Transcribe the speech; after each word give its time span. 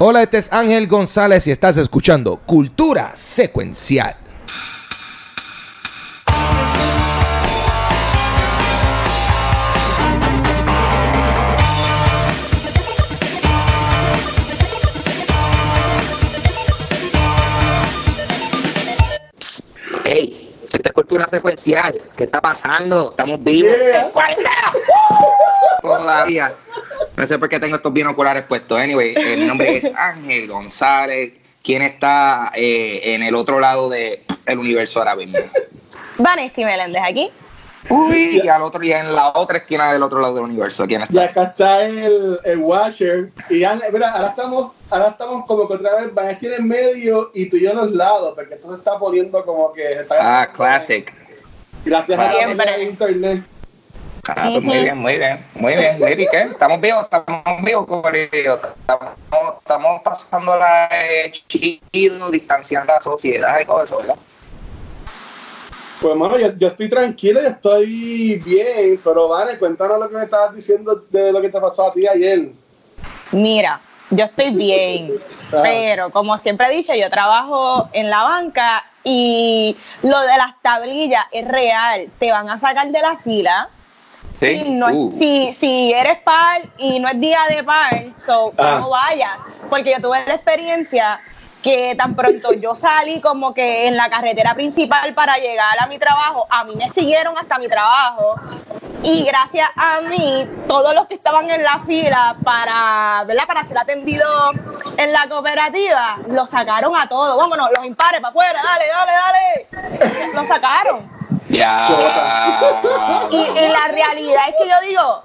Hola, 0.00 0.22
este 0.22 0.38
es 0.38 0.52
Ángel 0.52 0.86
González 0.86 1.48
y 1.48 1.50
estás 1.50 1.76
escuchando 1.76 2.36
Cultura 2.46 3.10
Secuencial. 3.16 4.17
Esta 20.76 20.90
es 20.90 20.92
cultura 20.92 21.26
secuencial. 21.26 22.00
¿Qué 22.16 22.24
está 22.24 22.40
pasando? 22.40 23.10
Estamos 23.10 23.42
vivos. 23.42 23.76
Yeah. 23.76 24.02
¡En 24.02 24.10
cuarentena! 24.10 24.72
Todavía. 25.82 26.54
No 27.16 27.26
sé 27.26 27.38
por 27.38 27.48
qué 27.48 27.58
tengo 27.58 27.76
estos 27.76 27.92
binoculares 27.92 28.44
puestos. 28.44 28.78
Anyway, 28.78 29.14
eh, 29.16 29.36
mi 29.36 29.46
nombre 29.46 29.78
es 29.78 29.84
Ángel 29.96 30.48
González. 30.48 31.32
¿Quién 31.62 31.82
está 31.82 32.52
eh, 32.54 33.14
en 33.14 33.22
el 33.22 33.34
otro 33.34 33.60
lado 33.60 33.90
del 33.90 34.20
universo 34.58 35.00
ahora 35.00 35.16
mismo? 35.16 35.38
Vanesti 36.18 36.64
Meléndez 36.64 37.02
aquí. 37.04 37.30
Uy, 37.90 38.40
y 38.42 38.48
al 38.48 38.62
otro 38.62 38.82
y 38.82 38.92
en 38.92 39.14
la 39.14 39.30
otra 39.34 39.58
esquina 39.58 39.92
del 39.92 40.02
otro 40.02 40.20
lado 40.20 40.34
del 40.34 40.44
universo. 40.44 40.86
¿Quién 40.86 41.00
Y 41.02 41.04
está? 41.04 41.24
acá 41.24 41.42
está 41.44 41.84
el, 41.86 42.38
el 42.44 42.58
Watcher. 42.58 43.30
Y 43.48 43.60
ya, 43.60 43.78
mira, 43.92 44.10
ahora 44.12 44.28
estamos, 44.28 44.72
ahora 44.90 45.08
estamos 45.08 45.46
como 45.46 45.66
que 45.68 45.74
otra 45.74 45.94
vez 45.96 46.12
Vanessa 46.14 46.38
tiene 46.38 46.56
en 46.56 46.68
medio 46.68 47.30
y 47.34 47.48
tú 47.48 47.56
y 47.56 47.62
yo 47.62 47.70
en 47.70 47.76
los 47.78 47.92
lados, 47.92 48.34
porque 48.34 48.54
esto 48.54 48.70
se 48.72 48.78
está 48.78 48.98
poniendo 48.98 49.44
como 49.44 49.72
que. 49.72 49.88
está- 49.92 50.40
Ah, 50.42 50.50
classic. 50.52 51.12
Gracias 51.84 52.18
a 52.18 52.32
la 52.32 52.78
internet. 52.82 53.42
Ah, 54.30 54.50
pues 54.52 54.62
muy 54.62 54.78
bien, 54.80 54.98
muy 54.98 55.16
bien, 55.16 55.42
muy 55.54 55.74
bien. 55.74 55.98
Baby, 55.98 56.28
¿qué? 56.30 56.40
Estamos 56.42 56.80
vivos, 56.82 57.04
estamos 57.04 57.62
vivos, 57.64 57.86
Corillo. 57.86 58.56
Estamos, 58.56 59.14
estamos 59.60 60.02
pasándola 60.02 60.88
eh, 60.92 61.32
chido, 61.32 62.30
distanciando 62.30 62.92
a 62.92 62.96
la 62.96 63.00
sociedad 63.02 63.58
y 63.60 63.64
todo 63.64 63.84
eso, 63.84 63.96
¿verdad? 63.98 64.16
Pues, 66.00 66.14
mano, 66.16 66.38
yo, 66.38 66.52
yo 66.56 66.68
estoy 66.68 66.88
tranquilo, 66.88 67.40
yo 67.42 67.48
estoy 67.48 68.36
bien, 68.44 69.00
pero 69.02 69.28
Vane, 69.28 69.58
cuéntanos 69.58 69.98
lo 69.98 70.08
que 70.08 70.16
me 70.16 70.24
estabas 70.24 70.54
diciendo 70.54 71.04
de 71.10 71.32
lo 71.32 71.40
que 71.40 71.48
te 71.48 71.60
pasó 71.60 71.88
a 71.88 71.92
ti 71.92 72.06
ayer. 72.06 72.50
Mira, 73.32 73.80
yo 74.10 74.24
estoy 74.26 74.50
bien, 74.50 75.12
Ah. 75.52 75.60
pero 75.62 76.10
como 76.10 76.36
siempre 76.38 76.66
he 76.66 76.76
dicho, 76.76 76.94
yo 76.94 77.08
trabajo 77.10 77.88
en 77.94 78.10
la 78.10 78.22
banca 78.22 78.84
y 79.02 79.74
lo 80.02 80.20
de 80.20 80.36
las 80.36 80.60
tablillas 80.62 81.24
es 81.32 81.48
real. 81.48 82.08
Te 82.18 82.30
van 82.30 82.48
a 82.50 82.58
sacar 82.58 82.88
de 82.90 83.00
la 83.00 83.16
fila. 83.16 83.68
Sí. 84.40 84.58
Si, 84.58 84.68
no, 84.70 84.86
Uh. 84.92 85.12
si, 85.12 85.52
si 85.54 85.92
eres 85.92 86.18
par 86.18 86.60
y 86.76 87.00
no 87.00 87.08
es 87.08 87.18
día 87.18 87.40
de 87.48 87.64
par, 87.64 88.04
so, 88.24 88.52
Ah. 88.58 88.76
no 88.80 88.90
vayas. 88.90 89.32
Porque 89.70 89.92
yo 89.92 90.02
tuve 90.02 90.24
la 90.26 90.34
experiencia 90.34 91.18
que 91.62 91.94
tan 91.96 92.14
pronto 92.14 92.52
yo 92.52 92.74
salí 92.76 93.20
como 93.20 93.52
que 93.52 93.88
en 93.88 93.96
la 93.96 94.08
carretera 94.08 94.54
principal 94.54 95.14
para 95.14 95.38
llegar 95.38 95.76
a 95.80 95.86
mi 95.86 95.98
trabajo, 95.98 96.46
a 96.50 96.64
mí 96.64 96.74
me 96.76 96.88
siguieron 96.88 97.36
hasta 97.36 97.58
mi 97.58 97.68
trabajo 97.68 98.36
y 99.02 99.24
gracias 99.24 99.68
a 99.76 100.00
mí, 100.00 100.46
todos 100.66 100.94
los 100.94 101.06
que 101.06 101.14
estaban 101.14 101.50
en 101.50 101.62
la 101.62 101.80
fila 101.86 102.36
para, 102.44 103.24
¿verdad? 103.26 103.46
para 103.46 103.64
ser 103.64 103.78
atendidos 103.78 104.52
en 104.96 105.12
la 105.12 105.28
cooperativa, 105.28 106.18
lo 106.28 106.46
sacaron 106.46 106.96
a 106.96 107.08
todos. 107.08 107.36
Vámonos, 107.36 107.68
los 107.76 107.84
impares 107.84 108.20
para 108.20 108.30
afuera, 108.30 108.60
dale, 108.62 108.84
dale, 108.88 109.12
dale. 109.12 110.34
Lo 110.34 110.44
sacaron. 110.44 111.18
Ya. 111.48 112.60
Y, 113.30 113.36
y 113.36 113.68
la 113.68 113.88
realidad 113.88 114.42
es 114.48 114.54
que 114.60 114.68
yo 114.68 114.80
digo, 114.86 115.22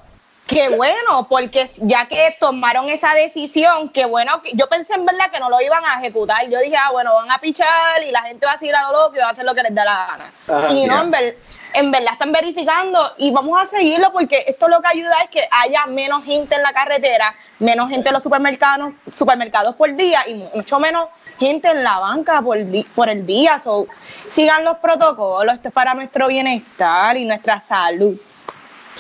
qué 0.48 0.70
bueno, 0.70 1.28
porque 1.30 1.68
ya 1.82 2.06
que 2.06 2.36
tomaron 2.40 2.90
esa 2.90 3.14
decisión, 3.14 3.90
qué 3.90 4.06
bueno, 4.06 4.42
que 4.42 4.52
yo 4.54 4.68
pensé 4.68 4.94
en 4.94 5.06
verdad 5.06 5.32
que 5.32 5.40
no 5.40 5.50
lo 5.50 5.62
iban 5.62 5.84
a 5.86 6.00
ejecutar. 6.00 6.48
Yo 6.50 6.60
dije, 6.60 6.76
ah, 6.78 6.90
bueno, 6.92 7.16
van 7.16 7.32
a 7.32 7.40
pichar 7.40 8.04
y 8.08 8.12
la 8.12 8.22
gente 8.24 8.46
va 8.46 8.54
a 8.54 8.58
seguir 8.58 8.76
a 8.76 8.84
lo 8.84 8.92
loco 8.92 9.16
y 9.16 9.20
va 9.20 9.28
a 9.28 9.30
hacer 9.32 9.46
lo 9.46 9.56
que 9.56 9.64
les 9.64 9.74
dé 9.74 9.84
la 9.84 10.08
gana. 10.08 10.32
Ajá, 10.48 10.74
y 10.74 10.86
no, 10.86 11.02
en, 11.02 11.12
ver- 11.12 11.38
en 11.74 11.92
verdad 11.92 12.14
están 12.14 12.32
verificando 12.32 13.14
y 13.18 13.32
vamos 13.32 13.60
a 13.62 13.66
seguirlo 13.66 14.12
porque 14.12 14.44
esto 14.48 14.68
lo 14.68 14.82
que 14.82 14.88
ayuda 14.90 15.16
es 15.24 15.30
que 15.30 15.48
haya 15.50 15.86
menos 15.88 16.24
gente 16.24 16.56
en 16.56 16.62
la 16.62 16.74
carretera, 16.74 17.34
menos 17.60 17.90
gente 17.90 18.10
en 18.10 18.14
los 18.14 18.22
supermercados, 18.24 18.94
supermercados 19.12 19.76
por 19.76 19.94
día 19.96 20.28
y 20.28 20.36
mucho 20.54 20.78
menos 20.80 21.08
gente 21.40 21.70
en 21.70 21.84
la 21.84 21.98
banca 21.98 22.42
por, 22.42 22.58
por 22.94 23.10
el 23.10 23.26
día. 23.26 23.60
So, 23.60 23.88
sigan 24.30 24.64
los 24.66 24.78
protocolos, 24.78 25.56
esto 25.56 25.70
es 25.70 25.74
para 25.74 25.94
nuestro 25.96 26.28
bienestar 26.28 27.18
y 27.18 27.26
nuestra 27.26 27.60
salud. 27.60 28.18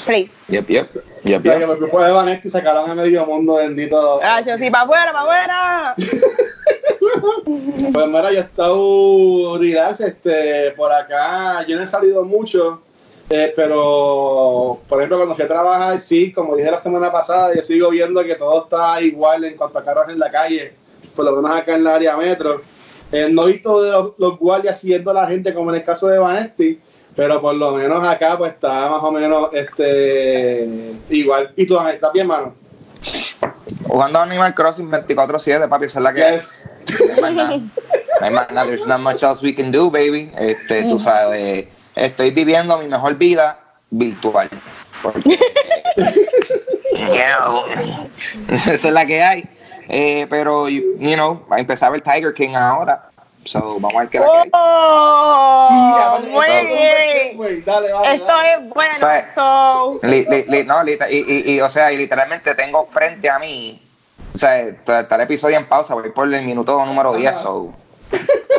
Please. 0.06 0.36
Yep, 0.50 0.70
yep. 0.70 0.92
Yep, 1.24 1.40
O 1.40 1.44
sea, 1.44 1.54
que 1.54 1.60
yep. 1.60 1.68
los 1.68 1.80
grupos 1.80 2.06
de 2.06 2.12
Vanessa 2.12 2.50
sacaron 2.50 2.90
a 2.90 2.96
medio 2.96 3.26
mundo 3.26 3.56
bendito. 3.56 4.20
Ah, 4.22 4.42
yo 4.42 4.58
sí, 4.58 4.70
para 4.70 4.84
afuera, 4.84 5.14
para 5.14 5.22
afuera. 5.22 5.96
Pues 7.92 8.08
mira, 8.08 8.32
yo 8.32 8.40
he 8.40 8.42
estado 8.42 9.58
relax, 9.58 10.02
este, 10.02 10.72
por 10.72 10.92
acá, 10.92 11.66
yo 11.68 11.78
no 11.78 11.84
he 11.84 11.88
salido 11.88 12.24
mucho, 12.24 12.82
eh, 13.30 13.54
pero 13.56 14.80
por 14.88 15.00
ejemplo 15.00 15.18
cuando 15.18 15.36
fui 15.36 15.44
a 15.44 15.48
trabajar, 15.48 16.00
sí, 16.00 16.32
como 16.32 16.56
dije 16.56 16.72
la 16.72 16.80
semana 16.80 17.12
pasada, 17.12 17.54
yo 17.54 17.62
sigo 17.62 17.90
viendo 17.90 18.24
que 18.24 18.36
todo 18.36 18.64
está 18.64 19.02
igual 19.02 19.44
en 19.44 19.56
cuanto 19.58 19.80
a 19.80 19.84
carros 19.84 20.10
en 20.10 20.20
la 20.20 20.32
calle, 20.32 20.74
por 21.16 21.26
lo 21.26 21.36
menos 21.36 21.58
acá 21.58 21.76
en 21.76 21.84
la 21.84 21.96
área 21.96 22.18
metro. 22.18 22.62
Eh, 23.12 23.28
no 23.30 23.48
he 23.48 23.54
visto 23.54 23.84
de 23.84 23.92
los, 23.92 24.14
los 24.18 24.40
guardias 24.40 24.80
siguiendo 24.80 25.12
a 25.12 25.14
la 25.14 25.28
gente 25.28 25.54
como 25.54 25.70
en 25.70 25.78
el 25.78 25.84
caso 25.84 26.08
de 26.08 26.18
Vanesti, 26.18 26.80
pero 27.16 27.42
por 27.42 27.56
lo 27.56 27.74
menos 27.74 28.08
acá 28.08 28.38
pues 28.38 28.54
está 28.54 28.90
más 28.90 29.04
o 29.04 29.12
menos 29.12 29.50
este 29.54 30.94
igual. 31.10 31.52
¿Y 31.56 31.66
tú, 31.66 31.80
estás 31.80 32.14
bien, 32.14 32.28
mano? 32.28 32.54
Jugando 33.88 34.20
Animal 34.20 34.56
Crossing 34.56 34.90
24-7, 34.90 35.70
papi, 35.70 35.86
esa 35.86 36.00
es 36.00 36.04
la 36.04 36.14
que 36.14 36.24
hay. 36.24 36.36
Yes. 36.36 36.70
No 37.00 37.14
hay 37.14 37.22
más 37.22 37.34
nada. 37.34 37.58
No 37.58 38.26
hay 38.26 38.32
más 38.32 38.52
nada. 38.52 38.66
There's 38.66 38.88
not 38.88 39.02
much 39.02 39.24
else 39.24 39.44
we 39.44 39.54
can 39.54 39.72
do, 39.72 39.92
baby. 39.92 40.32
Este, 40.38 40.84
tú 40.84 40.98
sabes, 40.98 41.68
estoy 41.96 42.32
viviendo 42.32 42.78
mi 42.80 42.88
mejor 42.88 43.16
vida 43.16 43.60
virtual. 43.92 44.50
Porque, 45.02 45.38
esa 48.50 48.74
es 48.74 48.84
la 48.86 49.06
que 49.06 49.22
hay. 49.22 49.44
Eh, 49.90 50.26
pero, 50.30 50.70
you, 50.70 50.96
know, 51.16 51.46
va 51.52 51.58
a 51.58 51.60
empezar 51.60 51.94
el 51.94 52.02
Tiger 52.02 52.34
King 52.34 52.56
ahora. 52.56 53.10
So, 53.46 53.76
vamos 53.80 53.94
a 53.96 54.00
ver 54.00 54.10
qué 54.10 54.20
la 54.20 54.26
que 54.26 54.38
hay. 54.44 54.50
Oh, 54.54 55.96
aparte, 56.02 56.64
bien. 56.64 57.38
güey, 57.38 57.62
Dale, 57.62 57.92
vale, 57.92 58.16
Esto 58.16 58.28
dale. 58.28 58.54
es 58.54 58.70
bueno. 58.70 58.94
So, 59.36 60.00
Li- 60.04 60.26
li- 60.30 60.46
li- 60.48 60.64
no, 60.64 60.76
y, 60.86 60.98
y- 61.10 61.52
y, 61.56 61.62
o 61.62 61.70
sea, 61.70 61.92
y 61.92 61.98
literalmente 61.98 62.56
tengo 62.56 62.86
frente 62.86 63.30
a 63.30 63.40
mí, 63.40 63.82
o 64.34 64.38
sea, 64.38 64.60
está 64.62 65.02
está 65.02 65.16
el 65.16 65.22
episodio 65.22 65.58
en 65.58 65.68
pausa, 65.68 65.94
voy 65.94 66.10
por 66.12 66.32
el 66.34 66.42
minuto 66.46 66.86
número 66.86 67.14
10, 67.14 67.36
so, 67.38 67.74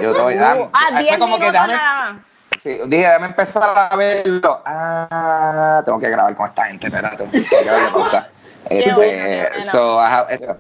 yo 0.03 0.11
estoy, 0.11 0.35
ah, 0.41 0.69
fue 0.91 0.99
10 1.03 1.19
como 1.19 1.39
que 1.39 1.47
minutos 1.51 1.63
déjame- 1.63 2.23
sí, 2.61 2.71
dije, 2.87 3.03
déjame 3.07 3.27
empezar 3.27 3.91
a 3.91 3.97
verlo, 3.97 4.63
ah, 4.67 5.83
tengo 5.85 5.99
que 5.99 6.11
grabar 6.11 6.35
con 6.37 6.47
esta 6.49 6.65
gente, 6.67 6.87
espérate, 6.89 7.25
¿qué 7.31 7.71
va 7.71 7.87
a 7.89 7.93
pasar? 7.93 8.31
Qué 8.69 8.79
Este, 8.81 8.93
bueno, 8.93 9.61
so, 9.61 9.99
I 10.01 10.07
have- 10.13 10.35
este, 10.35 10.55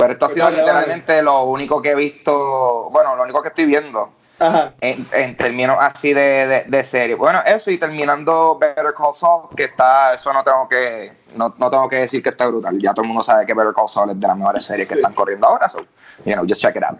pero 0.00 0.12
esto 0.14 0.26
ha 0.26 0.28
sido 0.30 0.44
Dale, 0.46 0.56
dale. 0.58 0.68
literalmente 0.70 1.22
lo 1.22 1.42
único 1.44 1.80
que 1.82 1.90
he 1.90 1.94
visto, 1.94 2.88
bueno, 2.90 3.14
lo 3.16 3.22
único 3.22 3.40
que 3.42 3.48
estoy 3.48 3.66
viendo, 3.66 4.10
Ajá. 4.38 4.72
en, 4.80 5.06
en 5.12 5.36
términos 5.36 5.76
así 5.80 6.12
de, 6.14 6.46
de, 6.46 6.64
de 6.64 6.84
serie. 6.84 7.14
Bueno, 7.14 7.40
eso 7.44 7.70
y 7.70 7.78
terminando 7.78 8.58
Better 8.58 8.94
Call 8.96 9.14
Saul, 9.14 9.48
que 9.54 9.64
está, 9.64 10.14
eso 10.14 10.32
no 10.32 10.42
tengo 10.42 10.68
que, 10.68 11.12
no, 11.36 11.54
no 11.58 11.70
tengo 11.70 11.88
que 11.88 11.96
decir 11.96 12.22
que 12.22 12.30
está 12.30 12.46
brutal. 12.46 12.78
Ya 12.78 12.92
todo 12.94 13.02
el 13.02 13.08
mundo 13.08 13.22
sabe 13.22 13.44
que 13.46 13.52
Better 13.54 13.74
Call 13.74 13.88
Saul 13.88 14.10
es 14.10 14.18
de 14.20 14.26
las 14.26 14.36
mejores 14.36 14.64
series 14.64 14.88
que 14.88 14.94
Sí. 14.94 15.00
están 15.00 15.12
corriendo 15.14 15.46
ahora, 15.46 15.68
so, 15.68 15.80
you 16.24 16.32
know, 16.34 16.44
just 16.48 16.62
check 16.62 16.74
it 16.76 16.82
out. 16.82 16.98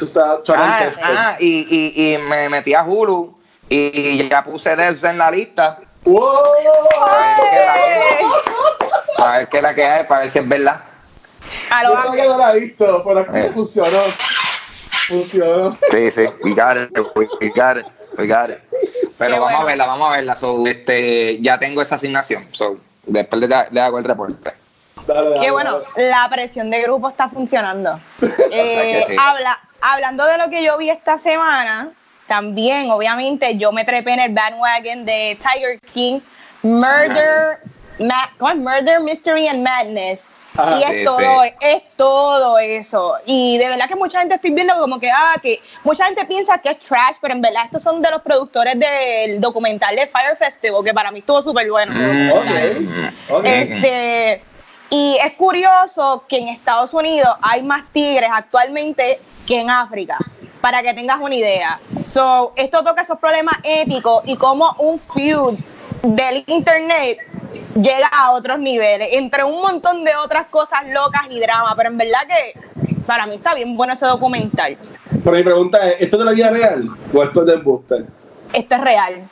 Está 0.00 0.32
Ah, 0.34 0.40
chocante. 0.42 1.00
ah, 1.02 1.36
y, 1.40 1.66
y, 1.96 2.14
y 2.14 2.18
me 2.18 2.48
metí 2.50 2.74
a 2.74 2.82
Hulu 2.84 3.34
y 3.70 4.28
ya 4.28 4.44
puse 4.44 4.76
Devs 4.76 5.02
en 5.04 5.16
la 5.18 5.30
lista. 5.30 5.78
¡Wow! 6.04 6.22
Para 7.00 7.16
ver 7.16 7.36
qué 7.50 7.64
la 7.64 7.74
Para 9.16 9.38
ver 9.38 9.48
qué 9.48 9.62
la 9.62 9.74
que 9.74 9.84
hay, 9.86 10.04
para 10.04 10.20
ver 10.20 10.30
si 10.30 10.38
es 10.38 10.46
verdad. 10.48 10.80
A 11.70 11.82
Yo 11.82 11.88
lo 11.94 12.14
no 12.32 12.38
la 12.38 12.52
he 12.56 12.60
visto, 12.60 13.02
pero 13.04 13.20
aquí 13.20 13.30
Eh. 13.34 13.50
funcionó. 13.54 13.98
Funcionó. 15.08 15.78
Sí, 15.90 16.10
sí, 16.10 16.22
we 16.42 16.54
got 16.54 16.76
it, 16.76 16.90
we 17.16 17.48
got 17.54 17.76
it, 17.76 17.86
we 18.18 18.26
got 18.26 18.50
it. 18.50 18.58
Pero 19.18 19.34
Qué 19.34 19.40
vamos 19.40 19.60
a 19.60 19.64
verla, 19.64 19.86
vamos 19.86 20.08
a 20.08 20.12
verla. 20.16 20.34
So, 20.34 20.66
este, 20.66 21.40
ya 21.40 21.58
tengo 21.58 21.82
esa 21.82 21.96
asignación. 21.96 22.48
So, 22.52 22.78
después 23.06 23.40
le, 23.42 23.48
le 23.70 23.80
hago 23.80 23.98
el 23.98 24.04
reporte. 24.04 24.52
Dale, 25.06 25.30
dale, 25.30 25.40
Qué 25.44 25.50
bueno, 25.50 25.80
dale. 25.94 26.08
la 26.10 26.28
presión 26.30 26.70
de 26.70 26.82
grupo 26.82 27.08
está 27.10 27.28
funcionando. 27.28 28.00
Eh, 28.50 29.02
sí. 29.06 29.16
habla, 29.18 29.58
hablando 29.80 30.24
de 30.24 30.38
lo 30.38 30.48
que 30.48 30.62
yo 30.62 30.78
vi 30.78 30.88
esta 30.90 31.18
semana, 31.18 31.90
también, 32.26 32.90
obviamente, 32.90 33.58
yo 33.58 33.70
me 33.72 33.84
trepé 33.84 34.12
en 34.14 34.20
el 34.20 34.32
bandwagon 34.32 35.04
de 35.04 35.38
Tiger 35.42 35.78
King, 35.92 36.20
Murder, 36.62 37.58
Ma- 37.98 38.30
¿cómo 38.38 38.50
es? 38.50 38.56
Murder, 38.56 39.00
Mystery 39.00 39.46
and 39.48 39.62
Madness. 39.62 40.28
Ajá. 40.56 40.78
y 40.78 40.82
es 40.82 40.90
Sí, 40.90 41.04
todo, 41.04 41.18
sí. 41.18 41.50
es 41.60 41.82
todo 41.96 42.58
eso. 42.58 43.14
Y 43.26 43.58
de 43.58 43.68
verdad 43.68 43.88
que 43.88 43.96
mucha 43.96 44.20
gente 44.20 44.36
estoy 44.36 44.50
viendo 44.52 44.74
como 44.78 44.98
que, 45.00 45.10
ah, 45.10 45.34
que 45.42 45.60
mucha 45.82 46.04
gente 46.06 46.24
piensa 46.26 46.58
que 46.58 46.70
es 46.70 46.78
trash, 46.78 47.16
pero 47.20 47.34
en 47.34 47.42
verdad 47.42 47.64
estos 47.66 47.82
son 47.82 48.00
de 48.00 48.10
los 48.10 48.22
productores 48.22 48.78
del 48.78 49.40
documental 49.40 49.96
de 49.96 50.06
Fire 50.06 50.36
Festival, 50.36 50.84
que 50.84 50.94
para 50.94 51.10
mí 51.10 51.18
estuvo 51.20 51.42
súper 51.42 51.70
bueno. 51.70 51.92
Mm. 51.94 53.44
Este, 53.44 54.42
Y 54.90 55.16
es 55.24 55.32
curioso 55.32 56.24
que 56.28 56.38
en 56.38 56.48
Estados 56.48 56.94
Unidos 56.94 57.34
hay 57.42 57.62
más 57.62 57.84
tigres 57.92 58.30
actualmente 58.32 59.18
que 59.46 59.60
en 59.60 59.68
África, 59.70 60.18
para 60.60 60.82
que 60.82 60.94
tengas 60.94 61.18
una 61.20 61.34
idea. 61.34 61.80
So, 62.06 62.52
esto 62.54 62.84
toca 62.84 63.02
esos 63.02 63.18
problemas 63.18 63.56
éticos 63.64 64.22
y 64.24 64.36
cómo 64.36 64.74
un 64.78 65.00
feud 65.00 65.54
del 66.02 66.44
internet 66.46 67.18
llega 67.74 68.08
a 68.08 68.32
otros 68.32 68.58
niveles, 68.58 69.08
entre 69.12 69.44
un 69.44 69.60
montón 69.60 70.04
de 70.04 70.14
otras 70.16 70.46
cosas 70.48 70.80
locas 70.86 71.22
y 71.30 71.40
drama, 71.40 71.74
pero 71.76 71.90
en 71.90 71.98
verdad 71.98 72.20
que 72.26 72.58
para 73.06 73.26
mí 73.26 73.36
está 73.36 73.54
bien 73.54 73.76
bueno 73.76 73.92
ese 73.92 74.06
documental. 74.06 74.76
Pero 75.22 75.36
mi 75.36 75.42
pregunta 75.42 75.78
es, 75.88 75.96
¿esto 76.00 76.16
es 76.16 76.18
de 76.18 76.24
la 76.24 76.32
vida 76.32 76.50
real 76.50 76.88
o 77.12 77.22
esto 77.22 77.40
es 77.40 77.46
del 77.46 77.62
booster? 77.62 78.04
Esto 78.52 78.74
es 78.74 78.80
real. 78.80 79.28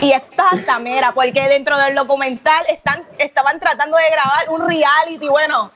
Y 0.00 0.12
esto 0.12 0.42
es 0.52 0.60
hasta 0.60 0.78
mera, 0.78 1.12
porque 1.12 1.40
dentro 1.48 1.78
del 1.78 1.94
documental 1.94 2.64
están, 2.68 3.02
estaban 3.18 3.58
tratando 3.58 3.96
de 3.96 4.10
grabar 4.10 4.50
un 4.50 4.68
reality, 4.68 5.28
bueno, 5.28 5.70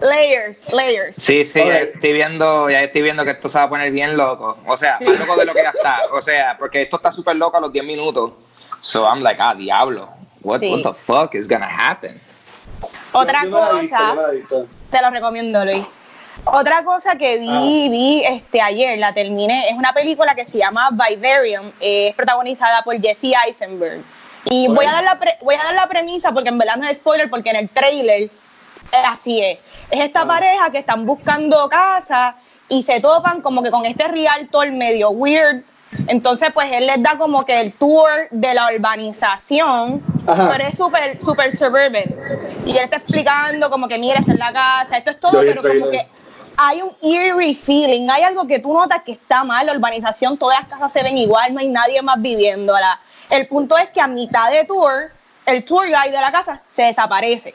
layers, 0.00 0.72
layers. 0.72 1.16
Sí, 1.16 1.44
sí, 1.44 1.60
ya 1.60 1.78
estoy 1.78 2.12
viendo, 2.12 2.70
ya 2.70 2.82
estoy 2.82 3.02
viendo 3.02 3.24
que 3.24 3.32
esto 3.32 3.48
se 3.48 3.58
va 3.58 3.64
a 3.64 3.68
poner 3.68 3.90
bien 3.90 4.16
loco. 4.16 4.58
O 4.66 4.76
sea, 4.76 4.98
más 5.00 5.18
loco 5.18 5.36
de 5.36 5.44
lo 5.44 5.54
que 5.54 5.62
ya 5.62 5.70
está. 5.70 6.00
O 6.12 6.20
sea, 6.20 6.56
porque 6.58 6.82
esto 6.82 6.96
está 6.96 7.10
súper 7.10 7.36
loco 7.36 7.56
a 7.56 7.60
los 7.60 7.72
10 7.72 7.84
minutos. 7.84 8.32
So 8.80 9.04
I'm 9.04 9.20
like, 9.20 9.40
ah, 9.42 9.54
diablo. 9.54 10.08
What, 10.46 10.60
Sí. 10.60 10.70
what 10.70 10.82
the 10.84 10.94
fuck 10.94 11.34
is 11.34 11.48
gonna 11.48 11.66
happen? 11.68 12.20
Otra 13.12 13.44
Yo 13.44 13.50
cosa, 13.50 14.14
te 14.90 15.02
lo 15.02 15.10
recomiendo, 15.10 15.64
Luis. 15.64 15.84
Otra 16.44 16.84
cosa 16.84 17.16
que 17.16 17.38
vi, 17.38 17.48
Ah. 17.50 17.90
vi 17.90 18.22
este 18.24 18.60
ayer, 18.60 18.96
la 18.98 19.12
terminé, 19.12 19.68
es 19.68 19.74
una 19.74 19.92
película 19.92 20.36
que 20.36 20.44
se 20.44 20.58
llama 20.58 20.90
Vivarium, 20.92 21.72
eh, 21.80 22.08
es 22.10 22.14
protagonizada 22.14 22.82
por 22.82 22.94
Jesse 23.00 23.32
Eisenberg. 23.44 24.02
Y 24.44 24.68
voy 24.68 24.86
a, 24.86 24.92
dar 24.92 25.02
la 25.02 25.18
pre- 25.18 25.36
voy 25.42 25.56
a 25.56 25.64
dar 25.64 25.74
la 25.74 25.88
premisa 25.88 26.30
porque 26.30 26.50
en 26.50 26.58
verdad 26.58 26.76
no 26.76 26.86
es 26.86 26.98
spoiler, 26.98 27.28
porque 27.28 27.50
en 27.50 27.56
el 27.56 27.68
trailer 27.68 28.22
eh, 28.92 29.02
así 29.04 29.42
es. 29.42 29.58
Es 29.90 30.04
esta 30.04 30.20
Ah. 30.22 30.26
pareja 30.28 30.70
que 30.70 30.78
están 30.78 31.04
buscando 31.06 31.68
casa 31.68 32.36
y 32.68 32.84
se 32.84 33.00
topan 33.00 33.40
como 33.40 33.64
que 33.64 33.72
con 33.72 33.84
este 33.84 34.06
realtor 34.06 34.70
medio 34.70 35.10
weird. 35.10 35.64
Entonces, 36.08 36.50
pues 36.52 36.68
él 36.72 36.86
les 36.86 37.02
da 37.02 37.16
como 37.18 37.44
que 37.44 37.60
el 37.60 37.72
tour 37.72 38.08
de 38.30 38.54
la 38.54 38.68
urbanización, 38.74 40.02
Ajá. 40.26 40.50
pero 40.52 40.68
es 40.68 40.76
súper, 40.76 41.20
súper 41.20 41.52
suburban. 41.52 42.04
Y 42.64 42.70
él 42.70 42.84
está 42.84 42.96
explicando 42.96 43.70
como 43.70 43.88
que, 43.88 43.98
mira, 43.98 44.20
esta 44.20 44.32
es 44.32 44.38
la 44.38 44.52
casa, 44.52 44.96
esto 44.96 45.10
es 45.10 45.20
todo, 45.20 45.40
pero 45.40 45.62
como 45.62 45.90
que 45.90 46.06
hay 46.56 46.82
un 46.82 46.90
eerie 47.02 47.54
feeling, 47.54 48.08
hay 48.08 48.22
algo 48.22 48.46
que 48.46 48.58
tú 48.58 48.72
notas 48.72 49.02
que 49.02 49.12
está 49.12 49.44
mal, 49.44 49.66
la 49.66 49.74
urbanización, 49.74 50.38
todas 50.38 50.60
las 50.60 50.68
casas 50.68 50.92
se 50.92 51.02
ven 51.02 51.18
igual, 51.18 51.52
no 51.52 51.60
hay 51.60 51.68
nadie 51.68 52.00
más 52.02 52.20
viviéndola. 52.20 52.98
El 53.28 53.46
punto 53.46 53.76
es 53.76 53.88
que 53.90 54.00
a 54.00 54.06
mitad 54.06 54.50
de 54.50 54.64
tour, 54.64 55.10
el 55.44 55.64
tour 55.64 55.86
guide 55.86 56.12
de 56.12 56.20
la 56.20 56.32
casa 56.32 56.62
se 56.68 56.82
desaparece. 56.82 57.54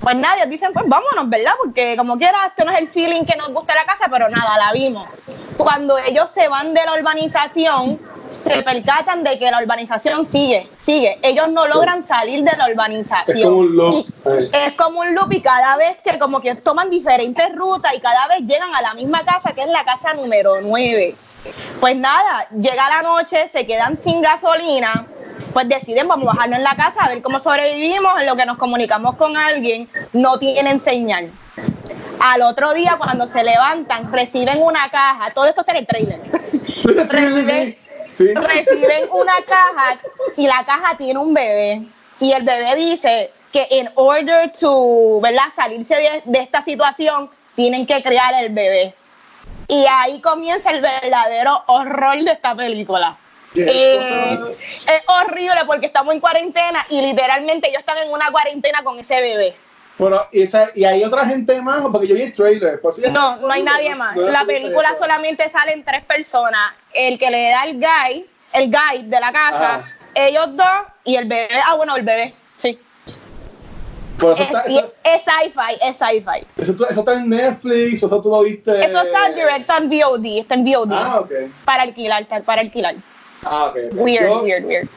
Pues 0.00 0.16
nadie 0.16 0.46
dicen, 0.46 0.72
pues 0.72 0.88
vámonos, 0.88 1.28
¿verdad? 1.28 1.52
Porque 1.58 1.96
como 1.96 2.16
quiera, 2.16 2.46
esto 2.46 2.64
no 2.64 2.70
es 2.70 2.78
el 2.78 2.88
feeling 2.88 3.24
que 3.24 3.36
nos 3.36 3.52
gusta 3.52 3.74
la 3.74 3.84
casa, 3.84 4.06
pero 4.10 4.28
nada, 4.28 4.56
la 4.56 4.72
vimos. 4.72 5.08
Cuando 5.56 5.98
ellos 5.98 6.30
se 6.30 6.48
van 6.48 6.72
de 6.72 6.84
la 6.84 6.94
urbanización, 6.94 7.98
se 8.44 8.62
percatan 8.62 9.24
de 9.24 9.38
que 9.38 9.50
la 9.50 9.60
urbanización 9.60 10.24
sigue, 10.24 10.68
sigue. 10.78 11.18
Ellos 11.22 11.48
no 11.50 11.66
logran 11.66 12.02
salir 12.02 12.44
de 12.44 12.56
la 12.56 12.68
urbanización. 12.68 13.36
Es 13.36 13.44
como 13.44 13.58
un 13.58 13.76
loop. 13.76 14.06
Es 14.52 14.72
como 14.74 15.00
un 15.00 15.14
loop 15.14 15.32
y 15.32 15.42
cada 15.42 15.76
vez 15.76 15.98
que 16.02 16.18
como 16.18 16.40
que 16.40 16.54
toman 16.54 16.90
diferentes 16.90 17.54
rutas 17.54 17.92
y 17.94 18.00
cada 18.00 18.26
vez 18.28 18.40
llegan 18.40 18.74
a 18.74 18.82
la 18.82 18.94
misma 18.94 19.24
casa 19.24 19.52
que 19.52 19.62
es 19.62 19.68
la 19.68 19.84
casa 19.84 20.14
número 20.14 20.60
9. 20.60 21.14
Pues 21.80 21.96
nada, 21.96 22.48
llega 22.50 22.88
la 22.88 23.02
noche, 23.02 23.48
se 23.48 23.66
quedan 23.66 23.96
sin 23.96 24.20
gasolina, 24.20 25.06
pues 25.52 25.68
deciden 25.68 26.08
vamos 26.08 26.28
a 26.28 26.32
bajarnos 26.32 26.58
en 26.58 26.64
la 26.64 26.76
casa 26.76 27.04
a 27.04 27.08
ver 27.08 27.22
cómo 27.22 27.38
sobrevivimos, 27.38 28.20
en 28.20 28.26
lo 28.26 28.36
que 28.36 28.46
nos 28.46 28.58
comunicamos 28.58 29.16
con 29.16 29.36
alguien, 29.36 29.88
no 30.12 30.38
tienen 30.38 30.80
señal. 30.80 31.30
Al 32.20 32.42
otro 32.42 32.72
día 32.74 32.96
cuando 32.98 33.26
se 33.26 33.44
levantan 33.44 34.12
reciben 34.12 34.62
una 34.62 34.90
caja, 34.90 35.32
todo 35.34 35.46
esto 35.46 35.60
está 35.62 35.72
en 35.72 35.78
el 35.78 35.86
trailer. 35.86 36.20
Sí. 38.14 38.24
Sí. 38.26 38.34
reciben 38.34 39.08
una 39.12 39.34
caja 39.46 40.00
y 40.36 40.48
la 40.48 40.64
caja 40.64 40.96
tiene 40.96 41.20
un 41.20 41.32
bebé 41.32 41.82
y 42.18 42.32
el 42.32 42.42
bebé 42.42 42.74
dice 42.74 43.30
que 43.52 43.68
en 43.70 43.88
order 43.94 44.50
to 44.58 45.20
¿verdad? 45.20 45.44
salirse 45.54 45.94
de, 45.94 46.22
de 46.24 46.40
esta 46.40 46.60
situación 46.62 47.30
tienen 47.54 47.86
que 47.86 48.02
criar 48.02 48.34
el 48.42 48.52
bebé 48.52 48.92
y 49.68 49.84
ahí 49.88 50.20
comienza 50.20 50.70
el 50.70 50.80
verdadero 50.80 51.62
horror 51.66 52.20
de 52.24 52.32
esta 52.32 52.56
película 52.56 53.16
Eh, 53.66 54.38
es 54.86 55.02
horrible 55.06 55.60
porque 55.66 55.86
estamos 55.86 56.14
en 56.14 56.20
cuarentena 56.20 56.86
y 56.90 57.00
literalmente 57.00 57.68
ellos 57.68 57.80
están 57.80 57.98
en 57.98 58.10
una 58.10 58.30
cuarentena 58.30 58.82
con 58.84 58.98
ese 58.98 59.20
bebé 59.20 59.54
Pero, 59.98 60.28
y, 60.32 60.42
esa- 60.42 60.70
y 60.74 60.84
hay 60.84 61.02
otra 61.04 61.26
gente 61.26 61.60
más, 61.60 61.82
porque 61.90 62.06
yo 62.06 62.14
vi 62.14 62.22
el 62.22 62.32
trailer. 62.32 62.80
pues 62.80 62.96
sí, 62.96 63.02
No, 63.10 63.36
no 63.36 63.50
hay 63.50 63.62
nadie 63.62 63.94
más. 63.94 64.14
no 64.14 64.22
La 64.30 64.44
película 64.44 64.94
solamente 64.96 65.48
salen 65.50 65.84
tres 65.84 66.04
personas. 66.04 66.72
El 66.92 67.18
que 67.18 67.30
le 67.30 67.50
da 67.50 67.64
el 67.64 67.74
guide, 67.80 68.26
el 68.52 68.66
guide 68.70 69.04
de 69.08 69.20
la 69.20 69.32
casa, 69.32 69.74
Ajá. 69.76 69.88
ellos 70.14 70.56
dos 70.56 70.78
y 71.04 71.16
el 71.16 71.26
bebé. 71.26 71.48
Ah, 71.66 71.74
bueno, 71.74 71.96
el 71.96 72.02
bebé, 72.02 72.32
sí. 72.60 72.78
Pero 74.18 74.32
eso, 74.32 74.42
Es, 74.42 74.48
está, 74.48 74.64
y 74.70 74.78
eso, 74.78 74.92
es 75.04 75.22
sci-fi, 75.22 75.78
es 75.88 75.96
sci-fi. 75.96 76.46
eso, 76.56 77.00
está 77.00 77.12
en 77.14 77.28
Netflix, 77.30 78.02
eso 78.02 78.20
tú 78.22 78.30
lo 78.30 78.42
viste. 78.42 78.84
Eso 78.84 79.00
está 79.02 79.30
directo 79.30 79.74
en 79.78 79.88
VOD, 79.88 80.38
está 80.40 80.54
en 80.54 80.64
VOD. 80.64 80.92
Ah, 80.92 81.20
ok. 81.20 81.32
Para 81.64 81.82
alquilar, 81.84 82.24
para 82.44 82.60
alquilar. 82.62 82.96
Ah, 83.44 83.66
ok. 83.70 83.76
ok. 83.92 84.00
Weird, 84.00 84.26
Yo- 84.28 84.42
weird, 84.42 84.64
weird. 84.66 84.88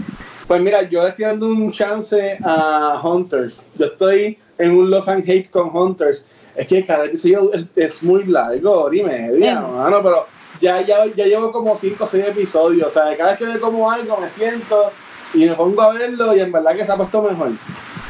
Pues 0.48 0.62
mira, 0.62 0.82
yo 0.84 1.04
le 1.04 1.10
estoy 1.10 1.26
dando 1.26 1.48
un 1.48 1.72
chance 1.72 2.38
a 2.44 3.00
Hunters. 3.04 3.66
Yo 3.78 3.86
estoy 3.86 4.38
en 4.58 4.72
un 4.72 4.90
love 4.90 5.08
and 5.08 5.24
hate 5.30 5.50
con 5.50 5.74
Hunters. 5.76 6.26
Es 6.56 6.68
que 6.68 6.86
cada 6.86 7.06
episodio 7.06 7.54
es, 7.54 7.66
es 7.78 8.04
muy 8.04 8.26
largo, 8.26 8.82
hora 8.84 8.96
y 8.96 9.04
media, 9.04 9.62
Mm. 9.62 9.78
mano, 9.78 10.00
pero 10.04 10.26
ya, 10.60 10.82
ya, 10.82 11.06
ya 11.16 11.26
llevo 11.26 11.52
como 11.54 11.78
5 11.78 12.04
o 12.04 12.08
6 12.08 12.26
episodios. 12.28 12.88
O 12.88 12.90
sea, 12.90 13.16
cada 13.16 13.32
vez 13.32 13.40
que 13.40 13.46
me 13.46 13.60
como 13.60 13.90
algo 13.90 14.18
me 14.18 14.30
siento 14.30 14.92
y 15.34 15.46
me 15.46 15.56
pongo 15.56 15.82
a 15.82 15.94
verlo 15.94 16.36
y 16.36 16.42
en 16.42 16.52
verdad 16.52 16.76
que 16.76 16.86
se 16.86 16.92
ha 16.92 16.98
puesto 16.98 17.22
mejor. 17.22 17.52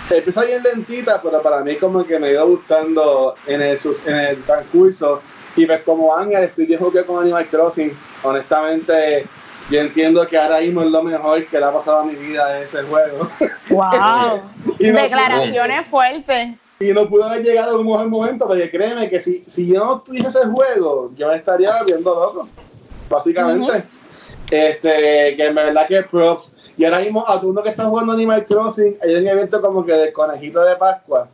Empieza 0.09 0.43
bien 0.43 0.63
lentita, 0.63 1.21
pero 1.21 1.41
para 1.43 1.63
mí 1.63 1.75
como 1.75 2.03
que 2.03 2.17
me 2.19 2.27
ha 2.27 2.31
ido 2.31 2.47
gustando 2.47 3.35
en 3.45 3.61
el, 3.61 3.79
en 4.07 4.15
el 4.15 4.43
transcurso. 4.43 5.21
Y 5.55 5.65
pues 5.67 5.83
como 5.83 6.15
Ángel, 6.15 6.43
estoy 6.43 6.65
que 6.65 6.77
con 7.05 7.21
Animal 7.21 7.45
Crossing. 7.47 7.93
Honestamente, 8.23 9.25
yo 9.71 9.79
entiendo 9.81 10.27
que 10.27 10.37
ahora 10.37 10.59
mismo 10.59 10.81
es 10.81 10.89
lo 10.91 11.01
mejor 11.03 11.45
que 11.47 11.57
le 11.59 11.65
ha 11.65 11.71
pasado 11.71 11.99
a 11.99 12.03
mi 12.03 12.15
vida 12.15 12.61
ese 12.61 12.83
juego. 12.83 13.27
Wow. 13.69 14.41
Y 14.79 14.87
no- 14.91 15.01
Declaraciones 15.01 15.87
fuertes. 15.87 16.49
y 16.79 16.91
no 16.91 17.07
pudo 17.07 17.25
haber 17.25 17.43
llegado 17.43 17.73
en 17.75 17.85
un 17.85 17.91
mejor 17.91 18.07
momento, 18.09 18.47
porque 18.47 18.69
créeme 18.69 19.09
que 19.09 19.19
si, 19.19 19.43
si 19.47 19.67
yo 19.67 19.85
no 19.85 20.01
tuviese 20.01 20.27
ese 20.29 20.47
juego, 20.47 21.11
yo 21.15 21.27
me 21.29 21.35
estaría 21.35 21.81
viendo 21.83 22.13
loco, 22.13 22.47
básicamente. 23.09 23.83
Este, 24.49 25.35
que 25.37 25.45
en 25.45 25.55
verdad 25.55 25.87
que 25.87 26.03
props. 26.03 26.55
Y 26.77 26.83
ahora 26.85 26.99
mismo, 26.99 27.23
a 27.27 27.39
todo 27.39 27.51
uno 27.51 27.61
que 27.63 27.69
está 27.69 27.85
jugando 27.85 28.13
Animal 28.13 28.45
Crossing, 28.45 28.97
hay 29.01 29.15
un 29.15 29.27
evento 29.27 29.61
como 29.61 29.85
que 29.85 29.93
del 29.93 30.11
conejito 30.13 30.61
de 30.61 30.75
Pascua. 30.75 31.27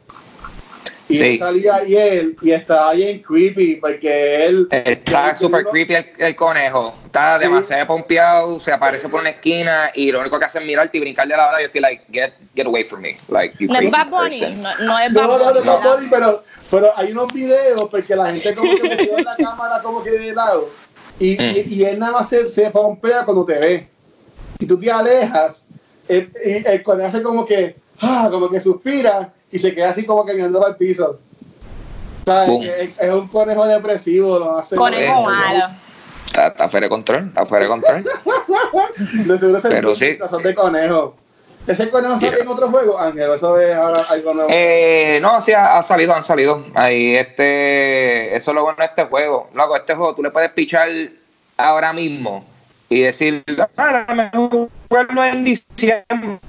Y 1.10 1.18
Sí. 1.18 1.24
él 1.24 1.40
salía 1.40 1.76
ayer 1.76 2.32
y 2.42 2.52
estaba 2.52 2.92
bien 2.94 3.22
creepy, 3.22 3.76
porque 3.78 4.46
él. 4.46 4.68
Está 4.72 5.34
súper 5.36 5.66
creepy 5.66 5.94
el, 5.96 6.06
el 6.18 6.36
conejo. 6.36 6.94
Está 7.06 7.38
Sí. 7.38 7.44
demasiado 7.46 7.88
pompeado, 7.88 8.60
se 8.60 8.72
aparece 8.74 9.08
por 9.08 9.22
una 9.22 9.30
esquina 9.30 9.90
y 9.94 10.12
lo 10.12 10.20
único 10.20 10.38
que 10.38 10.46
hace 10.46 10.60
es 10.60 10.66
mirarte 10.66 10.98
y 10.98 11.00
brincar 11.02 11.26
de 11.28 11.38
la 11.38 11.48
hora. 11.48 11.60
Yo 11.62 11.68
estoy 11.68 11.80
like, 11.82 12.04
get, 12.12 12.34
get 12.54 12.66
away 12.66 12.84
from 12.84 13.02
me. 13.02 13.16
Like, 13.30 13.56
you 13.58 13.68
No 13.68 13.76
es 13.76 13.80
crazy 13.80 13.92
Bad 13.92 14.10
Bunny, 14.10 14.40
person. 14.40 14.62
no, 14.62 14.76
no 14.80 15.00
es 15.00 15.12
No, 15.14 15.22
Bad 15.22 15.28
no, 15.28 15.38
no, 15.38 15.46
Bunny, 15.54 15.66
no, 15.66 15.78
¿verdad? 15.78 15.96
Bunny, 15.96 16.08
pero, 16.10 16.44
pero 16.70 16.98
hay 16.98 17.12
unos 17.14 17.34
videos 17.34 17.86
porque 17.90 18.16
la 18.16 18.34
gente 18.34 18.54
como 18.56 18.76
que 18.76 18.84
pusieron 18.84 19.24
la 19.24 19.36
cámara 19.38 19.82
como 19.82 20.04
que 20.04 20.12
de 20.12 20.34
lado 20.34 20.70
y, 21.20 21.38
Mm. 21.38 21.56
y, 21.56 21.74
y 21.74 21.84
él 21.86 22.00
nada 22.00 22.12
más 22.12 22.28
se, 22.30 22.50
se 22.50 22.70
pompea 22.70 23.24
cuando 23.24 23.46
te 23.46 23.58
ve 23.58 23.88
y 24.60 24.68
tú 24.68 24.78
te 24.78 24.92
alejas 24.92 25.68
el, 26.08 26.32
y 26.46 26.68
el 26.68 26.84
conejo 26.84 27.08
hace 27.08 27.24
como 27.24 27.46
que 27.46 27.76
ah, 28.02 28.28
como 28.30 28.50
que 28.50 28.60
suspira 28.62 29.34
y 29.52 29.60
se 29.60 29.74
queda 29.74 29.90
así 29.90 30.06
como 30.06 30.26
que 30.26 30.34
mirando 30.34 30.60
para 30.60 30.72
el 30.72 30.78
piso 30.78 31.20
¿Sabes? 32.26 32.50
Es, 32.66 32.90
es 33.00 33.14
un 33.14 33.28
conejo 33.30 33.66
depresivo 33.66 34.38
no 34.40 34.58
hace 34.58 34.76
Conejo 34.76 35.22
Eso, 35.22 35.30
malo. 35.30 35.70
Está, 36.26 36.48
está 36.48 36.68
fuera 36.68 36.86
de 36.86 36.90
control, 36.90 37.28
está 37.28 37.46
fuera 37.46 37.64
de 37.64 37.70
control. 37.70 38.04
de 39.28 39.38
seguro 39.40 39.60
se 39.62 39.70
Pero 39.70 39.96
sí. 39.96 40.14
razón 40.16 40.44
de 40.44 40.54
conejo 40.54 41.16
ese 41.68 41.90
conejo 41.90 42.16
sale 42.16 42.32
Yeah. 42.32 42.40
en 42.44 42.48
otro 42.48 42.70
juego 42.70 42.98
Ángel 42.98 43.30
eso 43.32 43.60
es 43.60 43.76
ahora 43.76 44.02
algo 44.10 44.34
nuevo 44.34 44.50
Eh, 44.52 45.20
no, 45.22 45.40
sí, 45.42 45.52
ha, 45.54 45.78
ha 45.78 45.84
salido, 45.84 46.14
han 46.14 46.24
salido. 46.24 46.66
Ahí, 46.74 47.16
este, 47.16 48.34
eso 48.36 48.52
es 48.52 48.56
lo 48.56 48.64
bueno 48.64 48.78
de 48.80 48.86
este 48.86 49.04
juego. 49.06 49.50
Loco, 49.54 49.76
este 49.76 49.94
juego 49.94 50.16
tú 50.16 50.24
le 50.24 50.32
puedes 50.32 50.50
pichar 50.52 50.88
ahora 51.58 51.92
mismo 51.94 52.46
y 52.90 53.02
decir, 53.02 53.44
ah, 53.78 54.06
mejor 54.16 54.70
jugarlo 54.90 55.24
en 55.26 55.44
diciembre. 55.44 56.40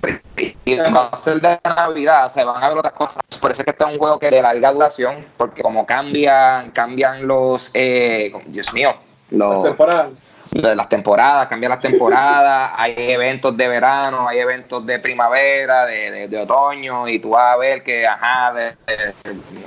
Y 0.65 0.77
va 0.77 1.11
a 1.13 1.17
ser 1.17 1.41
de 1.41 1.59
Navidad, 1.65 2.33
se 2.33 2.45
van 2.45 2.63
a 2.63 2.69
ver 2.69 2.79
otras 2.79 2.95
cosas. 2.95 3.21
Por 3.41 3.51
eso 3.51 3.63
es 3.63 3.65
que 3.65 3.71
este 3.73 3.85
es 3.85 3.91
un 3.93 3.99
juego 3.99 4.19
que 4.19 4.31
de 4.31 4.41
larga 4.43 4.73
duración, 4.73 5.27
porque 5.37 5.63
como 5.63 5.85
cambian, 5.87 6.71
cambian 6.71 7.27
los, 7.27 7.71
eh, 7.75 8.33
Dios 8.47 8.73
mío, 8.73 8.95
los, 9.31 9.65
temporada 9.65 10.11
lo 10.53 10.69
de 10.71 10.77
las 10.77 10.89
temporadas, 10.89 11.47
cambiar 11.49 11.71
las 11.71 11.81
temporadas, 11.81 12.73
hay 12.77 12.95
eventos 12.97 13.55
de 13.57 13.69
verano, 13.69 14.27
hay 14.29 14.39
eventos 14.39 14.85
de 14.87 14.99
primavera, 14.99 15.85
de, 15.87 16.11
de- 16.11 16.29
de 16.29 16.39
otoño, 16.41 17.07
y 17.09 17.19
tú 17.19 17.31
vas 17.31 17.55
a 17.55 17.57
ver 17.59 17.83
que, 17.83 18.07
ajá, 18.07 18.53
de- 18.55 18.77
de- 18.87 19.15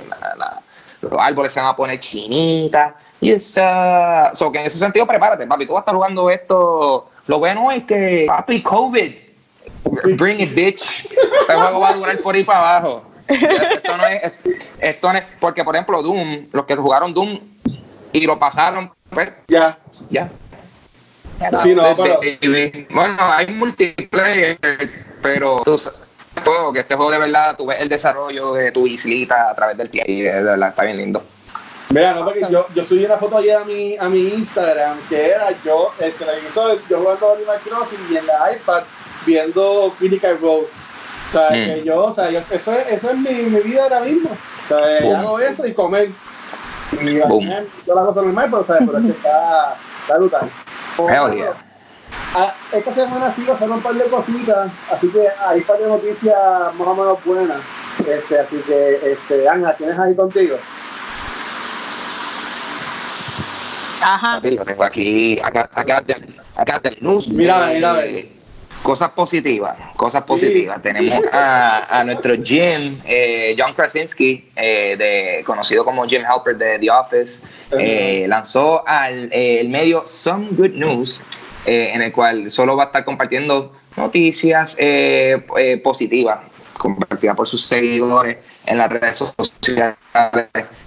la- 0.08 0.34
la- 0.36 0.62
los 1.02 1.12
árboles 1.20 1.52
se 1.52 1.60
van 1.60 1.68
a 1.68 1.76
poner 1.76 2.00
chinitas, 2.00 2.94
y 3.22 3.30
esa, 3.30 4.34
so 4.34 4.50
que 4.50 4.58
en 4.58 4.66
ese 4.66 4.78
sentido 4.78 5.06
prepárate, 5.06 5.46
papi, 5.46 5.64
tú 5.64 5.74
vas 5.74 5.80
a 5.80 5.82
estar 5.82 5.94
jugando 5.94 6.28
esto, 6.28 7.08
lo 7.28 7.38
bueno 7.38 7.70
es 7.70 7.84
que, 7.84 8.24
papi, 8.26 8.60
COVID, 8.62 9.12
bring 10.16 10.40
it, 10.40 10.52
bitch, 10.52 11.06
este 11.08 11.54
juego 11.54 11.78
va 11.78 11.90
a 11.90 11.94
durar 11.94 12.18
por 12.18 12.34
ahí 12.34 12.42
para 12.42 12.58
abajo. 12.58 13.04
Esto 13.28 13.96
no 13.96 14.06
es, 14.08 14.32
esto 14.80 15.12
no 15.12 15.18
es, 15.18 15.24
porque 15.38 15.62
por 15.62 15.76
ejemplo 15.76 16.02
Doom, 16.02 16.48
los 16.50 16.66
que 16.66 16.74
jugaron 16.74 17.14
Doom 17.14 17.38
y 18.12 18.26
lo 18.26 18.40
pasaron, 18.40 18.90
pues 19.08 19.30
Ya. 19.46 19.78
ya. 20.10 20.28
Sí, 21.62 21.76
no, 21.76 21.96
pero-. 21.96 22.20
Bueno, 22.90 23.16
hay 23.20 23.46
multiplayer, 23.54 24.58
pero 25.22 25.62
tú 25.64 25.78
sabes, 25.78 26.00
juego, 26.44 26.72
que 26.72 26.80
este 26.80 26.96
juego 26.96 27.12
de 27.12 27.18
verdad, 27.18 27.56
tú 27.56 27.66
ves 27.66 27.80
el 27.80 27.88
desarrollo 27.88 28.54
de 28.54 28.72
tu 28.72 28.84
islita 28.88 29.50
a 29.50 29.54
través 29.54 29.76
del 29.76 29.90
tiempo 29.90 30.10
y 30.10 30.22
de 30.22 30.42
verdad 30.42 30.70
está 30.70 30.82
bien 30.82 30.96
lindo. 30.96 31.22
Mira, 31.92 32.14
no, 32.14 32.24
porque 32.24 32.40
yo, 32.50 32.66
yo 32.74 32.84
subí 32.84 33.04
una 33.04 33.16
foto 33.18 33.36
ayer 33.38 33.56
a 33.56 33.64
mi, 33.64 33.96
a 33.98 34.08
mi 34.08 34.28
Instagram 34.28 34.98
que 35.08 35.30
era 35.30 35.50
yo, 35.64 35.92
el 35.98 36.12
televisor, 36.14 36.78
yo 36.88 36.98
jugando 37.00 37.34
Animal 37.34 37.58
Crossing 37.64 37.98
y 38.10 38.16
en 38.16 38.26
la 38.26 38.52
iPad 38.54 38.82
viendo 39.26 39.92
Critical 39.98 40.38
Role. 40.40 40.66
O 41.30 41.32
sea, 41.32 41.50
Mm. 41.50 41.64
que 41.64 41.82
yo, 41.84 42.04
o 42.04 42.12
sea, 42.12 42.30
yo, 42.30 42.40
eso, 42.50 42.72
es, 42.72 42.92
eso 42.92 43.10
es 43.10 43.16
mi, 43.16 43.30
mi 43.30 43.60
vida 43.60 43.84
ahora 43.84 44.00
mismo. 44.00 44.30
O 44.30 44.66
sea, 44.66 45.00
Boom. 45.02 45.16
hago 45.16 45.38
eso 45.40 45.66
y 45.66 45.72
comer. 45.72 46.10
Y 46.92 47.18
Boom. 47.20 47.50
al 47.50 47.66
yo 47.86 47.94
la 47.94 48.02
cosa 48.02 48.22
normal, 48.22 48.48
pero, 48.50 48.64
¿sabes? 48.66 48.82
pero 48.86 48.98
es 48.98 49.04
que 49.04 49.10
está, 49.12 49.76
está 50.02 50.18
brutal. 50.18 50.50
Hell 50.98 51.34
yeah. 51.36 51.52
Ah, 52.34 52.54
esta 52.72 52.92
semana 52.94 53.32
sí 53.34 53.42
pasaron 53.42 53.76
un 53.76 53.82
par 53.82 53.94
de 53.94 54.04
cositas, 54.04 54.70
así 54.90 55.08
que 55.08 55.28
hay 55.46 55.58
un 55.60 55.64
par 55.64 55.78
de 55.78 55.86
noticias 55.86 56.38
más 56.78 56.88
o 56.88 56.94
menos 56.94 57.24
buenas. 57.24 57.58
Este, 58.06 58.38
así 58.38 58.56
que, 58.66 59.12
este, 59.12 59.48
Anja, 59.48 59.74
¿tienes 59.74 59.98
ahí 59.98 60.14
contigo? 60.14 60.56
Ajá. 64.02 64.40
Tengo 64.42 64.84
aquí, 64.84 65.38
acá, 65.42 65.70
acá, 65.72 66.04
acá 66.56 66.78
del 66.80 66.98
news. 67.00 67.28
Mira, 67.28 67.72
eh, 67.72 67.74
mira, 67.76 67.96
Cosas 68.82 69.10
positivas, 69.12 69.76
cosas 69.96 70.24
positivas. 70.24 70.82
Tenemos 70.82 71.24
a, 71.32 72.00
a 72.00 72.02
nuestro 72.02 72.34
Jim, 72.42 73.00
eh, 73.04 73.54
John 73.56 73.74
Krasinski, 73.74 74.50
eh, 74.56 74.96
de, 74.98 75.44
conocido 75.44 75.84
como 75.84 76.04
Jim 76.04 76.22
Halper 76.24 76.56
de 76.56 76.80
The 76.80 76.90
Office, 76.90 77.42
eh, 77.78 78.24
lanzó 78.26 78.82
al 78.88 79.32
eh, 79.32 79.60
el 79.60 79.68
medio 79.68 80.02
Some 80.06 80.48
Good 80.50 80.72
News, 80.72 81.22
eh, 81.64 81.92
en 81.94 82.02
el 82.02 82.12
cual 82.12 82.50
solo 82.50 82.74
va 82.74 82.84
a 82.84 82.86
estar 82.86 83.04
compartiendo 83.04 83.72
noticias 83.96 84.74
eh, 84.80 85.40
eh, 85.58 85.76
positivas 85.76 86.40
compartidas 86.82 87.36
por 87.36 87.46
sus 87.46 87.64
seguidores 87.64 88.38
en 88.66 88.78
las 88.78 88.90
redes 88.90 89.18
sociales. 89.18 89.96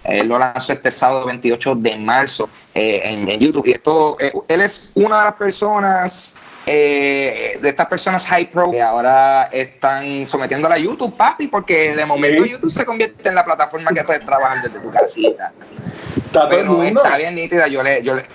Él 0.04 0.28
lo 0.28 0.38
lanzó 0.38 0.74
este 0.74 0.92
sábado 0.92 1.26
28 1.26 1.76
de 1.76 1.98
marzo 1.98 2.50
eh, 2.74 3.02
en, 3.06 3.30
en 3.30 3.40
YouTube. 3.40 3.66
Y 3.66 3.72
esto, 3.72 4.18
eh, 4.20 4.34
él 4.50 4.60
es 4.60 4.92
una 4.94 5.20
de 5.20 5.26
las 5.26 5.36
personas, 5.36 6.36
eh, 6.66 7.58
de 7.62 7.70
estas 7.70 7.88
personas 7.88 8.26
high 8.28 8.52
pro 8.52 8.72
que 8.72 8.82
ahora 8.82 9.44
están 9.54 10.26
sometiéndola 10.28 10.76
a 10.76 10.80
YouTube, 10.80 11.16
papi, 11.16 11.48
porque 11.48 11.96
de 11.96 12.06
momento. 12.06 12.46
YouTube 12.46 12.72
se 12.72 12.86
convierte 12.86 13.30
en 13.30 13.36
la 13.36 13.46
plataforma 13.46 13.92
que 13.92 14.04
puedes 14.04 14.26
trabajar 14.26 14.62
desde 14.64 14.80
tu 14.80 14.92
casita. 14.92 15.54
Está 16.16 16.42
todo 16.42 16.52
el 16.52 16.58
Pero 16.58 16.72
mundo. 16.74 17.04
está 17.04 17.18
bien 17.18 17.36
nítida. 17.36 17.68
Yo 17.68 17.84
le, 17.84 18.04
yo, 18.04 18.16
le, 18.16 18.26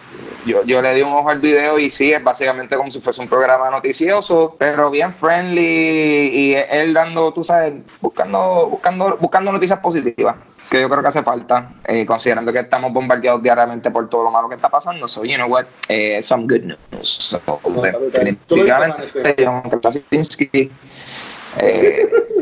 yo, 0.47 0.65
yo 0.65 0.83
le 0.83 0.95
di 0.95 1.03
un 1.03 1.13
ojo 1.13 1.31
al 1.31 1.41
video 1.41 1.79
y 1.79 1.91
sí, 1.91 2.13
es 2.13 2.23
básicamente 2.23 2.77
como 2.77 2.91
si 2.91 3.01
fuese 3.01 3.21
un 3.21 3.29
programa 3.29 3.71
noticioso, 3.71 4.57
pero 4.59 4.91
bien 4.91 5.13
friendly 5.13 5.61
y 5.61 6.55
él 6.55 6.93
dando, 6.95 7.33
tú 7.33 7.45
sabes, 7.45 7.75
buscando, 8.01 8.69
buscando, 8.71 9.17
buscando 9.21 9.53
noticias 9.53 9.79
positivas, 9.81 10.37
que 10.71 10.81
yo 10.81 10.89
creo 10.89 11.03
que 11.03 11.09
hace 11.09 11.23
falta, 11.23 11.73
eh, 11.87 12.07
considerando 12.07 12.53
que 12.53 12.61
estamos 12.61 12.93
bombardeados 12.93 13.43
diariamente 13.43 13.91
por 13.91 14.09
todo 14.09 14.25
lo 14.25 14.31
malo 14.31 14.49
que 14.49 14.55
está 14.55 14.69
pasando. 14.69 15.09
So, 15.09 15.25
you 15.25 15.37
know 15.37 15.49
what, 15.49 15.67
eh, 15.89 16.21
some 16.23 16.47
good 16.47 16.63
news. 16.63 16.79
So, 17.03 17.41
definitivamente, 18.13 19.37
John 19.45 19.63
Krasinski, 19.81 20.71
eh, 21.59 22.09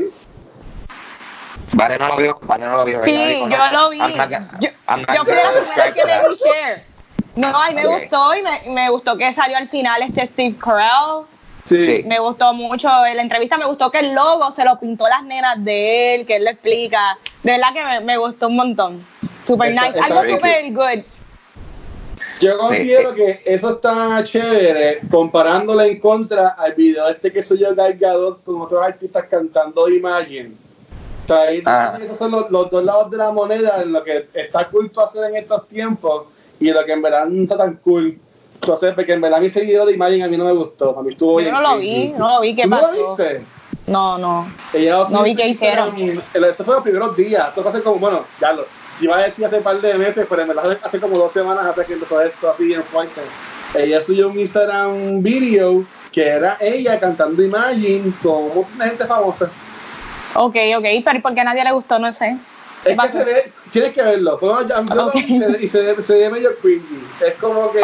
Vale 1.75 1.98
no 1.98 2.08
lo 2.08 2.16
vio, 2.16 2.38
Vale 2.42 2.64
no 2.66 2.76
lo 2.76 2.84
vio. 2.84 3.02
Sí, 3.02 3.40
yo 3.40 3.48
no, 3.48 3.70
lo 3.72 3.90
vi. 3.90 3.98
I'm 3.98 4.16
not 4.16 4.30
gonna- 4.30 4.58
Yo, 4.60 4.68
I'm 4.88 5.00
not 5.02 5.16
yo 5.16 5.25
fui 5.25 5.34
las 5.34 5.52
primeras 5.52 5.94
que 5.94 6.04
le 6.04 6.28
di 6.28 6.34
share. 6.37 6.84
No, 7.37 7.52
ay, 7.54 7.75
me 7.75 7.87
gustó 7.87 8.34
y 8.34 8.42
me, 8.42 8.62
me 8.70 8.90
gustó 8.90 9.16
que 9.16 9.32
salió 9.32 9.56
al 9.56 9.68
final 9.68 10.02
este 10.02 10.26
Steve 10.26 10.56
Carell. 10.58 11.25
Sí. 11.64 12.02
Me 12.06 12.18
gustó 12.18 12.54
mucho 12.54 12.88
en 13.04 13.16
la 13.16 13.22
entrevista, 13.22 13.58
me 13.58 13.66
gustó 13.66 13.90
que 13.90 13.98
el 13.98 14.14
logo 14.14 14.50
se 14.50 14.64
lo 14.64 14.80
pintó 14.80 15.06
las 15.06 15.22
nenas 15.22 15.62
de 15.62 16.14
él, 16.14 16.26
que 16.26 16.37
él 16.37 16.44
lo 16.44 16.50
explica. 16.50 17.18
De 17.42 17.52
verdad 17.52 17.68
que 17.75 17.84
me, 17.84 18.00
me 18.00 18.16
gustó 18.16 18.48
un 18.48 18.56
montón. 18.56 19.06
Super 19.46 19.68
Está- 19.70 19.82
nice. 19.87 19.98
está 19.98 20.06
Algo 20.06 20.22
bien 20.22 20.37
super 20.38 20.72
good. 20.72 21.04
Yo 22.40 22.56
considero 22.58 23.14
que 23.14 23.42
eso 23.44 23.72
está 23.72 24.22
chévere 24.22 25.00
comparándole 25.10 25.88
en 25.90 26.00
contra 26.00 26.50
al 26.50 26.72
video 26.75 27.08
este 27.08 27.32
que 27.32 27.42
soy 27.42 27.58
yo 27.58 27.75
Gal 27.75 27.94
Gadot 27.98 28.42
con 28.44 28.60
otros 28.62 28.82
artistas 28.82 29.25
cantando 29.28 29.88
Imagine. 29.88 30.52
O 31.28 31.35
sea, 31.35 31.42
ahí 31.42 31.62
Ah. 31.66 31.99
esos 32.02 32.16
son 32.16 32.30
los, 32.30 32.50
los 32.50 32.70
dos 32.70 32.82
lados 32.85 33.11
de 33.11 33.18
la 33.18 33.30
moneda 33.30 33.82
en 33.82 33.92
lo 33.92 34.02
que 34.02 34.28
está 34.32 34.66
cool 34.68 34.90
para 34.90 35.06
hacer 35.08 35.25
en 35.28 35.37
estos 35.37 35.68
tiempos 35.68 36.25
y 36.58 36.70
lo 36.70 36.82
que 36.87 36.92
en 36.92 37.02
verdad 37.02 37.26
no 37.26 37.42
está 37.42 37.58
tan 37.58 37.76
cool. 37.76 38.18
Entonces, 38.54 38.94
porque 38.94 39.12
en 39.12 39.20
verdad 39.20 39.38
mi 39.40 39.47
ese 39.49 39.61
video 39.61 39.85
de 39.85 39.92
Imagine 39.92 40.25
a 40.25 40.28
mí 40.28 40.37
no 40.38 40.44
me 40.44 40.52
gustó. 40.52 40.99
A 40.99 41.02
mí 41.02 41.11
estuvo 41.11 41.32
Yo 41.38 41.44
bien 41.44 41.52
no 41.52 41.61
lo 41.61 41.76
vi, 41.78 42.08
no 42.16 42.28
lo 42.37 42.40
vi, 42.40 42.56
¿qué 42.56 42.62
¿Tú 42.62 42.68
no 42.70 42.80
pasó? 42.80 42.92
lo 42.92 43.16
viste? 43.16 43.44
No, 43.87 44.16
no. 44.18 44.50
Ella 44.73 45.04
No 45.11 45.23
vi 45.23 45.35
qué 45.35 45.49
hicieron. 45.49 45.88
Eso 46.35 46.64
fue 46.64 46.75
los 46.75 46.82
primeros 46.82 47.14
días. 47.14 47.52
Eso 47.52 47.61
fue 47.62 47.70
hace 47.70 47.82
como, 47.82 47.99
bueno, 47.99 48.25
ya 48.40 48.54
lo 48.54 48.64
iba 49.00 49.16
a 49.16 49.23
decir 49.23 49.44
hace 49.44 49.58
un 49.58 49.62
par 49.62 49.80
de 49.80 49.94
meses, 49.94 50.26
pero 50.28 50.42
en 50.42 50.49
verdad 50.49 50.78
hace 50.82 50.99
como 50.99 51.18
dos 51.18 51.30
semanas 51.30 51.66
hasta 51.66 51.85
que 51.85 51.92
empezó 51.92 52.20
esto 52.23 52.50
así 52.50 52.73
en 52.73 52.82
fuerte. 52.85 53.20
Ella 53.75 54.02
subió 54.02 54.28
un 54.28 54.38
Instagram 54.38 55.23
video 55.23 55.85
que 56.11 56.26
era 56.26 56.56
ella 56.58 56.99
cantando 56.99 57.42
Imagine 57.42 58.12
con 58.23 58.50
una 58.75 58.87
gente 58.87 59.04
famosa. 59.06 59.50
Ok, 60.35 60.56
ok, 60.76 60.85
pero 61.04 61.23
¿por 61.23 61.35
qué 61.35 61.40
a 61.40 61.44
nadie 61.44 61.64
le 61.64 61.73
gustó? 61.73 61.99
No 61.99 62.12
sé. 62.12 62.37
¿Qué 62.85 62.92
Es 62.92 63.00
que 63.00 63.08
se 63.08 63.25
ve, 63.25 63.52
tienes 63.73 63.92
que 63.92 64.02
verlo. 64.02 64.38
Pero 64.38 64.62
yo- 64.68 64.85
yo 64.85 64.94
lo 64.94 65.06
Ok. 65.06 65.14
vi 65.14 65.20
y 65.28 65.38
se, 65.38 65.64
y 65.64 65.68
se 65.68 65.82
ve- 65.82 66.02
se 66.02 66.16
ve 66.18 66.30
medio 66.30 66.56
cringy. 66.58 67.02
Es 67.25 67.35
como 67.35 67.73
que, 67.73 67.80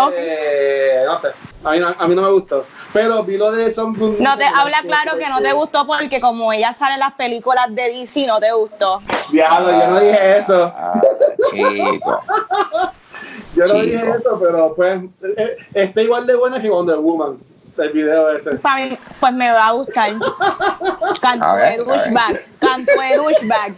no 1.05 1.19
sé, 1.19 1.29
a 1.65 1.73
mí, 1.73 1.79
no- 1.81 1.95
a 1.99 2.07
mí 2.07 2.15
no 2.15 2.23
me 2.23 2.31
gustó. 2.31 2.65
Pero 2.93 3.25
vi 3.25 3.37
lo 3.37 3.51
de 3.51 3.71
Good 3.73 4.21
No 4.21 4.37
te 4.39 4.45
habla 4.45 4.79
claro 4.83 5.19
que 5.19 5.29
no 5.29 5.41
te 5.43 5.53
gustó 5.53 5.87
porque 5.87 6.21
como 6.21 6.53
ella 6.53 6.73
sale 6.73 6.95
en 6.95 7.01
las 7.01 7.15
películas 7.15 7.67
de 7.75 7.83
DC, 7.91 8.27
no 8.27 8.39
te 8.39 8.53
gustó. 8.53 9.03
Diablo, 9.31 9.71
yo 9.73 9.89
no 9.89 10.01
dije 10.01 10.39
eso. 10.39 10.73
Ah, 10.75 11.03
chico. 11.51 12.23
Yo 13.55 13.63
no 13.67 13.75
Chico. 13.75 13.83
dije 13.87 14.11
eso, 14.19 14.41
pero 14.41 14.75
pues 14.75 15.01
eh, 15.37 15.57
está 15.75 16.03
igual 16.03 16.27
de 16.27 16.35
buena 16.35 16.61
que 16.61 16.69
Wonder 16.69 16.97
Woman, 16.99 17.39
el 17.79 17.91
video 17.91 18.31
ese. 18.31 18.53
Mí, 18.53 18.99
pues 19.21 19.33
me 19.33 19.51
va 19.51 19.69
a 19.69 19.73
gustar. 19.73 20.13
Ver. 21.57 21.85
douchebag. 21.85 22.41
Canto 22.59 22.93
de 23.01 23.17
douchebag. 23.17 23.75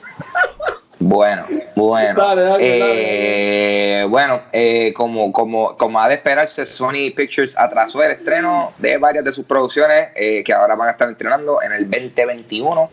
Bueno, 0.99 1.45
bueno. 1.75 2.15
Dale, 2.21 2.43
dale, 2.43 4.01
Eh, 4.01 4.05
Bueno, 4.09 4.41
eh, 4.53 4.93
como, 4.97 5.31
como, 5.33 5.77
como 5.77 6.01
ha 6.01 6.09
de 6.09 6.15
esperarse, 6.15 6.65
Sony 6.65 7.11
Pictures 7.15 7.57
atrasó 7.59 8.03
el 8.03 8.13
estreno 8.13 8.73
de 8.79 8.97
varias 8.97 9.25
de 9.25 9.33
sus 9.33 9.45
producciones 9.45 10.09
eh, 10.15 10.43
que 10.43 10.53
ahora 10.53 10.75
van 10.75 10.89
a 10.89 10.93
estar 10.93 11.11
estrenando 11.11 11.61
en 11.63 11.73
el 11.73 11.91
2021. 11.91 12.91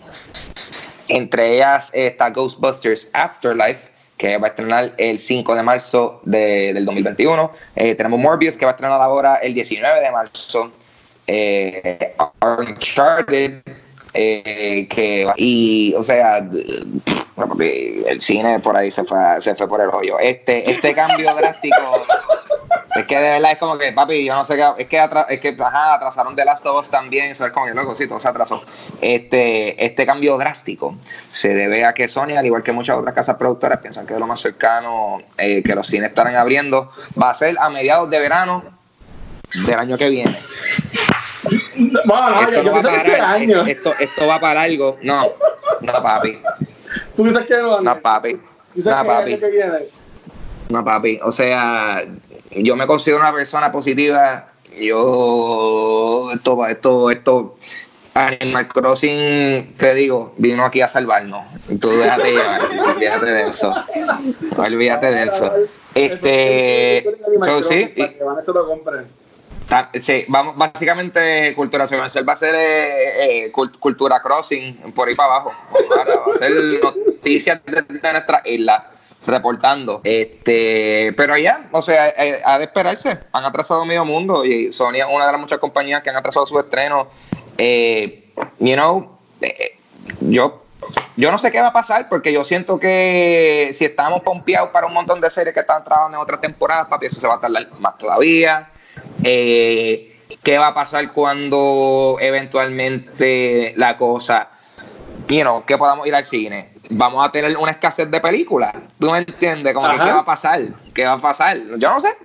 Entre 1.07 1.55
ellas 1.55 1.89
está 1.93 2.29
Ghostbusters 2.29 3.10
Afterlife, 3.13 3.89
que 4.17 4.38
va 4.38 4.48
a 4.48 4.50
estrenar 4.50 4.91
el 4.98 5.17
5 5.19 5.55
de 5.55 5.63
marzo 5.63 6.22
de- 6.24 6.72
del 6.74 6.86
2021. 6.86 7.51
Eh, 7.75 7.95
tenemos 7.95 8.19
Morbius, 8.19 8.57
que 8.57 8.65
va 8.65 8.72
a 8.72 8.75
estrenar 8.75 9.01
ahora 9.01 9.36
el 9.36 9.53
19 9.53 10.00
de 10.01 10.12
marzo. 10.12 10.72
Eh, 11.27 12.15
Uncharted, 12.42 13.62
eh, 14.13 14.88
que 14.89 15.27
y 15.38 15.94
o 15.96 16.03
sea 16.03 16.38
el 16.38 18.22
cine 18.22 18.60
por 18.60 18.75
ahí 18.77 18.92
se 18.92 19.03
fue 19.03 19.20
se 19.39 19.56
fue 19.56 19.68
por 19.68 19.82
el 19.82 19.89
hoyo. 19.89 20.20
Este 20.20 20.70
este 20.70 20.94
cambio 20.94 21.34
drástico 21.36 21.75
es 22.96 23.06
que 23.06 23.15
de 23.18 23.30
verdad 23.32 23.53
es 23.53 23.58
como 23.58 23.77
que 23.77 23.92
papi 23.92 24.24
yo 24.25 24.36
no 24.36 24.46
sé 24.46 24.56
qué 24.56 24.68
es 24.77 24.88
que 24.88 25.00
atra- 25.00 25.25
es 25.30 25.39
que 25.39 25.56
ajá, 25.60 25.96
atrasaron 25.96 26.36
The 26.36 26.46
Last 26.46 26.65
of 26.65 26.80
Us 26.80 26.89
también 26.89 27.32
eso 27.32 27.46
es 27.46 27.51
como 27.51 27.65
que 27.65 27.74
loco 27.74 27.96
sí 27.96 28.08
todo 28.08 28.20
se 28.20 28.27
atrasó. 28.27 28.60
Este 29.01 29.84
este 29.84 30.06
cambio 30.06 30.38
drástico 30.38 30.96
se 31.32 31.53
debe 31.56 31.86
a 31.86 31.94
que 31.94 32.08
Sony 32.08 32.38
al 32.38 32.46
igual 32.46 32.62
que 32.63 32.72
muchas 32.72 32.98
otras 32.98 33.15
casas 33.15 33.38
productoras 33.38 33.80
piensan 33.80 34.06
que 34.06 34.13
es 34.13 34.20
lo 34.20 34.27
más 34.27 34.42
cercano 34.42 35.22
eh, 35.38 35.63
que 35.63 35.74
los 35.74 35.88
cines 35.88 36.10
estarán 36.10 36.36
abriendo 36.36 36.89
va 37.20 37.32
a 37.32 37.34
ser 37.34 37.56
a 37.60 37.70
mediados 37.70 38.10
de 38.12 38.20
verano 38.20 38.63
del 39.65 39.79
año 39.79 39.98
que 39.98 40.10
viene 40.10 40.38
Bueno, 42.05 42.41
esto 42.41 42.51
yo, 42.51 42.63
no 42.63 42.81
yo 42.81 42.88
va 42.88 42.91
a 42.91 42.98
este 42.98 43.19
año. 43.19 43.65
Esto, 43.65 43.93
esto 44.00 44.27
va 44.27 44.39
para 44.39 44.62
algo. 44.62 44.98
No, 45.01 45.33
no, 45.81 45.93
papi. 45.93 46.39
Tú 47.15 47.24
dices 47.25 47.45
que 47.45 47.57
no, 47.57 47.81
No, 47.81 48.00
papi. 48.00 48.39
No, 48.75 49.05
papi. 49.05 49.39
No, 50.69 50.86
papi. 50.86 51.19
O 51.24 51.31
sea, 51.31 52.03
yo 52.51 52.75
me 52.75 52.88
considero 52.88 53.19
una 53.19 53.33
persona 53.33 53.72
positiva. 53.72 54.48
Yo, 54.79 56.31
esto, 56.33 56.65
esto, 56.65 57.12
esto, 57.12 57.57
Animal 58.15 58.67
Crossing, 58.67 59.74
te 59.77 59.95
digo, 59.95 60.33
vino 60.38 60.63
aquí 60.65 60.81
a 60.81 60.88
salvarnos. 60.88 61.45
Tú 61.79 61.89
déjate 61.89 62.31
llevar, 62.31 62.62
olvídate 62.95 63.25
de 63.25 63.43
eso. 63.48 63.74
Olvídate 64.57 65.05
de 65.07 65.24
eso. 65.24 65.53
Este, 65.95 67.05
so, 67.43 67.63
sí, 67.63 67.93
Sí, 70.00 70.25
vamos, 70.27 70.55
básicamente 70.58 71.53
Cultura 71.55 71.88
Secuencial 71.88 72.27
va 72.27 72.34
a 72.34 72.36
ser 72.36 72.53
eh, 72.55 73.46
eh, 73.46 73.51
cult- 73.51 73.79
Cultura 73.79 74.22
Crossing 74.22 74.93
por 74.93 75.08
ahí 75.08 75.15
para 75.15 75.36
abajo. 75.36 75.53
Ahora 75.98 76.15
va 76.15 76.32
a 76.32 76.38
ser 76.38 76.51
noticias 76.84 77.62
de, 77.65 78.12
nuestra 78.12 78.41
isla 78.46 78.91
reportando. 79.25 80.01
Este, 80.03 81.13
pero 81.15 81.38
ya, 81.38 81.67
o 81.72 81.82
sea, 81.82 82.10
eh, 82.10 82.41
ha 82.46 82.58
de 82.60 82.65
esperarse. 82.65 83.20
Han 83.32 83.46
atrasado 83.46 83.86
medio 83.86 84.05
mundo 84.05 84.46
y 84.46 84.72
Sony 84.72 84.96
es 84.96 85.05
una 85.10 85.25
de 85.25 85.32
las 85.32 85.41
muchas 85.41 85.60
compañías 85.60 86.01
que 86.01 86.10
han 86.10 86.17
atrasado 86.17 86.46
su 86.46 86.60
estreno. 86.60 87.08
Eh, 87.58 88.32
you 88.60 88.75
know, 88.75 89.17
eh, 89.41 89.77
yo 90.20 90.60
yo 91.15 91.32
no 91.32 91.38
sé 91.38 91.51
qué 91.51 91.62
va 91.62 91.67
a 91.67 91.74
pasar 91.74 92.10
porque 92.10 92.34
yo 92.34 92.43
siento 92.43 92.77
que 92.79 93.72
si 93.74 93.86
estamos 93.86 94.22
pompeados 94.22 94.70
para 94.72 94.88
un 94.88 94.93
montón 94.93 95.22
de 95.22 95.29
series 95.29 95.53
que 95.53 95.62
están 95.62 95.84
trabajando 95.86 96.17
en 96.17 96.24
otras 96.24 96.41
temporadas, 96.41 96.88
papi, 96.88 97.05
eso 97.05 97.20
se 97.22 97.27
va 97.27 97.36
a 97.36 97.39
tardar 97.39 97.70
más 97.79 97.98
todavía. 97.98 98.70
Eh, 99.24 100.10
¿Qué 100.42 100.58
va 100.58 100.68
a 100.68 100.74
pasar 100.74 101.12
cuando 101.13 102.18
eventualmente 102.20 103.74
la 103.77 103.98
cosa, 103.98 104.50
you 105.27 105.42
know, 105.42 105.63
que 105.65 105.77
podamos 105.77 106.08
ir 106.08 106.15
al 106.15 106.25
cine? 106.25 106.72
Vamos 106.89 107.25
a 107.25 107.32
tener 107.32 107.56
una 107.58 107.72
escasez 107.72 108.10
de 108.12 108.20
películas. 108.20 108.74
¿Tú 109.00 109.12
me 109.12 109.20
entiendes? 109.20 109.74
Como 109.74 109.89
que. 109.89 109.98
¿qué 109.98 110.12
va 110.12 110.20
a 110.20 110.25
pasar? 110.25 110.62
¿Qué 110.94 111.06
va 111.06 111.13
a 111.13 111.22
pasar? 111.22 111.58
Yo 111.77 111.89
no 111.89 112.00
sé. 112.00 112.15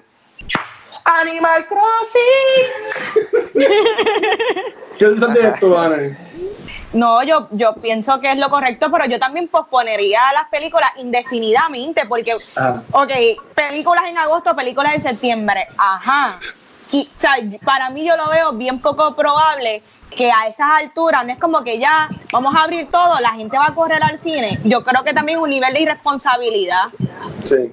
Animal 1.04 1.66
Crossing. 1.66 3.38
¿Qué 4.98 5.06
piensas 5.06 5.34
de 5.34 5.48
esto, 5.48 5.70
Banner? 5.70 6.16
No, 6.92 7.22
yo, 7.22 7.48
yo 7.52 7.74
pienso 7.74 8.18
que 8.20 8.32
es 8.32 8.38
lo 8.38 8.48
correcto, 8.48 8.90
pero 8.90 9.04
yo 9.06 9.18
también 9.18 9.48
posponería 9.48 10.20
las 10.32 10.48
películas 10.48 10.90
indefinidamente, 10.96 12.06
porque, 12.06 12.36
Ajá. 12.54 12.82
ok, 12.92 13.12
películas 13.54 14.04
en 14.06 14.16
agosto, 14.18 14.56
películas 14.56 14.94
en 14.94 15.02
septiembre, 15.02 15.68
ajá. 15.76 16.40
Y, 16.90 17.08
o 17.16 17.20
sea, 17.20 17.36
para 17.64 17.90
mí 17.90 18.06
yo 18.06 18.16
lo 18.16 18.28
veo 18.30 18.52
bien 18.52 18.80
poco 18.80 19.14
probable 19.14 19.82
que 20.10 20.30
a 20.30 20.48
esas 20.48 20.68
alturas 20.80 21.24
no 21.24 21.32
es 21.32 21.38
como 21.38 21.62
que 21.62 21.78
ya 21.78 22.08
vamos 22.32 22.54
a 22.56 22.64
abrir 22.64 22.90
todo, 22.90 23.20
la 23.20 23.30
gente 23.30 23.58
va 23.58 23.66
a 23.66 23.74
correr 23.74 24.02
al 24.02 24.18
cine. 24.18 24.58
Yo 24.64 24.82
creo 24.82 25.04
que 25.04 25.12
también 25.12 25.38
es 25.38 25.44
un 25.44 25.50
nivel 25.50 25.74
de 25.74 25.80
irresponsabilidad. 25.80 26.84
Sí. 27.44 27.72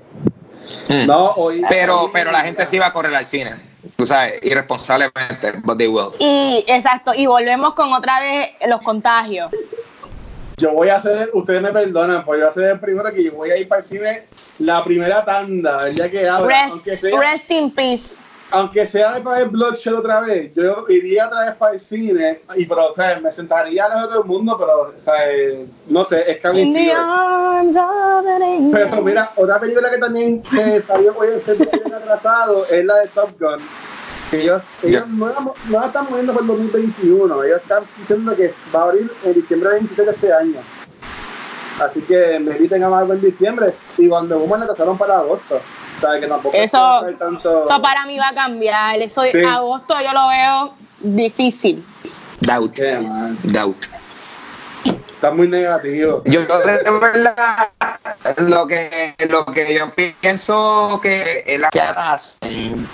Mm. 0.90 1.06
No, 1.06 1.32
hoy. 1.32 1.64
Pero, 1.70 2.10
pero 2.12 2.32
la 2.32 2.42
gente 2.42 2.66
sí 2.68 2.78
va 2.78 2.88
a 2.88 2.94
correr 2.94 3.16
al 3.16 3.26
cine. 3.26 3.56
Tú 3.96 4.06
sabes, 4.06 4.40
irresponsablemente, 4.44 5.54
but 5.64 5.78
they 5.78 5.88
will. 5.88 6.12
Y 6.20 6.66
exacto, 6.68 7.14
y 7.16 7.28
volvemos 7.28 7.74
con 7.74 7.94
otra 7.94 8.20
vez 8.20 8.50
los 8.68 8.84
contagios. 8.84 9.52
Yo 10.58 10.72
voy 10.72 10.90
a 10.90 10.98
hacer, 10.98 11.30
ustedes 11.34 11.62
me 11.62 11.72
perdonan, 11.72 12.24
pues 12.26 12.40
yo 12.40 12.46
voy 12.46 12.48
a 12.48 12.50
hacer 12.50 12.72
el 12.72 12.80
primero 12.80 13.14
que 13.14 13.24
yo 13.24 13.34
voy 13.34 13.52
a 13.52 13.58
ir 13.58 13.68
para 13.68 13.82
el 13.82 13.88
cine 13.88 14.24
la 14.60 14.84
primera 14.84 15.24
tanda, 15.26 15.88
el 15.88 15.94
día 15.94 16.10
que 16.10 16.30
abra, 16.30 16.48
Rest, 16.48 16.72
aunque 16.72 16.98
sea, 16.98 17.20
rest 17.20 17.52
in 17.52 17.72
peace. 17.72 18.16
Aunque 18.52 18.86
sea 18.86 19.22
para 19.24 19.40
ver 19.40 19.50
Bloodshot 19.50 19.96
otra 19.96 20.22
vez, 20.22 20.54
yo 20.54 20.86
iría 20.90 21.28
otra 21.28 21.46
vez 21.46 21.56
para 21.56 21.74
el 21.74 21.80
cine, 21.80 22.42
y 22.56 22.66
pero, 22.66 22.92
o 22.92 22.96
sea, 22.96 23.20
me 23.20 23.32
sentaría 23.32 23.88
lejos 23.88 24.04
de 24.04 24.08
todo 24.10 24.22
el 24.22 24.28
mundo, 24.28 24.56
pero, 24.58 24.82
o 24.82 25.02
sea, 25.04 25.14
no 25.88 26.06
sé, 26.06 26.32
es 26.32 26.38
of 26.46 28.26
an 28.28 28.44
angel. 28.44 28.72
Pero 28.72 29.02
mira, 29.02 29.32
otra 29.36 29.60
película 29.60 29.90
que 29.90 29.98
también 29.98 30.44
se 30.50 30.82
salió 30.88 31.16
hoy 31.18 31.30
bien 31.46 31.94
atrasado 31.94 32.66
es 32.68 32.86
la 32.86 32.96
de 32.98 33.08
Top 33.10 33.32
Gun. 33.40 33.60
Que 34.32 34.42
ellos, 34.42 34.62
ellos 34.82 35.04
Ya. 35.06 35.12
no, 35.12 35.28
la, 35.28 35.40
no 35.42 35.80
la 35.80 35.86
están 35.86 36.08
moviendo 36.10 36.34
por 36.34 36.42
el 36.42 36.48
2021, 36.48 37.44
ellos 37.44 37.62
están 37.62 37.84
diciendo 37.98 38.36
que 38.36 38.54
va 38.74 38.80
a 38.80 38.84
abrir 38.84 39.12
en 39.24 39.34
diciembre 39.34 39.70
26 39.72 40.08
de 40.08 40.14
este 40.14 40.34
año. 40.34 40.60
Así 41.80 42.02
que 42.02 42.40
me 42.40 42.52
inviten 42.52 42.84
a 42.84 42.98
algo 42.98 43.14
en 43.14 43.22
diciembre 43.22 43.74
y 43.98 44.08
cuando 44.08 44.40
Woman 44.40 44.62
la 44.62 44.66
trazaron 44.68 44.98
para 44.98 45.18
agosto. 45.18 45.56
O 45.98 46.02
sea, 46.02 46.20
que 46.20 46.28
tampoco 46.28 46.56
Eso- 46.56 46.78
va 46.80 47.00
a 47.00 47.06
ser 47.06 47.18
tanto. 47.18 47.66
Eso 47.66 47.82
para 47.82 48.06
mí 48.06 48.18
va 48.18 48.30
a 48.30 48.34
cambiar. 48.36 48.98
Eso 49.02 49.22
de 49.22 49.32
Sí. 49.32 49.44
agosto 49.44 49.96
yo 50.02 50.14
lo 50.14 50.28
veo 50.30 50.74
difícil. 51.00 51.86
Doubt. 52.42 52.76
Yeah, 52.76 53.02
man. 53.02 53.38
Doubt. 53.44 53.86
Está 54.86 55.32
muy 55.32 55.48
negativo. 55.48 56.22
Yo 56.26 56.42
de 56.42 56.78
de 56.84 56.92
verdad 56.92 57.70
lo 58.38 58.68
que 58.68 59.16
lo 59.30 59.46
que 59.46 59.74
yo 59.74 59.90
pienso 60.22 61.00
que 61.02 61.44
es 61.48 61.60
la 61.60 61.70
que 61.70 61.80
hacen 61.82 62.88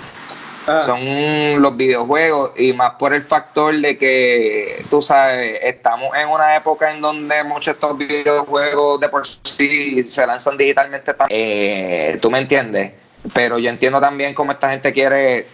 Ah, 0.66 0.82
son 0.86 1.60
los 1.60 1.76
videojuegos 1.76 2.52
y 2.56 2.72
más 2.72 2.92
por 2.92 3.12
el 3.12 3.22
factor 3.22 3.74
de 3.74 3.98
que 3.98 4.84
tú 4.88 5.02
sabes 5.02 5.58
estamos 5.62 6.16
en 6.16 6.28
una 6.28 6.54
época 6.54 6.92
en 6.92 7.00
donde 7.00 7.42
muchos 7.42 7.66
de 7.66 7.72
estos 7.72 7.98
videojuegos 7.98 9.00
de 9.00 9.08
por 9.08 9.26
sí 9.26 10.04
se 10.04 10.24
lanzan 10.24 10.56
digitalmente 10.56 11.12
eh, 11.30 12.18
tú 12.22 12.30
me 12.30 12.38
entiendes. 12.38 12.92
Pero 13.34 13.58
yo 13.58 13.70
entiendo 13.70 14.00
también 14.00 14.34
cómo 14.34 14.52
esta 14.52 14.70
gente 14.70 14.92
quiere 14.92 15.46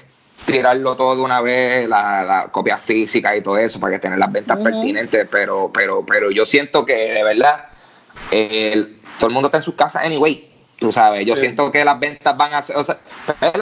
tirarlo 0.44 0.96
todo 0.96 1.16
de 1.16 1.22
una 1.22 1.40
vez 1.40 1.88
la, 1.88 2.22
la 2.22 2.48
copia 2.48 2.76
física 2.78 3.36
y 3.36 3.42
todo 3.42 3.58
eso 3.58 3.80
para 3.80 3.94
que 3.94 3.98
tener 3.98 4.18
las 4.18 4.30
ventas 4.30 4.56
pertinentes 4.58 5.26
pero 5.30 5.70
pero 5.74 6.06
pero 6.06 6.30
yo 6.30 6.46
siento 6.46 6.86
que 6.86 6.94
de 6.94 7.24
verdad 7.24 7.66
eh, 8.30 8.94
todo 9.18 9.28
el 9.28 9.34
mundo 9.34 9.48
está 9.48 9.58
en 9.58 9.62
sus 9.62 9.74
casas 9.74 10.04
anyway. 10.04 10.47
Tú 10.78 10.92
sabes, 10.92 11.26
yo 11.26 11.34
Sí. 11.34 11.40
siento 11.40 11.72
que 11.72 11.84
las 11.84 11.98
ventas 11.98 12.36
van 12.36 12.54
a 12.54 12.62
ser, 12.62 12.76
o 12.76 12.84
sea, 12.84 12.98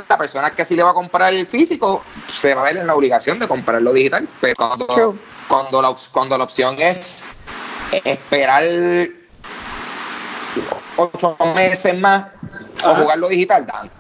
la 0.09 0.19
persona 0.19 0.51
que 0.51 0.65
sí 0.67 0.77
le 0.77 0.83
va 0.83 0.91
a 0.91 0.95
comprar 0.95 1.33
el 1.33 1.47
físico 1.47 2.03
se 2.29 2.55
va 2.55 2.61
a 2.61 2.65
ver 2.65 2.77
en 2.77 2.87
la 2.87 2.95
obligación 2.95 3.39
de 3.39 3.49
comprarlo 3.49 3.93
digital, 3.95 4.29
pero 4.41 4.55
cuando, 4.55 4.87
True. 4.87 5.15
cuando, 5.49 5.81
la, 5.81 5.97
cuando 6.13 6.37
la 6.37 6.45
opción 6.45 6.77
es 6.79 7.25
esperar 8.05 8.65
ocho 10.97 11.37
meses 11.55 11.99
más 11.99 12.27
o 12.85 12.91
Ajá. 12.91 13.01
jugarlo 13.01 13.29
digital, 13.29 13.67
dan, 13.67 13.91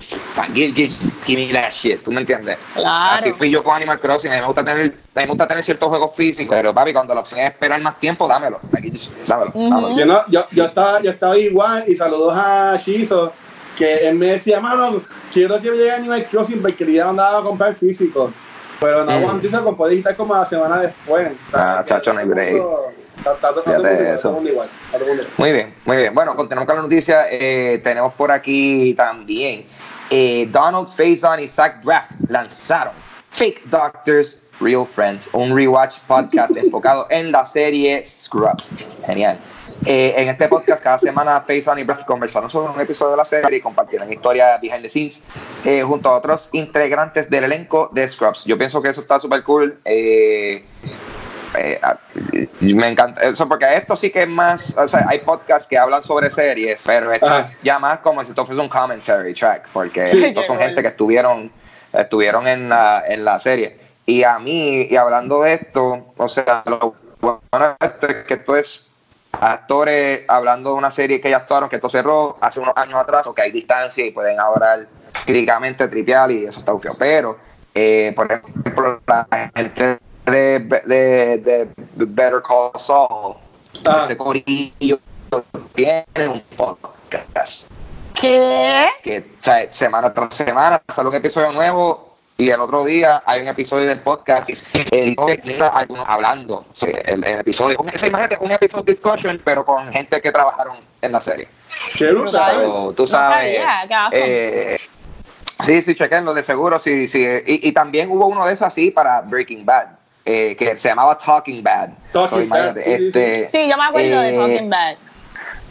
give, 0.54 0.72
give- 0.74 0.92
give 1.24 1.46
me 1.46 1.52
that 1.52 1.70
shit, 1.70 2.02
¿tú 2.02 2.10
me 2.12 2.20
entiendes? 2.20 2.58
Claro. 2.74 3.16
Así 3.16 3.32
fui 3.32 3.50
yo 3.50 3.62
con 3.62 3.74
Animal 3.74 3.98
Crossing, 4.00 4.30
a 4.30 4.34
mí 4.34 4.40
me 4.40 4.46
gusta 4.46 4.64
tener, 4.64 4.80
a 4.86 5.20
mí 5.20 5.24
me 5.24 5.26
gusta 5.26 5.46
tener 5.48 5.64
ciertos 5.64 5.88
juegos 5.88 6.14
físicos, 6.14 6.54
pero 6.56 6.74
papi, 6.74 6.92
cuando 6.92 7.14
la 7.14 7.20
opción 7.20 7.40
es 7.40 7.50
esperar 7.50 7.80
más 7.80 7.98
tiempo, 7.98 8.26
dámelo, 8.28 8.60
Like, 8.72 8.90
just- 8.90 9.16
dámelo, 9.28 9.52
dámelo. 9.54 9.96
Yo, 9.98 10.06
no, 10.06 10.20
yo, 10.28 10.44
yo, 10.52 10.64
estaba, 10.66 11.00
yo 11.02 11.10
estaba 11.10 11.38
igual 11.38 11.84
y 11.86 11.96
saludos 11.96 12.34
a 12.36 12.76
Shizo, 12.76 13.32
que 13.76 14.08
él 14.08 14.14
me 14.16 14.26
decía, 14.32 14.58
mano, 14.60 15.02
quiero 15.32 15.60
que 15.60 15.70
me 15.70 15.76
llegue 15.76 15.92
Animal 15.92 16.26
Crossing 16.30 16.62
porque 16.62 16.90
ya 16.92 17.08
andaba 17.08 17.38
a 17.38 17.42
comprar 17.42 17.74
físico. 17.74 18.32
Pero 18.78 19.04
no 19.06 19.12
Mm. 19.12 19.14
aguanté, 19.14 19.48
se 19.48 19.58
compró 19.60 19.88
digital 19.88 20.16
como 20.16 20.34
la 20.34 20.44
semana 20.44 20.78
después. 20.82 21.32
Ah, 21.54 21.82
chacho, 21.84 22.12
no 22.12 22.20
hay 22.20 22.26
break. 22.26 22.62
Muy 25.38 25.52
bien, 25.52 25.74
muy 25.84 25.96
bien. 25.96 26.14
Bueno, 26.14 26.36
continuamos 26.36 26.66
con 26.66 26.76
la 26.76 26.82
noticia. 26.82 27.26
Eh, 27.30 27.80
tenemos 27.82 28.12
por 28.14 28.30
aquí 28.30 28.94
también 28.94 29.64
eh, 30.10 30.48
Donald 30.50 30.88
Faison 30.88 31.40
y 31.40 31.48
Zach 31.48 31.82
Draft 31.82 32.12
lanzaron 32.28 32.94
Fake 33.30 33.62
Doctors, 33.66 34.42
Real 34.60 34.86
Friends, 34.86 35.28
un 35.32 35.54
rewatch 35.54 35.98
podcast 36.06 36.56
enfocado 36.56 37.06
en 37.10 37.32
la 37.32 37.44
serie 37.44 38.02
Scrubs. 38.04 38.74
Genial. 39.04 39.38
Eh, 39.84 40.14
en 40.16 40.28
este 40.28 40.48
podcast, 40.48 40.82
cada 40.82 40.98
semana 40.98 41.40
Faison 41.42 41.78
y 41.78 41.84
Draft 41.84 42.06
conversaron 42.06 42.48
sobre 42.48 42.72
un 42.72 42.80
episodio 42.80 43.10
de 43.10 43.16
la 43.18 43.24
serie 43.24 43.58
y 43.58 43.60
compartieron 43.60 44.10
historias 44.10 44.60
behind 44.60 44.82
the 44.82 44.88
scenes 44.88 45.22
eh, 45.64 45.82
junto 45.82 46.08
a 46.08 46.16
otros 46.16 46.48
integrantes 46.52 47.28
del 47.28 47.44
elenco 47.44 47.90
de 47.92 48.08
Scrubs. 48.08 48.44
Yo 48.44 48.56
pienso 48.56 48.80
que 48.80 48.88
eso 48.88 49.02
está 49.02 49.20
súper 49.20 49.42
cool. 49.42 49.78
Eh, 49.84 50.64
eh, 51.54 51.78
a- 51.82 51.98
me 52.60 52.88
encanta 52.88 53.22
eso 53.22 53.48
porque 53.48 53.66
esto 53.74 53.96
sí 53.96 54.10
que 54.10 54.22
es 54.22 54.28
más, 54.28 54.76
o 54.76 54.86
sea, 54.88 55.04
hay 55.08 55.20
podcasts 55.20 55.68
que 55.68 55.78
hablan 55.78 56.02
sobre 56.02 56.30
series, 56.30 56.82
pero 56.86 57.12
esto 57.12 57.26
Ajá. 57.26 57.40
es 57.40 57.52
ya 57.62 57.78
más 57.78 57.98
como 58.00 58.22
si 58.24 58.30
esto 58.30 58.44
fuese 58.46 58.60
un 58.60 58.68
commentary 58.68 59.34
track, 59.34 59.68
porque 59.72 60.06
Sí. 60.06 60.24
estos 60.24 60.46
son 60.46 60.58
gente 60.58 60.82
que 60.82 60.88
estuvieron, 60.88 61.50
estuvieron 61.92 62.46
en 62.46 62.68
la, 62.68 63.04
en 63.06 63.24
la 63.24 63.38
serie. 63.40 63.78
Y 64.06 64.22
a 64.22 64.38
mí, 64.38 64.82
y 64.88 64.96
hablando 64.96 65.42
de 65.42 65.54
esto, 65.54 66.06
o 66.16 66.28
sea, 66.28 66.62
lo 66.66 66.94
bueno 67.20 67.76
esto 67.80 68.06
es 68.06 68.14
que 68.24 68.34
esto 68.34 68.56
es 68.56 68.86
actores 69.40 70.22
hablando 70.28 70.70
de 70.70 70.76
una 70.76 70.90
serie 70.90 71.20
que 71.20 71.30
ya 71.30 71.38
actuaron, 71.38 71.68
que 71.68 71.76
esto 71.76 71.88
cerró 71.88 72.36
hace 72.40 72.60
unos 72.60 72.74
años 72.76 72.98
atrás, 72.98 73.26
o 73.26 73.34
que 73.34 73.42
hay 73.42 73.52
distancia 73.52 74.04
y 74.04 74.10
pueden 74.10 74.40
hablar 74.40 74.86
críticamente, 75.24 75.88
tripear 75.88 76.30
y 76.30 76.44
eso 76.46 76.60
está 76.60 76.78
feo. 76.78 76.92
Pero, 76.98 77.36
eh, 77.74 78.12
por 78.16 78.30
ejemplo, 78.30 79.00
la 79.06 79.26
gente 79.54 79.98
de, 80.26 80.58
de, 80.86 81.38
de 81.38 81.68
Better 81.94 82.42
Call 82.46 82.70
Saul, 82.76 83.36
Ah. 83.84 84.00
ese 84.04 84.16
corillo 84.16 84.98
tiene 85.74 86.04
un 86.28 86.40
podcast 86.56 87.70
¿Qué? 88.14 88.86
que 89.02 89.18
o 89.18 89.42
sea, 89.42 89.70
semana 89.72 90.12
tras 90.14 90.34
semana 90.34 90.80
sale 90.88 91.08
un 91.10 91.14
episodio 91.14 91.52
nuevo 91.52 92.16
y 92.38 92.48
el 92.50 92.60
otro 92.60 92.84
día 92.84 93.22
hay 93.26 93.42
un 93.42 93.48
episodio 93.48 93.86
del 93.86 94.00
podcast 94.00 94.48
eh, 94.72 95.14
algunos 95.72 96.06
hablando 96.08 96.64
sí, 96.72 96.86
el, 97.04 97.22
el, 97.24 97.40
episodio 97.40 97.78
un, 97.78 97.88
imagínate 97.88 98.38
un 98.40 98.50
episodio 98.52 98.84
de 98.84 98.92
discussion 98.92 99.40
pero 99.44 99.64
con 99.64 99.92
gente 99.92 100.20
que 100.22 100.32
trabajaron 100.32 100.78
en 101.02 101.12
la 101.12 101.20
serie 101.20 101.48
Qué 101.98 102.06
Pero, 102.06 102.92
tú 102.96 103.06
sabes 103.06 103.58
No 103.60 103.66
sabía, 103.66 103.84
qué 103.88 103.94
awesome. 103.94 104.20
eh, 104.74 104.80
sí 105.60 105.82
sí 105.82 105.94
chequenlo 105.94 106.32
de 106.32 106.42
seguro 106.44 106.78
sí 106.78 107.08
sí 107.08 107.22
y, 107.46 107.68
y 107.68 107.72
también 107.72 108.10
hubo 108.10 108.26
uno 108.26 108.46
de 108.46 108.54
esos 108.54 108.66
así 108.68 108.90
para 108.90 109.20
Breaking 109.20 109.64
Bad 109.66 109.88
eh, 110.28 110.56
que 110.56 110.76
se 110.76 110.88
llamaba 110.88 111.16
Talking 111.16 111.62
Bad 111.62 111.90
Talking 112.12 112.38
So, 112.38 112.42
imagínate, 112.42 112.80
Bad, 112.80 112.84
sí, 112.84 112.96
sí, 112.98 113.06
este, 113.06 113.48
Sí, 113.48 113.68
yo 113.70 113.76
me 113.76 113.84
acuerdo 113.84 114.20
de 114.20 114.34
eh, 114.34 114.36
Talking 114.36 114.70
Bad. 114.70 114.96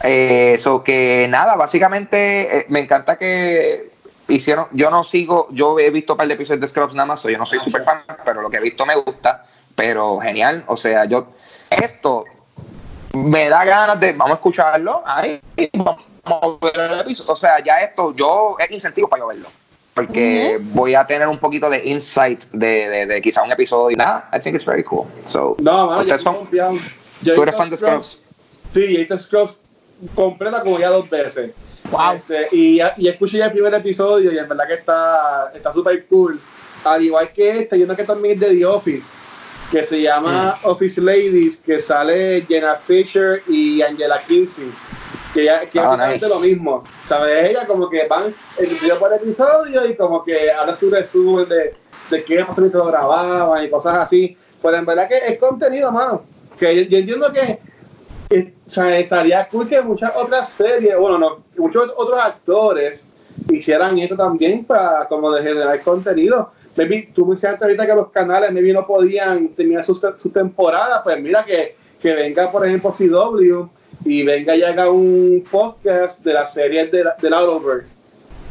eso 0.02 0.82
que 0.82 1.26
nada, 1.28 1.56
básicamente 1.56 2.60
eh, 2.60 2.66
me 2.70 2.80
encanta 2.80 3.18
que 3.18 3.90
hicieron, 4.28 4.68
yo 4.72 4.90
no 4.90 5.04
sigo, 5.04 5.48
yo 5.50 5.78
he 5.78 5.90
visto 5.90 6.14
un 6.14 6.16
par 6.16 6.26
de 6.26 6.34
episodios 6.34 6.62
de 6.62 6.68
Scrubs 6.68 6.94
nada 6.94 7.04
más, 7.04 7.20
so 7.20 7.28
yo 7.28 7.36
no 7.36 7.44
soy 7.44 7.58
super 7.60 7.82
fan, 7.82 8.02
pero 8.24 8.40
lo 8.40 8.48
que 8.48 8.56
he 8.56 8.60
visto 8.60 8.86
me 8.86 8.96
gusta, 8.96 9.44
pero 9.74 10.18
genial, 10.20 10.64
o 10.68 10.76
sea, 10.76 11.04
yo, 11.04 11.28
esto 11.68 12.24
me 13.12 13.50
da 13.50 13.62
ganas 13.64 14.00
de, 14.00 14.12
vamos 14.12 14.32
a 14.32 14.34
escucharlo, 14.36 15.02
ahí, 15.04 15.38
vamos 15.74 16.02
a 16.24 16.46
ver 16.62 16.92
el 16.92 17.00
episodio, 17.00 17.32
o 17.32 17.36
sea, 17.36 17.62
ya 17.62 17.80
esto, 17.80 18.14
yo, 18.14 18.56
es 18.58 18.70
incentivo 18.70 19.06
para 19.06 19.20
yo 19.20 19.26
verlo. 19.26 19.48
Porque 19.96 20.58
voy 20.60 20.94
a 20.94 21.06
tener 21.06 21.26
un 21.26 21.38
poquito 21.38 21.70
de 21.70 21.82
insight 21.88 22.44
de, 22.52 22.88
de, 22.90 23.06
de 23.06 23.22
quizá 23.22 23.42
un 23.42 23.50
episodio 23.50 23.90
y 23.92 23.96
nada. 23.96 24.28
I 24.32 24.38
think 24.38 24.54
it's 24.54 24.64
very 24.66 24.84
cool. 24.84 25.06
So, 25.24 25.56
No, 25.58 25.86
mano, 25.86 26.02
yo 26.02 26.14
¿ustedes 26.14 26.18
estoy 26.20 26.32
son- 26.34 26.36
confiado. 26.36 26.72
Yo 27.22 27.32
he 27.32 27.36
¿Tú 27.36 27.42
eres 27.42 27.56
fan 27.56 27.70
de 27.70 27.76
Scrubs? 27.78 28.26
Sí, 28.74 28.86
visto 28.88 29.18
Scrubs 29.18 29.58
completa 30.14 30.60
como 30.62 30.78
ya 30.78 30.90
dos 30.90 31.08
veces. 31.08 31.52
Wow. 31.90 32.12
Este, 32.16 32.48
y, 32.52 32.78
y 32.98 33.08
escuché 33.08 33.38
ya 33.38 33.46
el 33.46 33.52
primer 33.52 33.72
episodio 33.72 34.30
y 34.32 34.36
en 34.38 34.46
verdad 34.46 34.66
que 34.68 34.74
está 34.74 35.50
está 35.54 35.72
súper 35.72 36.04
cool. 36.08 36.38
Al 36.84 37.02
igual 37.02 37.32
que 37.32 37.60
este, 37.60 37.76
hay 37.76 37.82
uno 37.84 37.96
que 37.96 38.04
también 38.04 38.34
es 38.34 38.40
de 38.40 38.54
The 38.54 38.66
Office, 38.66 39.14
que 39.72 39.82
se 39.82 40.02
llama 40.02 40.58
Mm. 40.62 40.66
Office 40.68 41.00
Ladies, 41.00 41.56
que 41.56 41.80
sale 41.80 42.44
Jenna 42.46 42.76
Fisher 42.76 43.42
y 43.48 43.80
Angela 43.80 44.20
Kinsey. 44.28 44.70
Que, 45.36 45.44
ya, 45.44 45.68
que 45.68 45.78
nice. 45.78 46.28
lo 46.30 46.40
mismo. 46.40 46.82
¿Sabes? 47.04 47.50
Ella 47.50 47.66
como 47.66 47.90
que 47.90 48.06
van 48.06 48.34
episodio 48.56 48.98
por 48.98 49.12
episodio 49.12 49.86
y 49.86 49.94
como 49.94 50.24
que 50.24 50.50
habla 50.50 50.74
su 50.74 50.88
resumen 50.88 51.46
de, 51.46 51.74
de 52.10 52.24
qué 52.24 52.42
pasó 52.42 52.62
mientras 52.62 52.82
lo 52.82 52.90
grababan 52.90 53.62
y 53.62 53.68
cosas 53.68 53.98
así. 53.98 54.34
Pero 54.62 54.76
en 54.78 54.86
verdad 54.86 55.06
que 55.06 55.18
es 55.18 55.38
contenido, 55.38 55.92
mano. 55.92 56.22
Que 56.58 56.74
yo, 56.74 56.82
yo 56.88 56.98
entiendo 56.98 57.30
que 57.34 57.60
eh, 58.30 58.54
o 58.66 58.70
sea, 58.70 58.98
estaría 58.98 59.46
cool 59.48 59.68
que 59.68 59.82
muchas 59.82 60.10
otras 60.16 60.48
series, 60.48 60.96
bueno, 60.96 61.18
no, 61.18 61.44
muchos 61.58 61.92
otros 61.98 62.18
actores 62.18 63.06
hicieran 63.52 63.98
esto 63.98 64.16
también 64.16 64.64
para 64.64 65.06
como 65.06 65.30
de 65.32 65.42
generar 65.42 65.80
contenido. 65.82 66.50
Maybe, 66.76 67.10
tú 67.14 67.26
mencionaste 67.26 67.62
ahorita 67.62 67.86
que 67.86 67.94
los 67.94 68.10
canales 68.10 68.52
maybe 68.52 68.72
no 68.72 68.86
podían 68.86 69.48
terminar 69.48 69.84
su, 69.84 69.94
su 69.94 70.30
temporada, 70.30 71.02
pues 71.04 71.20
mira 71.20 71.44
que, 71.44 71.76
que 72.00 72.14
venga, 72.14 72.50
por 72.50 72.66
ejemplo, 72.66 72.90
CW 72.90 73.68
y 74.04 74.22
venga 74.22 74.54
y 74.56 74.62
haga 74.62 74.90
un 74.90 75.44
podcast 75.50 76.24
de 76.24 76.32
las 76.32 76.52
series 76.54 76.90
de, 76.92 77.04
la- 77.04 77.16
de 77.20 77.30
la 77.30 77.38
Arrowverse. 77.38 77.94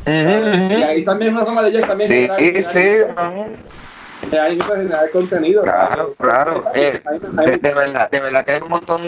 Y 0.07 0.83
ahí 0.83 1.03
también 1.03 1.31
es 1.31 1.37
una 1.37 1.45
forma 1.45 1.63
de 1.63 1.69
ellos 1.69 1.81
también 1.87 2.07
Sí, 2.07 2.27
sí, 2.63 2.79
generar- 4.29 4.49
generar, 4.51 4.77
generar 4.77 5.09
contenido. 5.11 5.61
Claro, 5.63 6.13
claro. 6.19 6.63
Eh, 6.73 7.01
Hay- 7.05 7.19
hay- 7.37 7.45
de, 7.51 7.57
de 7.57 7.73
verdad, 7.73 8.09
de 8.11 8.19
verdad 8.19 8.45
que 8.45 8.51
hay 8.53 8.61
un 8.61 8.69
montón, 8.69 9.01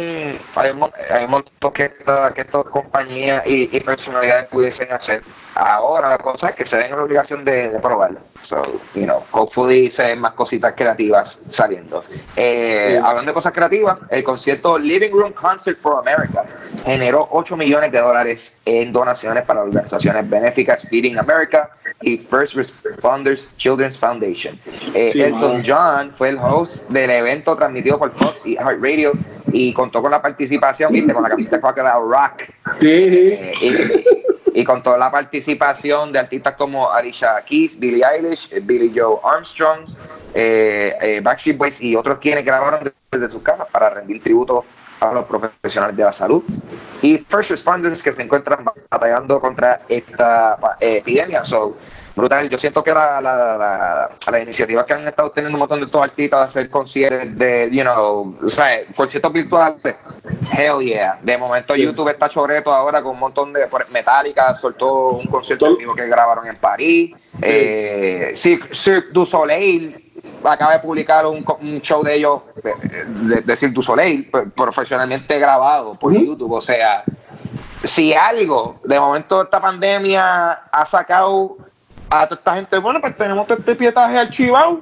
hay 0.55 0.71
un, 0.71 0.89
hay 1.11 1.25
un 1.25 1.31
montón 1.31 1.73
que, 1.73 1.85
esta- 1.85 2.33
que 2.33 2.41
estas 2.41 2.65
compañías 2.65 3.45
y, 3.45 3.69
y 3.75 3.79
personalidades 3.81 4.47
pudiesen 4.47 4.91
hacer. 4.91 5.21
Ahora 5.55 6.09
la 6.09 6.17
cosa 6.19 6.49
es 6.49 6.55
que 6.55 6.65
se 6.65 6.77
den 6.77 6.91
la 6.91 7.01
obligación 7.03 7.43
de, 7.43 7.69
de 7.69 7.79
probarlo. 7.79 8.19
So, 8.43 8.61
you 8.93 9.03
know, 9.05 9.23
hopefully 9.31 9.89
se 9.89 10.03
den 10.03 10.19
más 10.19 10.33
cositas 10.33 10.73
creativas 10.75 11.39
saliendo. 11.49 12.03
Eh, 12.35 12.85
Sí. 12.91 12.95
Hablando 13.03 13.31
de 13.31 13.33
cosas 13.33 13.51
creativas, 13.51 13.97
el 14.09 14.23
concierto 14.23 14.77
Living 14.77 15.11
Room 15.11 15.33
Concert 15.33 15.77
for 15.81 15.97
America 15.99 16.45
generó 16.85 17.27
8 17.31 17.57
millones 17.57 17.91
de 17.91 17.99
dólares 17.99 18.55
en 18.65 18.93
donaciones 18.93 19.43
para 19.43 19.61
organizaciones 19.63 20.29
benéficas 20.29 20.85
Feeding 20.89 21.17
America 21.17 21.69
y 22.01 22.19
First 22.19 22.53
Responders 22.53 23.49
Children's 23.57 23.97
Foundation. 23.97 24.59
Eh, 24.93 25.06
Sí, 25.11 25.21
Elton. 25.21 25.63
John 25.65 26.11
fue 26.17 26.29
el 26.29 26.37
host 26.37 26.87
del 26.89 27.09
evento 27.09 27.55
transmitido 27.55 27.97
por 27.97 28.11
Fox 28.11 28.45
y 28.45 28.57
Radio 28.57 29.13
y 29.51 29.73
contó 29.73 30.01
con 30.01 30.11
la 30.11 30.21
participación, 30.21 30.91
viste, 30.91 31.13
con 31.13 31.23
la 31.23 31.29
camiseta 31.29 31.57
de 31.57 31.61
Crocodile 31.61 31.93
Rock 31.93 32.43
Sí, 32.79 32.87
eh, 32.89 33.53
y, 33.61 34.59
y 34.59 34.63
con 34.63 34.81
toda 34.81 34.97
la 34.97 35.11
participación 35.11 36.11
de 36.11 36.17
artistas 36.17 36.55
como 36.55 36.91
Alicia 36.91 37.39
Keys, 37.45 37.79
Billie 37.79 38.03
Eilish, 38.03 38.49
eh, 38.51 38.59
Billy 38.59 38.91
Joe 38.93 39.19
Armstrong, 39.23 39.81
eh, 40.33 40.95
eh, 40.99 41.21
Backstreet 41.21 41.57
Boys 41.59 41.79
y 41.79 41.95
otros 41.95 42.17
quienes 42.17 42.43
grabaron 42.43 42.91
desde 43.11 43.29
sus 43.29 43.43
casas 43.43 43.67
para 43.71 43.91
rendir 43.91 44.21
tributo 44.23 44.65
a 44.99 45.13
los 45.13 45.25
profesionales 45.25 45.95
de 45.95 46.03
la 46.03 46.11
salud 46.11 46.43
y 47.03 47.19
first 47.19 47.51
responders 47.51 48.01
que 48.01 48.11
se 48.13 48.23
encuentran 48.23 48.65
batallando 48.89 49.39
contra 49.39 49.81
esta 49.87 50.57
epidemia. 50.79 51.43
So, 51.43 51.77
brutal. 52.17 52.49
Yo 52.49 52.57
siento 52.57 52.83
que 52.83 52.91
la, 52.93 53.21
la, 53.21 53.57
la, 53.57 54.09
las 54.31 54.41
iniciativas 54.41 54.85
que 54.85 54.93
han 54.93 55.07
estado 55.07 55.29
teniendo 55.29 55.55
un 55.55 55.59
montón 55.59 55.79
de 55.79 55.85
estos 55.85 56.01
artistas 56.01 56.39
de 56.39 56.45
hacer 56.45 56.69
conciertos 56.69 57.37
de, 57.37 57.69
you 57.71 57.83
know, 57.83 58.35
o 58.43 58.49
sea, 58.49 58.81
conciertos 58.95 59.31
virtuales, 59.31 59.95
hell 60.51 60.79
yeah. 60.79 61.19
De 61.21 61.37
momento 61.37 61.75
Sí. 61.75 61.83
YouTube 61.83 62.09
está 62.09 62.27
choreto 62.27 62.73
ahora 62.73 63.01
con 63.01 63.11
un 63.11 63.19
montón 63.19 63.53
de 63.53 63.67
Metallica, 63.91 64.55
soltó 64.55 65.11
un 65.11 65.27
concierto 65.27 65.77
vivo 65.77 65.93
que 65.93 66.07
grabaron 66.07 66.47
en 66.47 66.57
París. 66.57 67.15
Eh, 67.41 68.31
Cirque, 68.33 69.09
du 69.11 69.25
Soleil 69.25 70.11
acaba 70.43 70.73
de 70.73 70.79
publicar 70.79 71.25
un, 71.27 71.45
un 71.61 71.81
show 71.81 72.03
de 72.03 72.15
ellos, 72.15 72.41
de, 72.63 73.41
de 73.41 73.55
Cirque 73.55 73.75
du 73.75 73.83
Soleil, 73.83 74.29
profesionalmente 74.55 75.37
grabado 75.37 75.93
por. 75.93 76.11
YouTube. 76.13 76.53
O 76.53 76.61
sea, 76.61 77.03
si 77.83 78.13
algo, 78.13 78.79
de 78.83 78.99
momento 78.99 79.43
esta 79.43 79.61
pandemia 79.61 80.51
ha 80.71 80.85
sacado 80.87 81.57
a 82.09 82.27
toda 82.27 82.39
esta 82.39 82.55
gente, 82.55 82.77
bueno, 82.77 83.01
pues 83.01 83.17
tenemos 83.17 83.49
este 83.49 83.75
pietaje 83.75 84.17
archivado, 84.17 84.81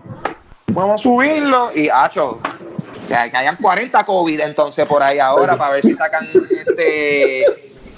vamos 0.67 1.01
a 1.01 1.03
subirlo 1.03 1.71
y, 1.75 1.89
hacho, 1.89 2.39
que, 3.07 3.15
hayan 3.15 3.57
40 3.57 4.03
COVID 4.03 4.39
entonces 4.41 4.85
por 4.85 5.01
ahí 5.01 5.19
ahora 5.19 5.57
para 5.57 5.73
ver 5.73 5.81
si 5.81 5.95
sacan 5.95 6.25
este 6.25 7.45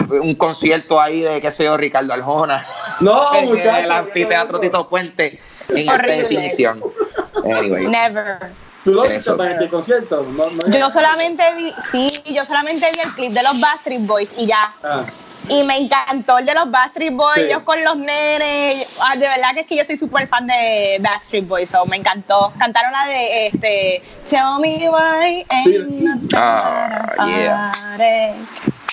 un 0.08 0.34
concierto 0.36 1.00
ahí 1.00 1.20
de, 1.20 1.40
qué 1.40 1.50
sé 1.50 1.64
yo, 1.64 1.76
Ricardo 1.76 2.12
Arjona 2.14 2.64
No, 3.00 3.34
en 3.34 3.48
muchachos. 3.48 3.84
el 3.84 3.92
anfiteatro 3.92 4.60
Tito 4.60 4.88
Puente 4.88 5.38
en 5.68 5.88
Horrible. 5.88 6.22
definición. 6.22 6.82
Anyway. 7.44 7.88
Never. 7.88 8.38
¿Tú 8.84 8.94
lo 8.94 9.06
viste 9.06 9.32
para 9.34 9.58
el 9.58 9.68
concierto? 9.68 10.22
No, 10.22 10.44
no, 10.44 10.78
Yo 10.78 10.90
solamente 10.90 11.42
vi, 11.56 11.74
sí, 11.92 12.32
yo 12.32 12.44
solamente 12.46 12.90
vi 12.90 13.00
el 13.00 13.12
clip 13.12 13.32
de 13.32 13.42
los 13.42 13.60
Backstreet 13.60 14.06
Boys 14.06 14.32
y 14.38 14.46
ya. 14.46 14.72
Ah, 14.82 15.04
Y 15.48 15.62
me 15.64 15.78
encantó 15.78 16.36
el 16.38 16.44
de 16.46 16.52
los 16.54 16.70
Backstreet 16.70 17.14
Boys, 17.14 17.34
Sí. 17.36 17.40
ellos 17.42 17.62
con 17.62 17.82
los 17.82 17.96
nenes. 17.96 18.86
Ah, 19.00 19.14
de 19.16 19.26
verdad 19.28 19.54
que 19.54 19.60
es 19.60 19.66
que 19.66 19.76
yo 19.76 19.84
soy 19.84 19.96
súper 19.96 20.26
fan 20.28 20.46
de 20.46 20.98
Backstreet 21.00 21.46
Boys, 21.48 21.70
so 21.70 21.86
me 21.86 21.96
encantó. 21.96 22.52
Cantaron 22.58 22.92
la 22.92 23.06
de 23.06 23.46
este 23.46 24.02
Tell 24.28 24.58
me 24.60 24.90
why 24.90 25.46
Sí, 25.64 25.78
sí. 25.88 26.04
Ah, 26.36 27.14
yeah. 27.26 27.72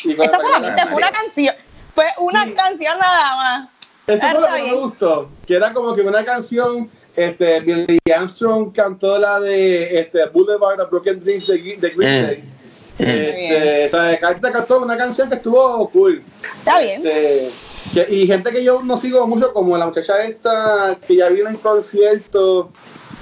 Esa 0.03 0.37
la- 0.37 0.39
solamente 0.39 0.81
fue 0.85 0.95
una 0.95 1.11
canción. 1.11 1.55
Fue 1.93 2.05
una 2.19 2.43
Sí. 2.45 2.53
canción 2.53 2.99
nada 2.99 3.35
más. 3.35 3.69
Eso 4.07 4.27
fue 4.27 4.39
lo 4.41 4.47
que 4.47 4.61
me 4.63 4.73
gustó, 4.73 5.29
que 5.47 5.55
era 5.55 5.73
como 5.73 5.95
que 5.95 6.01
una 6.01 6.23
canción, 6.23 6.89
este, 7.15 7.59
Billy 7.61 7.97
Armstrong 8.15 8.71
cantó 8.71 9.17
la 9.17 9.39
de 9.39 9.99
este, 9.99 10.25
Boulevard 10.27 10.79
of 10.79 10.89
Broken 10.91 11.19
Dreams 11.21 11.47
de, 11.47 11.57
de 11.77 11.89
Green 11.89 12.21
Mm. 12.21 12.25
Day. 12.27 12.37
Mm. 12.37 12.64
Este, 12.97 13.85
o 13.85 13.89
sea, 13.89 14.19
Carta 14.19 14.51
cantó 14.51 14.81
una 14.81 14.97
canción 14.97 15.29
que 15.29 15.35
estuvo 15.35 15.89
cool. 15.89 16.23
Está 16.59 16.79
bien. 16.79 17.05
Este, 17.05 17.51
que- 17.93 18.13
y 18.13 18.27
gente 18.27 18.51
que 18.51 18.63
yo 18.63 18.81
no 18.83 18.97
sigo 18.97 19.25
mucho, 19.27 19.53
como 19.53 19.77
la 19.77 19.85
muchacha 19.87 20.23
esta 20.23 20.97
que 21.05 21.17
ya 21.17 21.29
vino 21.29 21.49
en 21.49 21.57
concierto, 21.57 22.71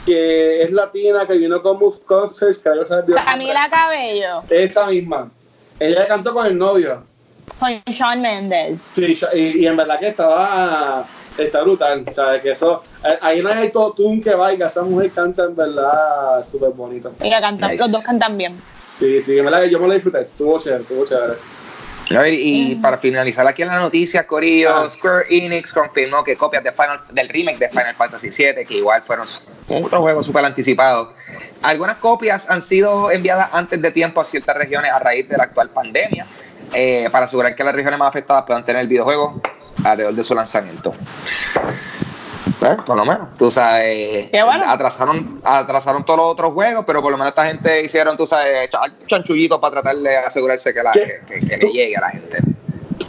que 0.05 0.63
es 0.63 0.71
latina, 0.71 1.25
que 1.25 1.37
vino 1.37 1.61
con 1.61 1.79
Move 1.79 1.99
Concerts, 2.05 2.57
que 2.59 2.69
el 2.69 2.75
nombre. 2.87 3.15
Camila 3.15 3.67
Cabello 3.71 4.43
Esa 4.49 4.87
misma. 4.87 5.31
Ella 5.79 6.07
cantó 6.07 6.33
con 6.33 6.45
el 6.47 6.57
novio. 6.57 7.03
con 7.59 7.69
Shawn 7.85 8.21
Mendes. 8.21 8.81
Sí, 8.93 9.15
yo- 9.15 9.27
y, 9.33 9.59
y 9.63 9.67
en 9.67 9.75
verdad 9.77 9.99
que 9.99 10.09
estaba 10.09 11.05
está 11.37 11.61
brutal, 11.63 12.05
¿sabes? 12.11 12.41
Que 12.41 12.51
eso, 12.51 12.83
eh, 13.03 13.17
ahí 13.21 13.41
no 13.41 13.49
hay 13.49 13.69
todo 13.69 13.91
tune 13.93 14.21
que 14.21 14.35
vaya, 14.35 14.67
esa 14.67 14.83
mujer 14.83 15.11
canta 15.11 15.45
en 15.45 15.55
verdad 15.55 16.45
súper 16.49 16.69
bonito. 16.71 17.11
Ella 17.21 17.41
canta, 17.41 17.69
Nice. 17.69 17.79
los 17.83 17.91
dos 17.91 18.03
cantan 18.03 18.37
bien. 18.37 18.61
Sí, 19.03 19.19
sí, 19.19 19.35
yo 19.35 19.43
me 19.43 19.51
lo 19.51 19.93
disfruté, 19.93 20.21
estuvo 20.21 20.57
chévere, 20.59 20.83
estuvo 20.83 21.05
chévere. 21.05 21.37
Y 22.31 22.75
para 22.75 22.97
finalizar 22.97 23.45
aquí 23.45 23.61
en 23.63 23.67
la 23.67 23.79
noticia, 23.79 24.25
Corillo, 24.25 24.69
Ah. 24.73 24.89
Square 24.89 25.25
Enix 25.29 25.73
confirmó 25.73 26.23
que 26.23 26.37
copias 26.37 26.63
de 26.63 26.71
Final, 26.71 27.01
del 27.11 27.27
remake 27.27 27.57
de 27.57 27.67
Final 27.69 27.95
Fantasy 27.95 28.29
VII, 28.29 28.65
que 28.65 28.75
igual 28.75 29.01
fueron 29.03 29.27
otro 29.67 30.01
juego 30.01 30.23
súper 30.23 30.45
anticipado, 30.45 31.13
algunas 31.61 31.97
copias 31.97 32.49
han 32.49 32.61
sido 32.61 33.11
enviadas 33.11 33.49
antes 33.51 33.81
de 33.81 33.91
tiempo 33.91 34.21
a 34.21 34.25
ciertas 34.25 34.55
regiones 34.55 34.89
a 34.91 34.99
raíz 34.99 35.27
de 35.27 35.35
la 35.35 35.43
actual 35.43 35.69
pandemia, 35.69 36.25
eh, 36.73 37.09
para 37.11 37.25
asegurar 37.25 37.55
que 37.55 37.63
las 37.65 37.75
regiones 37.75 37.99
más 37.99 38.07
afectadas 38.07 38.45
puedan 38.45 38.63
tener 38.63 38.83
el 38.83 38.87
videojuego 38.87 39.41
alrededor 39.83 40.15
de 40.15 40.23
su 40.23 40.33
lanzamiento. 40.33 40.93
Eh, 42.63 42.77
por 42.85 42.95
lo 42.95 43.03
menos, 43.05 43.27
tú 43.37 43.51
sabes, 43.51 44.27
Qué 44.27 44.41
bueno. 44.43 44.63
atrasaron, 44.65 45.41
atrasaron 45.43 46.05
todos 46.05 46.17
los 46.19 46.27
otros 46.27 46.53
juegos, 46.53 46.83
pero 46.87 47.01
por 47.01 47.11
lo 47.11 47.17
menos 47.17 47.31
esta 47.31 47.45
gente 47.45 47.83
hicieron, 47.83 48.15
tú 48.15 48.25
sabes, 48.25 48.69
chanchullitos 49.07 49.59
para 49.59 49.81
tratar 49.81 49.97
de 49.97 50.15
asegurarse 50.17 50.73
que, 50.73 50.81
la, 50.83 50.91
que, 50.93 51.19
que- 51.27 51.45
que 51.45 51.57
le 51.57 51.71
llegue 51.71 51.97
a 51.97 52.01
la 52.01 52.09
gente. 52.11 52.37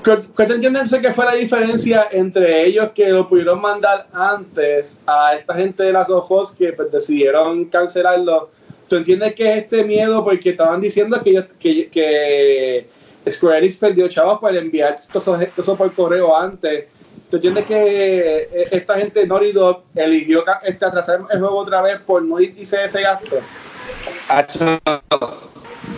¿Qué 0.02 0.44
te 0.46 0.52
entiendes 0.54 0.94
que 1.00 1.12
fue 1.12 1.24
la 1.24 1.34
diferencia 1.34 2.08
entre 2.10 2.66
ellos 2.66 2.90
que 2.94 3.08
lo 3.10 3.28
pudieron 3.28 3.60
mandar 3.60 4.06
antes 4.12 4.98
a 5.06 5.34
esta 5.36 5.54
gente 5.54 5.82
de 5.84 5.92
las 5.92 6.08
Us 6.08 6.50
que 6.52 6.72
pues, 6.72 6.90
decidieron 6.92 7.64
cancelarlo? 7.66 8.50
¿Tú 8.88 8.96
entiendes 8.96 9.34
que 9.34 9.50
es 9.50 9.62
este 9.62 9.82
miedo 9.84 10.22
porque 10.22 10.50
estaban 10.50 10.80
diciendo 10.80 11.18
que, 11.22 11.30
ellos, 11.30 11.46
que, 11.58 11.88
que 11.88 12.86
Square 13.30 13.58
Enix 13.58 13.78
perdió 13.78 14.08
chavos 14.08 14.40
por 14.40 14.54
enviar 14.54 14.96
todo 15.10 15.38
eso 15.56 15.76
por 15.76 15.94
correo 15.94 16.36
antes? 16.36 16.84
¿Tú 17.30 17.37
entiendes 17.37 17.64
que 17.66 18.48
eh, 18.52 18.68
esta 18.70 18.96
gente 18.96 19.26
Naughty 19.26 19.52
Dog 19.52 19.84
eligió 19.94 20.44
este, 20.62 20.84
atrasar 20.84 21.20
el 21.30 21.38
juego 21.40 21.56
otra 21.56 21.80
vez 21.82 21.98
por 22.00 22.22
no 22.22 22.38
irse 22.40 22.84
ese 22.84 23.02
gasto? 23.02 23.38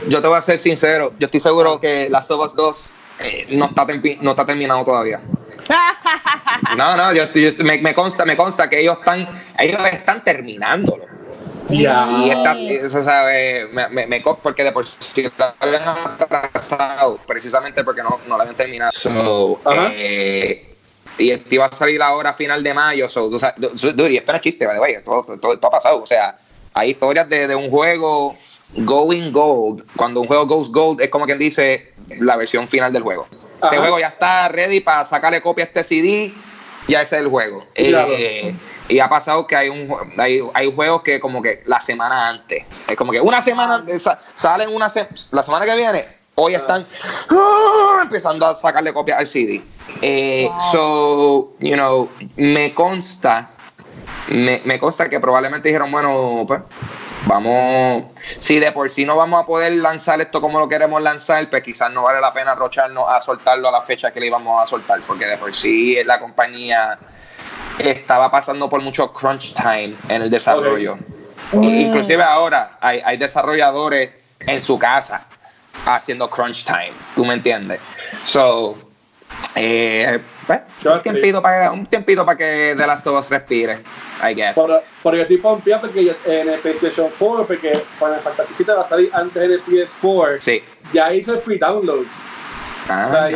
Yo 0.09 0.23
te 0.23 0.29
voy 0.29 0.39
a 0.39 0.43
ser 0.43 0.59
sincero, 0.59 1.13
yo 1.19 1.27
estoy 1.27 1.41
seguro 1.41 1.81
que 1.81 2.09
Last 2.09 2.31
of 2.31 2.45
Us 2.47 2.55
2 2.55 2.93
eh, 3.21 3.47
no, 3.51 3.67
está 3.67 3.87
no 4.21 4.31
está 4.31 4.47
terminado 4.47 4.85
todavía. 4.85 5.21
No, 6.77 6.97
no, 6.97 7.13
yo, 7.13 7.31
yo- 7.33 7.65
me, 7.65 7.79
me 7.79 7.95
consta, 7.95 8.25
me 8.25 8.37
consta 8.37 8.69
que 8.69 8.81
ellos 8.81 8.99
están, 8.99 9.29
ellos 9.59 9.81
están 9.93 10.23
terminándolo. 10.25 11.05
Ya. 11.69 12.07
Y 12.25 12.31
esta, 12.31 12.59
eso 12.59 13.05
sabe, 13.05 13.67
me, 13.73 14.07
me, 14.07 14.21
porque 14.43 14.65
de 14.65 14.73
por 14.73 14.87
sí 14.87 15.23
lo 15.23 15.31
habían 15.59 15.83
atrasado, 15.87 17.19
precisamente 17.27 17.83
porque 17.85 18.03
no, 18.03 18.21
no 18.27 18.37
lo 18.37 18.43
habían 18.43 18.57
terminado. 18.57 18.93
So, 18.93 19.61
eh, 19.73 20.76
y 21.19 21.31
esto 21.31 21.55
iba 21.55 21.67
a 21.67 21.73
salir 21.73 22.01
ahora 22.03 22.31
a 22.31 22.35
final 22.35 22.63
de 22.63 22.75
mayo. 22.75 23.09
So, 23.09 23.29
du- 23.29 23.39
dude, 23.93 24.13
y 24.13 24.17
esto 24.17 24.33
no 24.33 24.37
es 24.37 24.43
chiste, 24.43 24.67
way, 24.67 24.95
esto, 24.95 25.27
esto- 25.35 25.53
esto 25.55 25.67
ha 25.67 25.71
pasado. 25.71 26.03
O 26.03 26.07
sea, 26.07 26.39
hay 26.75 26.91
historias 26.91 27.29
de, 27.29 27.49
de 27.49 27.55
un 27.55 27.71
juego 27.71 28.37
going 28.75 29.31
gold. 29.33 29.85
Cuando 29.97 30.21
un 30.21 30.27
juego 30.27 30.47
goes 30.47 30.69
gold, 30.71 31.01
es 31.01 31.09
como 31.09 31.25
quien 31.27 31.39
dice 31.39 31.93
la 32.19 32.37
versión 32.37 32.69
final 32.69 32.93
del 32.93 33.03
juego. 33.03 33.27
Este 33.55 33.69
Ajá. 33.69 33.77
juego 33.79 33.99
ya 33.99 34.09
está 34.09 34.49
ready 34.49 34.81
para 34.81 35.05
sacarle 35.05 35.41
copia 35.41 35.65
a 35.65 35.69
este 35.69 35.83
CD, 35.85 36.35
ya 36.89 37.01
ese 37.03 37.17
es 37.17 37.23
el 37.23 37.29
juego. 37.29 37.65
Claro. 37.75 38.13
Eh, 38.13 38.55
y 38.89 39.01
ha 39.01 39.09
pasado 39.09 39.47
que 39.47 39.57
hay 39.57 39.69
un 39.69 39.89
hay, 40.19 40.41
hay 40.55 40.73
juegos 40.73 41.03
que 41.03 41.19
como 41.19 41.43
que 41.43 41.63
la 41.65 41.81
semana 41.81 42.29
antes, 42.29 42.65
es 42.87 42.97
como 42.97 43.11
que 43.13 43.21
una 43.21 43.41
semana 43.41 43.85
sa- 43.99 44.21
salen 44.35 44.69
una 44.73 44.89
se- 44.91 45.09
la 45.33 45.43
semana 45.43 45.65
que 45.65 45.75
viene, 45.75 46.07
hoy 46.37 46.55
están 46.55 46.87
ah, 47.31 47.99
empezando 48.03 48.47
a 48.47 48.55
sacarle 48.55 48.93
copia 48.93 49.19
al 49.19 49.27
CD. 49.27 49.63
Eh, 50.03 50.51
So, 50.71 51.55
you 51.61 51.75
know, 51.75 52.09
me 52.37 52.73
consta, 52.75 53.47
me, 54.29 54.61
me 54.65 54.79
consta 54.79 55.09
que 55.09 55.19
probablemente 55.19 55.69
dijeron, 55.69 55.91
bueno, 55.91 56.45
pues 56.47 56.61
vamos, 57.27 58.05
si 58.39 58.59
de 58.59 58.71
por 58.73 58.91
sí 58.91 59.05
no 59.05 59.17
vamos 59.17 59.43
a 59.43 59.47
poder 59.47 59.73
lanzar 59.73 60.21
esto 60.21 60.41
como 60.41 60.59
lo 60.59 60.69
queremos 60.69 61.03
lanzar, 61.03 61.49
pues 61.49 61.63
quizás 61.63 61.91
no 61.91 62.03
vale 62.03 62.21
la 62.21 62.33
pena 62.33 62.53
arrocharnos 62.53 63.07
a 63.09 63.21
soltarlo 63.21 63.69
a 63.69 63.73
la 63.73 63.83
fecha 63.83 64.13
que 64.13 64.21
le 64.21 64.27
íbamos 64.27 64.63
a 64.63 64.67
soltar, 64.67 65.01
porque 65.07 65.25
de 65.27 65.37
por 65.39 65.55
sí 65.55 65.97
la 66.05 66.21
compañía 66.21 66.99
estaba 67.79 68.31
pasando 68.31 68.69
por 68.69 68.83
mucho 68.83 69.13
crunch 69.13 69.55
time 69.55 69.95
en 70.09 70.23
el 70.23 70.31
desarrollo. 70.31 70.99
I- 71.53 71.83
Inclusive 71.87 72.23
ahora 72.23 72.77
hay, 72.81 73.01
hay 73.05 73.17
desarrolladores 73.17 74.11
en 74.41 74.61
su 74.61 74.79
casa 74.79 75.27
haciendo 75.85 76.29
crunch 76.31 76.65
time, 76.65 76.93
¿tú 77.15 77.25
me 77.25 77.35
entiendes? 77.35 77.81
So, 78.25 78.77
eh, 79.55 80.19
pues, 80.47 80.61
un 80.85 81.03
tiempito 81.03 81.43
para 81.43 81.73
un 81.73 81.87
tiempito 81.87 82.25
para 82.25 82.39
que 82.39 82.75
The 82.77 82.87
Last 82.87 83.07
of 83.07 83.19
Us 83.19 83.31
respire, 83.31 83.81
I 84.23 84.35
guess. 84.35 84.55
Por, 84.55 84.83
por 85.03 85.15
el 85.15 85.27
tipo 85.27 85.61
de 85.65 85.77
porque 85.79 86.05
yo, 86.05 86.13
en 86.25 86.49
el 86.49 86.61
PlayStation 86.61 87.09
4, 87.19 87.47
porque 87.47 87.83
Final 87.99 88.21
Fantasy 88.23 88.55
VII 88.65 88.75
va 88.75 88.83
a 88.83 88.85
salir 88.85 89.11
antes 89.13 89.43
en 89.43 89.53
el 89.53 89.63
PS4, 89.65 90.41
Sí. 90.41 90.63
ya 90.93 91.13
hizo 91.13 91.35
el 91.35 91.41
pre-download. 91.41 92.05
Ah, 92.89 93.07
O 93.09 93.13
sea, 93.13 93.29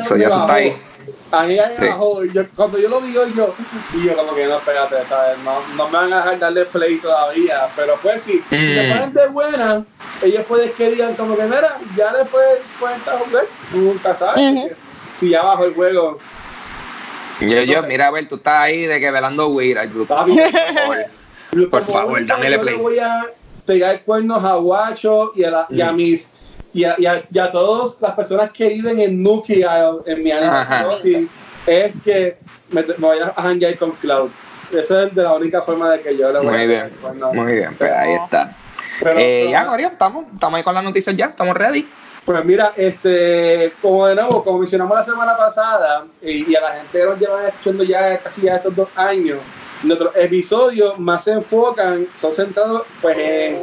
eso 0.00 0.16
ya 0.16 0.26
eso 0.28 0.40
está. 0.40 0.85
Ahí. 1.06 1.14
A 1.32 1.42
mí 1.44 1.54
ya 1.56 1.68
me 1.68 1.74
Sí. 1.74 1.84
bajó. 1.86 2.24
y 2.24 2.32
yo- 2.32 2.42
cuando 2.54 2.78
yo 2.78 2.88
lo 2.88 3.00
vi 3.00 3.16
hoy, 3.16 3.32
yo, 3.34 3.56
y 3.92 4.04
yo 4.04 4.16
como 4.16 4.34
que 4.34 4.46
no, 4.46 4.58
espérate, 4.58 5.04
¿sabes? 5.06 5.38
No, 5.38 5.66
no 5.74 5.88
me 5.90 5.98
van 5.98 6.12
a 6.12 6.16
dejar 6.18 6.38
darle 6.38 6.64
play 6.66 6.98
todavía. 7.00 7.68
Pero 7.76 7.98
pues 8.02 8.22
sí, 8.22 8.44
si 8.50 8.74
se 8.74 8.82
Mm. 8.84 8.88
ponen 8.88 9.12
de 9.12 9.26
buena, 9.28 9.84
ellos 10.22 10.44
pueden 10.46 10.72
que 10.74 10.90
digan 10.90 11.14
como 11.14 11.36
que, 11.36 11.44
mira, 11.44 11.78
ya 11.94 12.12
después 12.12 12.44
pueden 12.78 12.98
estar 12.98 13.18
jugando, 13.18 13.48
nunca 13.72 14.14
sabes. 14.14 14.72
Si 15.16 15.30
ya 15.30 15.42
bajó 15.42 15.64
el 15.64 15.74
juego, 15.74 16.18
Yo, 17.40 17.60
yo, 17.62 17.82
mira, 17.82 18.06
a 18.06 18.10
ver, 18.10 18.26
tú 18.28 18.36
estás 18.36 18.62
ahí 18.62 18.86
de 18.86 18.98
que 18.98 19.10
velando 19.10 19.48
weed 19.48 19.76
al 19.76 19.88
grupo. 19.88 20.14
Por 20.16 20.26
favor. 20.74 20.96
Por 21.70 21.82
favor, 21.84 22.26
dámele 22.26 22.56
yo 22.56 22.62
play. 22.62 22.76
le 22.76 22.82
voy 22.82 22.98
a 22.98 23.26
pegar 23.66 24.02
cuernos 24.04 24.42
a 24.42 24.54
Guacho 24.54 25.32
y 25.34 25.44
a, 25.44 25.50
la- 25.50 25.66
y 25.70 25.80
a 25.82 25.92
Mm. 25.92 25.96
mis 25.96 26.32
y 26.76 26.84
a, 26.84 26.94
y 26.98 27.06
a- 27.06 27.24
y 27.32 27.38
a 27.38 27.50
todas 27.50 28.00
las 28.00 28.12
personas 28.12 28.50
que 28.52 28.68
viven 28.68 29.00
en 29.00 29.22
Nuki 29.22 29.54
Isle, 29.54 30.00
en 30.06 30.22
mi 30.22 30.30
Ajá. 30.30 30.80
área 30.80 30.96
es 31.66 32.00
que 32.02 32.36
me, 32.70 32.82
me 32.82 32.94
voy 32.96 33.18
a 33.18 33.32
janguear 33.42 33.76
con 33.78 33.92
Cloud. 33.92 34.30
Esa 34.72 35.04
es 35.04 35.14
de 35.14 35.22
la 35.22 35.34
única 35.34 35.62
forma 35.62 35.90
de 35.92 36.00
que 36.00 36.16
yo 36.16 36.30
le 36.32 36.38
voy 36.38 36.48
a 36.48 36.50
Muy 36.50 36.58
pegar 36.66 36.86
bien, 36.88 36.98
cuernos. 37.00 37.34
muy 37.34 37.52
bien, 37.52 37.74
pues 37.76 37.90
ahí 37.90 38.14
está. 38.14 38.56
Pero- 39.00 39.18
Eh, 39.18 39.38
pero- 39.42 39.50
ya, 39.50 39.66
Corio, 39.66 39.86
estamos, 39.88 40.26
estamos 40.34 40.56
ahí 40.58 40.62
con 40.64 40.74
las 40.74 40.84
noticias 40.84 41.16
ya, 41.16 41.26
estamos 41.26 41.56
ready. 41.56 41.88
Pues 42.24 42.44
mira, 42.44 42.72
este, 42.76 43.72
como 43.80 44.06
de 44.06 44.16
nuevo, 44.16 44.42
como 44.42 44.58
mencionamos 44.58 44.96
la 44.98 45.04
semana 45.04 45.36
pasada, 45.36 46.04
y, 46.20 46.50
y 46.50 46.56
a 46.56 46.60
la 46.60 46.70
gente 46.72 46.98
que 46.98 47.04
nos 47.04 47.18
llevan 47.20 47.46
escuchando 47.46 47.84
ya 47.84 48.18
casi 48.18 48.42
ya 48.42 48.56
estos 48.56 48.74
dos 48.74 48.88
años, 48.96 49.38
nuestros 49.84 50.16
episodios 50.16 50.98
más 50.98 51.22
se 51.24 51.32
enfocan, 51.34 52.06
son 52.16 52.32
centrados 52.32 52.82
pues 53.00 53.16
en 53.18 53.58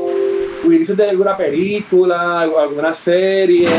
releases 0.64 0.96
de 0.98 1.10
alguna 1.10 1.36
película, 1.38 2.42
alguna 2.42 2.94
serie, 2.94 3.70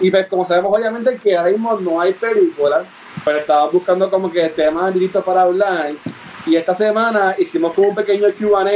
y 0.00 0.10
pues 0.10 0.26
como 0.26 0.44
sabemos 0.46 0.76
obviamente 0.78 1.16
que 1.22 1.36
ahora 1.36 1.50
mismo 1.50 1.78
no 1.80 2.00
hay 2.00 2.12
película, 2.14 2.84
pero 3.24 3.38
estaba 3.38 3.66
buscando 3.68 4.10
como 4.10 4.30
que 4.30 4.48
temas 4.50 4.94
listos 4.96 5.24
para 5.24 5.42
hablar, 5.42 5.92
y 6.46 6.56
esta 6.56 6.74
semana 6.74 7.34
hicimos 7.38 7.72
como 7.74 7.88
un 7.88 7.94
pequeño 7.94 8.28
Q&A, 8.38 8.70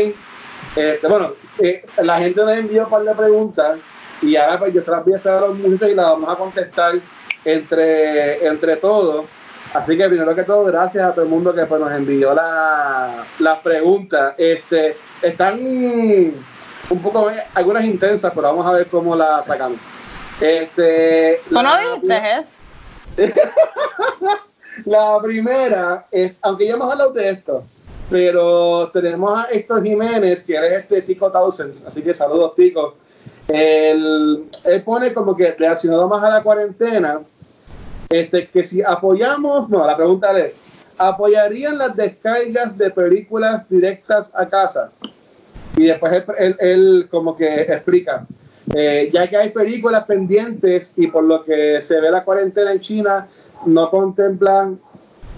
este, 0.77 1.07
bueno, 1.09 1.33
eh, 1.61 1.85
la 2.03 2.19
gente 2.19 2.41
nos 2.43 2.57
envió 2.57 2.85
un 2.85 2.91
par 2.91 3.03
de 3.03 3.15
preguntas, 3.15 3.79
y 4.23 4.37
ahora 4.37 4.59
pues 4.59 4.75
yo 4.75 4.83
se 4.83 4.91
las 4.91 5.05
voy 5.05 5.15
a 5.15 5.17
hacer 5.17 5.33
a 5.33 5.41
los 5.41 5.57
muchachos 5.59 5.91
y 5.91 5.95
las 5.95 6.07
vamos 6.11 6.31
a 6.31 6.37
contestar 6.37 6.95
entre, 7.45 8.47
entre 8.47 8.77
todos. 8.77 9.25
Así 9.75 9.97
que 9.97 10.09
primero 10.09 10.35
que 10.35 10.45
todo, 10.45 10.65
gracias 10.65 11.05
a 11.05 11.13
todo 11.13 11.25
el 11.25 11.31
mundo 11.31 11.53
que 11.53 11.67
pues, 11.67 11.81
nos 11.81 11.91
envió 11.93 12.33
la- 12.33 13.25
las 13.41 13.59
preguntas. 13.59 14.35
Este, 14.39 14.97
están 15.21 15.59
un 16.91 17.01
poco, 17.03 17.31
eh, 17.31 17.43
algunas 17.55 17.85
intensas, 17.85 18.31
pero 18.35 18.49
vamos 18.49 18.67
a 18.67 18.73
ver 18.73 18.87
cómo 18.89 19.15
las 19.17 19.47
sacamos. 19.47 19.79
Este, 20.41 21.41
¿Tú 21.49 21.55
no 21.55 21.63
la- 21.63 21.81
dijiste 21.81 22.23
eso? 22.41 22.59
la 24.85 25.19
primera, 25.23 26.07
es, 26.11 26.33
aunque 26.43 26.67
ya 26.67 26.75
hemos 26.75 26.91
hablado 26.93 27.13
de 27.13 27.31
esto, 27.31 27.65
pero 28.11 28.89
tenemos 28.93 29.39
a 29.39 29.45
Héctor 29.51 29.83
Jiménez, 29.83 30.43
que 30.43 30.55
es 30.57 30.73
este 30.73 31.03
Tico 31.03 31.31
Thousand, 31.31 31.75
así 31.87 32.03
que 32.03 32.13
saludos 32.13 32.55
Tico. 32.55 32.97
Él, 33.49 34.45
él 34.65 34.83
pone 34.83 35.13
como 35.13 35.37
que 35.37 35.53
relacionado 35.53 36.09
más 36.09 36.23
a 36.23 36.31
la 36.31 36.43
cuarentena, 36.43 37.21
este, 38.09 38.49
que 38.49 38.65
si 38.65 38.83
apoyamos, 38.83 39.69
no, 39.69 39.87
la 39.87 39.97
pregunta 39.97 40.37
es, 40.39 40.63
¿apoyarían 40.99 41.79
las 41.79 41.95
descargas 41.97 42.77
de 42.77 42.91
películas 42.91 43.69
directas 43.69 44.31
a 44.35 44.47
casa? 44.47 44.91
Y 45.77 45.85
después 45.87 46.13
él, 46.13 46.25
él- 46.39 46.57
él 46.61 47.09
como 47.11 47.37
que 47.37 47.63
explica, 47.63 48.27
eh, 48.75 49.11
ya 49.13 49.29
que 49.29 49.37
hay 49.37 49.51
películas 49.51 50.05
pendientes 50.05 50.93
y 50.97 51.07
por 51.09 51.25
lo 51.25 51.45
que 51.45 51.83
se 51.83 52.01
ve 52.01 52.11
la 52.11 52.25
cuarentena 52.25 52.73
en 52.73 52.81
China, 52.81 53.27
no 53.67 53.91
contemplan, 53.91 54.79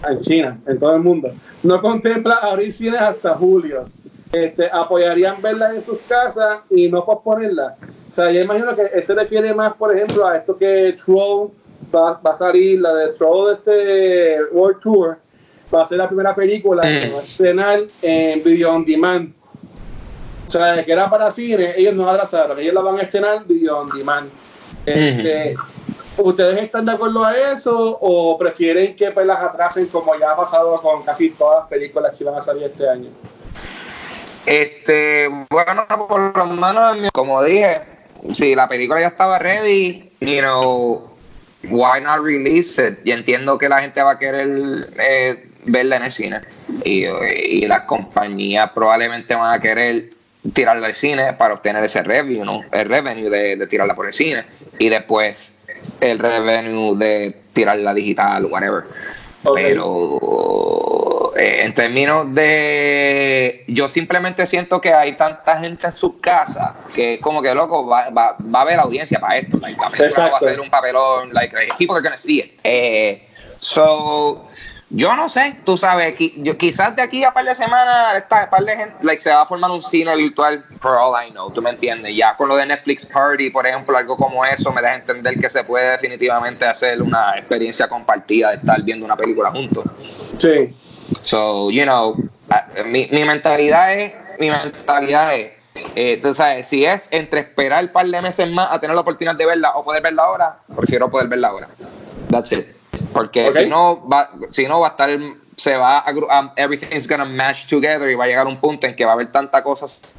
en 0.09 0.21
China, 0.21 0.59
en 0.67 0.79
todo 0.79 0.95
el 0.95 1.03
mundo, 1.03 1.33
no 1.63 1.81
contempla 1.81 2.35
abrir 2.37 2.71
cines 2.73 3.01
hasta 3.01 3.35
julio. 3.35 3.89
Este, 4.33 4.69
apoyarían 4.71 5.41
verlas 5.41 5.77
en 5.77 5.85
sus 5.85 5.99
casas 6.01 6.61
y 6.69 6.89
no 6.89 7.05
posponerlas. 7.05 7.75
O 8.11 8.15
sea, 8.15 8.31
yo 8.31 8.41
imagino 8.41 8.75
que 8.75 8.83
él 8.83 9.03
se 9.05 9.15
refiere 9.15 9.55
más, 9.55 9.75
por 9.75 9.95
ejemplo, 9.95 10.27
a 10.27 10.37
esto 10.37 10.57
que 10.57 10.95
Troll 11.05 11.51
va, 11.95 12.21
va 12.25 12.33
a 12.33 12.37
salir, 12.37 12.81
la 12.81 12.93
de 12.95 13.09
Troll 13.15 13.47
de 13.49 13.55
este 13.55 14.45
World 14.53 14.81
Tour, 14.81 15.17
va 15.75 15.83
a 15.83 15.87
ser 15.87 15.99
la 15.99 16.09
primera 16.09 16.35
película 16.35 16.83
que 16.83 17.11
va 17.13 17.21
a 17.21 17.23
estrenar 17.23 17.81
en 18.03 18.43
Video 18.43 18.75
On 18.75 18.85
Demand. 18.85 19.33
O 20.47 20.51
sea, 20.51 20.85
que 20.85 20.93
era 20.93 21.11
para 21.11 21.31
cine, 21.31 21.75
ellos 21.77 21.95
no 21.95 22.09
atrasaron, 22.09 22.59
ellos 22.59 22.75
la 22.75 22.81
van 22.81 22.99
a 22.99 23.03
estrenar 23.03 23.45
Video 23.47 23.79
On 23.79 23.89
Demand. 23.89 24.31
Este, 24.85 25.57
¿Ustedes 26.17 26.63
están 26.63 26.87
de 26.87 26.93
acuerdo 26.93 27.25
a 27.25 27.35
eso 27.35 27.99
o 28.01 28.39
prefieren 28.39 28.95
que 28.95 29.11
pues, 29.11 29.27
las 29.27 29.43
atrasen 29.43 29.89
como 29.89 30.17
ya 30.19 30.33
ha 30.33 30.37
pasado 30.37 30.75
con 30.77 31.03
casi 31.03 31.31
todas 31.31 31.61
las 31.61 31.69
películas 31.69 32.15
que 32.17 32.25
van 32.25 32.37
a 32.37 32.43
salir 32.43 32.65
este 32.65 32.89
año? 32.89 33.11
Este, 34.47 35.29
bueno, 35.51 35.87
por 36.09 36.37
lo 36.37 36.47
menos, 36.47 37.11
como 37.13 37.43
dije, 37.43 37.83
si 38.33 38.55
la 38.55 38.69
película 38.69 39.01
ya 39.01 39.09
estaba 39.09 39.41
ready, 39.41 40.11
you 40.21 40.39
know, 40.39 41.11
why 41.65 42.01
not 42.01 42.21
release 42.23 42.81
it? 42.81 42.99
Y 43.05 43.11
entiendo 43.11 43.59
que 43.59 43.69
la 43.69 43.81
gente 43.81 44.01
va 44.01 44.13
a 44.13 44.19
querer 44.19 44.89
eh, 45.01 45.49
verla 45.65 45.97
en 45.97 46.05
el 46.05 46.13
cine. 46.13 46.41
y, 46.85 47.05
y 47.05 47.67
las 47.67 47.83
compañías 47.83 48.71
probablemente 48.71 49.35
van 49.35 49.53
a 49.53 49.61
querer 49.61 50.11
tirarla 50.53 50.87
al 50.87 50.95
cine 50.95 51.33
para 51.35 51.55
obtener 51.55 51.83
ese 51.85 52.03
revenue, 52.03 52.65
el 52.73 52.89
revenue 52.89 53.31
de, 53.31 53.57
de 53.57 53.67
tirarla 53.67 53.95
por 53.95 54.07
el 54.07 54.13
cine 54.13 54.45
y 54.79 54.89
después 54.89 55.59
el 56.01 56.19
revenue 56.19 56.97
de 56.97 57.37
tirarla 57.53 57.95
digital, 57.95 58.47
whatever. 58.47 58.85
Ok. 59.45 59.55
Pero 59.57 61.33
eh, 61.37 61.65
en 61.65 61.75
términos 61.75 62.35
de. 62.35 63.65
Yo 63.69 63.89
simplemente 63.89 64.47
siento 64.47 64.81
que 64.81 64.93
hay 64.93 65.13
tanta 65.13 65.59
gente 65.59 65.87
en 65.87 65.95
sus 65.95 66.15
casas 66.21 66.73
que 66.95 67.21
como 67.21 67.43
que 67.43 67.55
loco, 67.55 67.87
va, 67.87 68.11
va, 68.11 68.37
va 68.43 68.59
a 68.61 68.63
haber 68.63 68.79
audiencia 68.79 69.21
para 69.21 69.39
esto. 69.39 69.59
Like, 69.59 69.79
la 69.81 69.91
no 69.91 70.33
va 70.33 70.39
a 70.39 70.41
ser 70.41 70.61
un 70.61 70.71
papelón, 70.71 71.33
like, 71.33 71.55
people 71.79 71.95
are 71.95 72.03
gonna 72.03 72.17
see 72.17 72.41
it. 72.41 72.59
Eh, 72.65 73.27
so. 73.61 74.49
Yo 74.91 75.17
no 75.17 75.29
sé, 75.29 75.57
tú 75.65 75.77
sabes, 75.77 76.15
quizás 76.15 76.95
de 76.95 77.03
aquí 77.03 77.25
a 77.25 77.35
par 77.35 77.45
de 77.45 77.57
semanas, 77.57 78.15
esta 78.15 78.49
par 78.49 78.63
de 78.63 78.77
gente, 78.77 78.95
like, 79.03 79.21
se 79.21 79.31
va 79.31 79.43
a 79.43 79.47
formar 79.47 79.69
un 79.73 79.83
cine 79.83 80.15
virtual, 80.15 80.63
for 80.79 80.93
all 80.93 81.13
I 81.21 81.33
know, 81.33 81.51
tú 81.51 81.61
me 81.61 81.71
entiendes. 81.71 82.15
Ya 82.15 82.37
con 82.37 82.49
lo 82.49 82.57
de 82.57 82.67
Netflix 82.67 83.05
Party, 83.05 83.51
por 83.51 83.67
ejemplo, 83.67 83.97
algo 83.97 84.17
como 84.17 84.45
eso, 84.45 84.73
me 84.73 84.81
deja 84.81 84.95
entender 84.95 85.41
que 85.41 85.51
se 85.51 85.65
puede 85.65 85.91
definitivamente 85.91 86.67
hacer 86.67 87.03
una 87.03 87.37
experiencia 87.37 87.89
compartida 87.89 88.51
de 88.51 88.57
estar 88.59 88.81
viendo 88.83 89.05
una 89.05 89.17
película 89.17 89.51
juntos. 89.51 89.85
Sí. 90.39 90.73
So, 91.21 91.69
you 91.73 91.83
know, 91.83 92.17
ah, 92.51 92.67
mi, 92.85 93.09
mi 93.11 93.25
mentalidad 93.25 93.93
es, 93.93 94.13
mi 94.39 94.51
mentalidad 94.51 95.35
es, 95.35 95.51
eh, 95.97 96.21
tú 96.23 96.33
sabes, 96.33 96.69
si 96.69 96.85
es 96.85 97.09
entre 97.11 97.41
esperar 97.41 97.85
un 97.85 97.91
par 97.91 98.07
de 98.07 98.23
meses 98.23 98.49
más 98.51 98.69
a 98.71 98.79
tener 98.79 98.95
la 98.95 99.01
oportunidad 99.01 99.35
de 99.35 99.47
verla 99.47 99.73
o 99.75 99.83
poder 99.83 100.01
verla 100.01 100.23
ahora, 100.23 100.59
prefiero 100.77 101.11
poder 101.11 101.27
verla 101.27 101.49
ahora. 101.49 101.69
That's 102.31 102.53
it. 102.53 102.76
Porque 103.13 103.53
si 103.53 103.67
no 103.67 104.07
va, 104.09 104.31
si 104.51 104.67
no 104.67 104.81
va 104.81 104.89
a 104.89 104.91
estar, 104.91 105.11
se 105.57 105.77
va 105.77 105.99
a, 105.99 106.13
um, 106.13 106.51
everything's 106.57 107.09
gonna 107.09 107.25
mash 107.25 107.67
together 107.67 108.11
y 108.11 108.15
va 108.15 108.25
a 108.25 108.27
llegar 108.27 108.47
un 108.47 108.59
punto 108.59 108.87
en 108.87 108.95
que 108.95 109.05
va 109.05 109.13
a 109.13 109.15
haber 109.15 109.33
tantas 109.33 109.63
cosas 109.63 110.17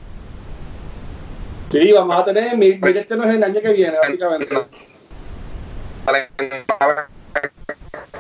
Sí, 1.69 1.91
vamos 1.91 2.15
a 2.15 2.25
tener. 2.25 2.57
Mi, 2.57 2.75
mi 2.75 2.89
este 2.89 3.15
no 3.17 3.23
es 3.25 3.31
el 3.31 3.43
año 3.43 3.61
que 3.61 3.73
viene, 3.73 3.97
básicamente. 3.97 4.55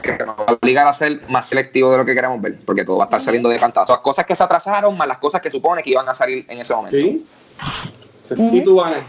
que 0.01 0.25
nos 0.25 0.37
va 0.37 0.45
a 0.47 0.53
obligar 0.53 0.87
a 0.87 0.93
ser 0.93 1.21
más 1.29 1.47
selectivo 1.47 1.91
de 1.91 1.97
lo 1.97 2.05
que 2.05 2.13
queremos 2.13 2.41
ver, 2.41 2.59
porque 2.65 2.83
todo 2.83 2.97
va 2.97 3.05
a 3.05 3.07
estar 3.07 3.21
saliendo 3.21 3.49
de 3.49 3.57
cantazo. 3.57 3.93
Las 3.93 4.01
cosas 4.01 4.25
que 4.25 4.35
se 4.35 4.43
atrasaron 4.43 4.97
más 4.97 5.07
las 5.07 5.17
cosas 5.17 5.41
que 5.41 5.49
supone 5.49 5.81
que 5.81 5.91
iban 5.91 6.07
a 6.09 6.13
salir 6.13 6.45
en 6.49 6.59
ese 6.59 6.73
momento. 6.75 6.97
Sí. 6.97 7.25
¿Y 8.37 8.63
tú, 8.63 8.81
Ana? 8.81 9.01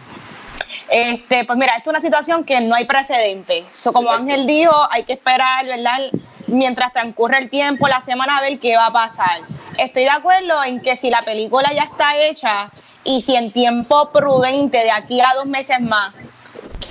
Este, 0.89 1.45
pues 1.45 1.59
mira, 1.59 1.77
esto 1.77 1.91
es 1.91 1.99
una 1.99 2.01
situación 2.01 2.45
que 2.45 2.61
no 2.61 2.75
hay 2.75 2.85
precedente. 2.87 3.65
So, 3.73 3.93
como 3.93 4.09
Exacto. 4.09 4.23
Ángel 4.25 4.47
dijo, 4.47 4.75
hay 4.91 5.05
que 5.05 5.13
esperar, 5.15 5.67
¿verdad? 5.67 5.99
Mientras 6.47 6.93
transcurre 6.93 7.39
el 7.39 7.51
tiempo, 7.51 7.89
la 7.89 8.01
semana, 8.01 8.39
a 8.39 8.41
ver 8.41 8.59
qué 8.59 8.77
va 8.77 8.87
a 8.87 8.93
pasar. 8.93 9.41
Estoy 9.77 10.05
de 10.05 10.11
acuerdo 10.11 10.65
en 10.65 10.81
que 10.81 10.97
si 10.97 11.11
la 11.11 11.21
película 11.23 11.71
ya 11.75 11.85
está 11.85 12.17
hecha 12.17 12.71
y 13.05 13.23
si 13.23 13.37
en 13.37 13.53
tiempo 13.53 14.11
prudente, 14.11 14.79
de 14.79 14.91
aquí 14.91 15.21
a 15.21 15.35
dos 15.35 15.47
meses 15.47 15.81
más, 15.81 16.13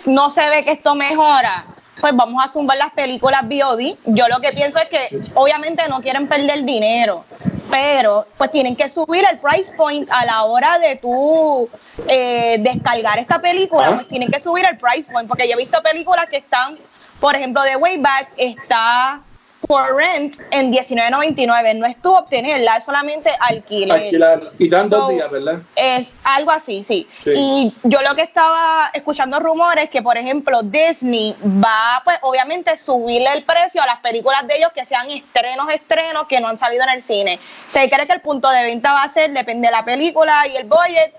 no 0.05 0.29
se 0.29 0.47
ve 0.49 0.63
que 0.63 0.71
esto 0.73 0.95
mejora, 0.95 1.65
pues 1.99 2.15
vamos 2.15 2.43
a 2.43 2.47
zumbar 2.47 2.77
las 2.77 2.91
películas 2.91 3.41
VOD. 3.47 3.95
Yo 4.05 4.27
lo 4.27 4.39
que 4.39 4.51
pienso 4.51 4.79
es 4.79 4.85
que 4.89 5.19
obviamente 5.33 5.87
no 5.89 6.01
quieren 6.01 6.27
perder 6.27 6.63
dinero, 6.63 7.25
pero 7.69 8.25
pues 8.37 8.51
tienen 8.51 8.75
que 8.75 8.89
subir 8.89 9.23
el 9.29 9.39
price 9.39 9.71
point 9.73 10.09
a 10.11 10.25
la 10.25 10.43
hora 10.43 10.77
de 10.79 10.95
tú 10.97 11.69
eh, 12.07 12.57
descargar 12.59 13.19
esta 13.19 13.39
película, 13.39 13.87
Ah. 13.87 13.95
pues 13.95 14.07
tienen 14.07 14.29
que 14.31 14.39
subir 14.39 14.65
el 14.65 14.77
price 14.77 15.11
point, 15.11 15.27
porque 15.27 15.47
yo 15.47 15.53
he 15.53 15.57
visto 15.57 15.81
películas 15.81 16.27
que 16.29 16.37
están, 16.37 16.77
por 17.19 17.35
ejemplo, 17.35 17.61
de 17.63 17.75
Wayback 17.75 18.29
está 18.37 19.21
por 19.67 19.95
rent 19.95 20.37
en 20.51 20.71
$19.99, 20.71 21.75
no 21.75 21.85
es 21.85 22.01
tú 22.01 22.15
obtenerla, 22.15 22.77
es 22.77 22.85
solamente 22.85 23.31
alquiler. 23.39 23.97
Alquilar. 23.97 24.41
Y 24.57 24.69
dan 24.69 24.89
dos 24.89 25.09
días, 25.09 25.29
¿verdad? 25.29 25.59
Es 25.75 26.13
algo 26.23 26.51
así, 26.51 26.85
sí. 26.85 27.05
Sí. 27.19 27.33
Y 27.35 27.75
yo 27.83 28.01
lo 28.01 28.15
que 28.15 28.21
estaba 28.21 28.89
escuchando 28.93 29.39
rumores 29.39 29.89
que, 29.89 30.01
por 30.01 30.17
ejemplo, 30.17 30.61
Disney 30.63 31.35
va, 31.43 32.01
pues, 32.05 32.17
obviamente, 32.21 32.77
subirle 32.77 33.29
el 33.33 33.43
precio 33.43 33.83
a 33.83 33.85
las 33.85 33.99
películas 33.99 34.47
de 34.47 34.57
ellos 34.57 34.71
que 34.73 34.85
sean 34.85 35.09
estrenos, 35.09 35.67
estrenos 35.69 36.27
que 36.27 36.39
no 36.39 36.47
han 36.47 36.57
salido 36.57 36.83
en 36.83 36.89
el 36.89 37.01
cine. 37.01 37.39
Se 37.67 37.89
cree 37.89 38.07
que 38.07 38.13
el 38.13 38.21
punto 38.21 38.49
de 38.49 38.63
venta 38.63 38.93
va 38.93 39.03
a 39.03 39.09
ser, 39.09 39.31
depende 39.33 39.67
de 39.67 39.73
la 39.73 39.83
película 39.83 40.47
y 40.47 40.55
el 40.55 40.65
budget, 40.65 41.13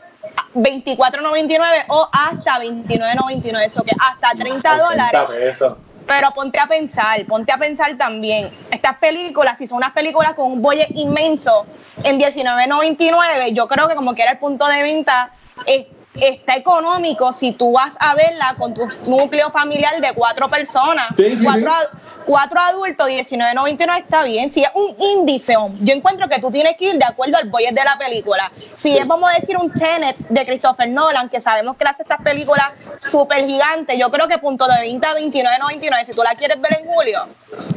24.99 0.55 1.85
o 1.89 2.09
hasta 2.11 2.59
29.99, 2.61 3.67
eso 3.67 3.83
que 3.83 3.93
hasta 4.01 4.31
30 4.31 4.77
dólares. 4.79 5.11
30 5.11 5.27
pesos. 5.29 5.79
Pero 6.09 6.31
ponte 6.33 6.59
a 6.59 6.67
pensar, 6.67 7.23
ponte 7.27 7.53
a 7.53 7.59
pensar 7.59 7.95
también, 7.99 8.51
estas 8.71 8.97
películas, 8.97 9.59
si 9.59 9.67
son 9.67 9.77
unas 9.77 9.93
películas 9.93 10.33
con 10.33 10.51
un 10.51 10.63
budget 10.63 10.89
inmenso, 10.95 11.67
en 12.03 12.19
19.99, 12.19 13.53
yo 13.53 13.69
creo 13.69 13.87
que 13.89 13.95
como 13.95 14.15
que 14.15 14.23
era 14.23 14.33
el 14.33 14.39
punto 14.39 14.67
de 14.67 14.83
venta, 14.83 15.31
es- 15.67 15.87
está 16.15 16.57
económico 16.57 17.31
si 17.35 17.53
tú 17.53 17.73
vas 17.73 17.95
a 18.01 18.15
verla 18.15 18.55
con 18.59 18.73
tu 18.73 18.89
núcleo 19.07 19.51
familiar 19.51 20.01
de 20.01 20.15
cuatro 20.15 20.49
personas, 20.49 21.09
Sí, 21.15 21.37
sí, 21.37 21.45
cuatro, 21.45 21.71
sí. 21.93 21.99
Cuatro 22.29 22.61
adultos, 22.61 23.09
19.99 23.09 23.99
está 24.01 24.23
bien. 24.23 24.53
Si 24.53 24.63
es 24.63 24.69
un 24.75 24.95
indie 25.01 25.41
film, 25.41 25.73
yo 25.81 25.95
encuentro 25.95 26.29
que 26.29 26.39
tú 26.41 26.51
tienes 26.51 26.77
que 26.77 26.91
ir 26.91 26.99
de 26.99 27.05
acuerdo 27.07 27.39
al 27.39 27.49
budget 27.49 27.73
de 27.75 27.83
la 27.83 27.97
película. 27.97 28.53
Si 28.75 28.95
es, 28.97 29.07
vamos 29.07 29.31
a 29.31 29.41
decir, 29.41 29.57
un 29.57 29.73
Tenet 29.73 30.15
de 30.29 30.45
Christopher 30.45 30.91
Nolan, 30.91 31.31
que 31.31 31.41
sabemos 31.41 31.77
que 31.79 31.85
hace 31.85 32.03
estas 32.03 32.21
películas 32.21 32.71
súper 33.11 33.47
gigantes, 33.47 33.99
yo 33.99 34.11
creo 34.11 34.29
que 34.29 34.37
punto 34.37 34.67
de 34.67 34.79
venta 34.83 35.15
29.99, 35.17 36.05
si 36.05 36.13
tú 36.13 36.23
la 36.23 36.35
quieres 36.35 36.61
ver 36.61 36.79
en 36.81 36.87
julio, 36.87 37.27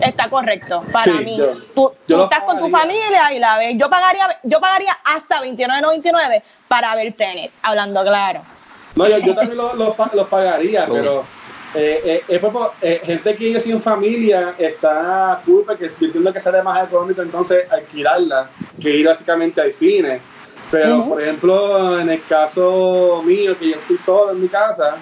está 0.01 0.29
correcto 0.29 0.83
para 0.91 1.05
Sí, 1.05 1.11
mí. 1.11 1.37
yo- 1.37 1.53
tú 1.73 1.81
yo 1.83 1.93
tú 2.05 2.17
lo 2.17 2.23
estás 2.25 2.41
con 2.41 2.59
tu 2.59 2.67
familia 2.69 3.31
y 3.33 3.39
la 3.39 3.57
ves. 3.57 3.75
Yo 3.77 3.89
pagaría, 3.89 4.37
yo 4.43 4.59
pagaría 4.59 4.97
hasta 5.05 5.39
29.99 5.41 6.43
para 6.67 6.93
ver 6.95 7.13
Tenet, 7.13 7.51
hablando 7.63 8.03
claro. 8.03 8.41
No, 8.95 9.07
yo, 9.07 9.19
yo 9.19 9.33
también 9.33 9.57
los 9.57 9.75
los 10.13 10.27
pagaría, 10.27 10.85
pero 10.91 11.25
eh, 11.73 12.01
eh, 12.03 12.23
es 12.27 12.39
por- 12.39 12.73
eh, 12.81 13.01
gente 13.03 13.35
que 13.35 13.45
vive 13.45 13.59
sin 13.59 13.81
familia 13.81 14.55
está 14.57 15.41
cool 15.45 15.63
porque 15.65 15.87
yo 15.87 16.05
entiendo 16.05 16.33
que 16.33 16.39
sale 16.39 16.61
más 16.61 16.83
económico 16.85 17.21
entonces 17.21 17.65
alquilarla 17.71 18.49
que 18.79 18.89
ir 18.97 19.07
básicamente 19.07 19.61
al 19.61 19.71
cine. 19.73 20.19
Pero, 20.69 21.05
por 21.09 21.21
ejemplo, 21.21 21.99
en 21.99 22.09
el 22.09 22.23
caso 22.23 23.21
mío, 23.25 23.57
que 23.57 23.71
yo 23.71 23.75
estoy 23.75 23.97
solo 23.97 24.31
en 24.31 24.41
mi 24.41 24.47
casa, 24.47 24.95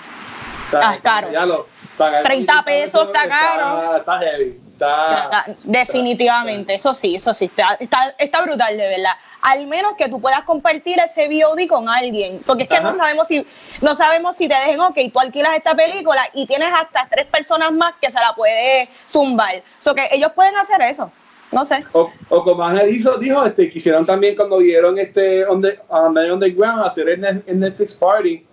está- 0.66 0.90
Ah, 0.92 0.98
caro. 1.02 1.32
ya 1.32 1.46
lo- 1.46 1.68
pagar 1.98 2.24
30 2.24 2.64
pesos 2.64 3.06
está 3.08 3.28
caro. 3.30 3.98
Está 3.98 4.20
heavy. 4.20 4.60
Está, 4.86 5.46
Definitivamente, 5.64 6.76
eso 6.76 6.94
sí, 6.94 7.16
eso 7.16 7.34
sí, 7.34 7.46
está, 7.46 7.76
está, 7.80 8.16
está 8.18 8.42
brutal 8.42 8.78
de 8.78 8.88
verdad. 8.88 9.12
Al 9.42 9.68
menos 9.68 9.94
que 9.98 10.10
tú 10.10 10.20
puedas 10.20 10.44
compartir 10.44 10.98
ese 11.00 11.28
VOD 11.28 11.68
con 11.68 11.88
alguien, 11.88 12.42
porque 12.46 12.64
es 12.64 12.70
que 12.70 12.80
no 12.82 12.94
sabemos 12.94 13.28
si 13.28 13.46
no 13.82 13.96
sabemos 13.96 14.36
si 14.36 14.48
te 14.50 14.56
dejen, 14.56 14.80
ok, 14.82 14.98
tú 15.14 15.20
alquilas 15.20 15.56
esta 15.56 15.76
película 15.76 16.22
y 16.34 16.46
tienes 16.46 16.70
hasta 16.74 17.08
tres 17.10 17.26
personas 17.26 17.72
más 17.72 17.94
que 18.02 18.08
se 18.12 18.20
la 18.20 18.34
puede 18.36 18.90
zumbar. 19.10 19.62
So 19.80 19.96
que 19.96 20.10
ellos 20.12 20.32
pueden 20.34 20.56
hacer 20.58 20.82
eso, 20.82 21.10
no 21.54 21.64
sé. 21.66 21.86
O, 21.94 22.12
o 22.30 22.44
como 22.44 22.64
Ángel 22.64 22.94
hizo, 22.94 23.18
dijo, 23.18 23.46
este, 23.46 23.70
quisieron 23.72 24.06
también 24.06 24.36
cuando 24.36 24.58
vieron 24.58 25.00
este 25.00 25.46
on 25.46 25.62
the, 25.62 25.80
on 25.88 26.14
the 26.14 26.32
Underground 26.32 26.84
hacer 26.86 27.08
el, 27.08 27.22
Net- 27.22 27.44
el 27.48 27.60
Netflix 27.60 27.96
Party. 27.96 28.46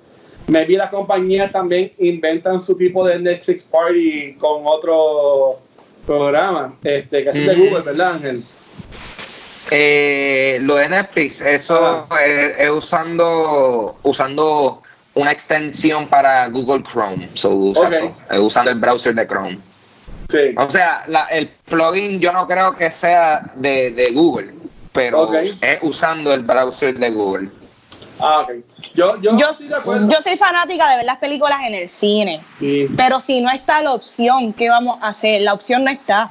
Maybe 0.48 0.76
las 0.76 0.90
compañías 0.90 1.50
también 1.50 1.92
inventan 1.98 2.60
su 2.60 2.76
tipo 2.76 3.04
de 3.04 3.18
Netflix 3.18 3.64
Party 3.64 4.34
con 4.34 4.62
otro 4.64 5.58
programa, 6.06 6.74
este, 6.84 7.24
que 7.24 7.30
es 7.30 7.34
de. 7.34 7.54
Google, 7.54 7.80
¿verdad, 7.82 8.12
Ángel? 8.14 8.44
Eh, 9.70 10.58
lo 10.62 10.76
de 10.76 10.88
Netflix, 10.88 11.40
eso 11.40 12.06
Ah. 12.08 12.24
es, 12.24 12.58
es 12.58 12.70
usando 12.70 13.98
usando 14.04 14.82
una 15.14 15.32
extensión 15.32 16.08
para 16.08 16.46
Google 16.48 16.84
Chrome, 16.84 17.28
so, 17.34 17.72
es 18.30 18.38
usando 18.38 18.70
el 18.70 18.78
browser 18.78 19.14
de 19.14 19.26
Chrome. 19.26 19.58
Sí. 20.28 20.54
O 20.56 20.70
sea, 20.70 21.04
la- 21.08 21.24
el 21.26 21.48
plugin 21.68 22.20
yo 22.20 22.32
no 22.32 22.46
creo 22.46 22.76
que 22.76 22.90
sea 22.90 23.50
de, 23.56 23.90
de 23.92 24.10
Google, 24.12 24.52
pero 24.92 25.22
Ok. 25.22 25.34
es 25.60 25.78
usando 25.82 26.32
el 26.32 26.40
browser 26.42 26.96
de 26.98 27.10
Google. 27.10 27.48
Ah, 28.18 28.40
ok. 28.40 28.50
Yo, 28.94 29.20
yo, 29.20 29.36
Yo, 29.36 29.50
estoy 29.50 29.68
de 29.68 29.74
acuerdo. 29.76 30.08
yo 30.08 30.22
soy 30.22 30.36
fanática 30.36 30.90
de 30.90 30.96
ver 30.98 31.06
las 31.06 31.18
películas 31.18 31.58
en 31.66 31.74
el 31.74 31.88
cine, 31.88 32.42
Sí. 32.58 32.88
pero 32.96 33.20
si 33.20 33.40
no 33.40 33.50
está 33.50 33.82
la 33.82 33.92
opción, 33.92 34.52
¿qué 34.52 34.70
vamos 34.70 34.98
a 35.02 35.08
hacer? 35.08 35.42
La 35.42 35.52
opción 35.52 35.84
no 35.84 35.90
está. 35.90 36.30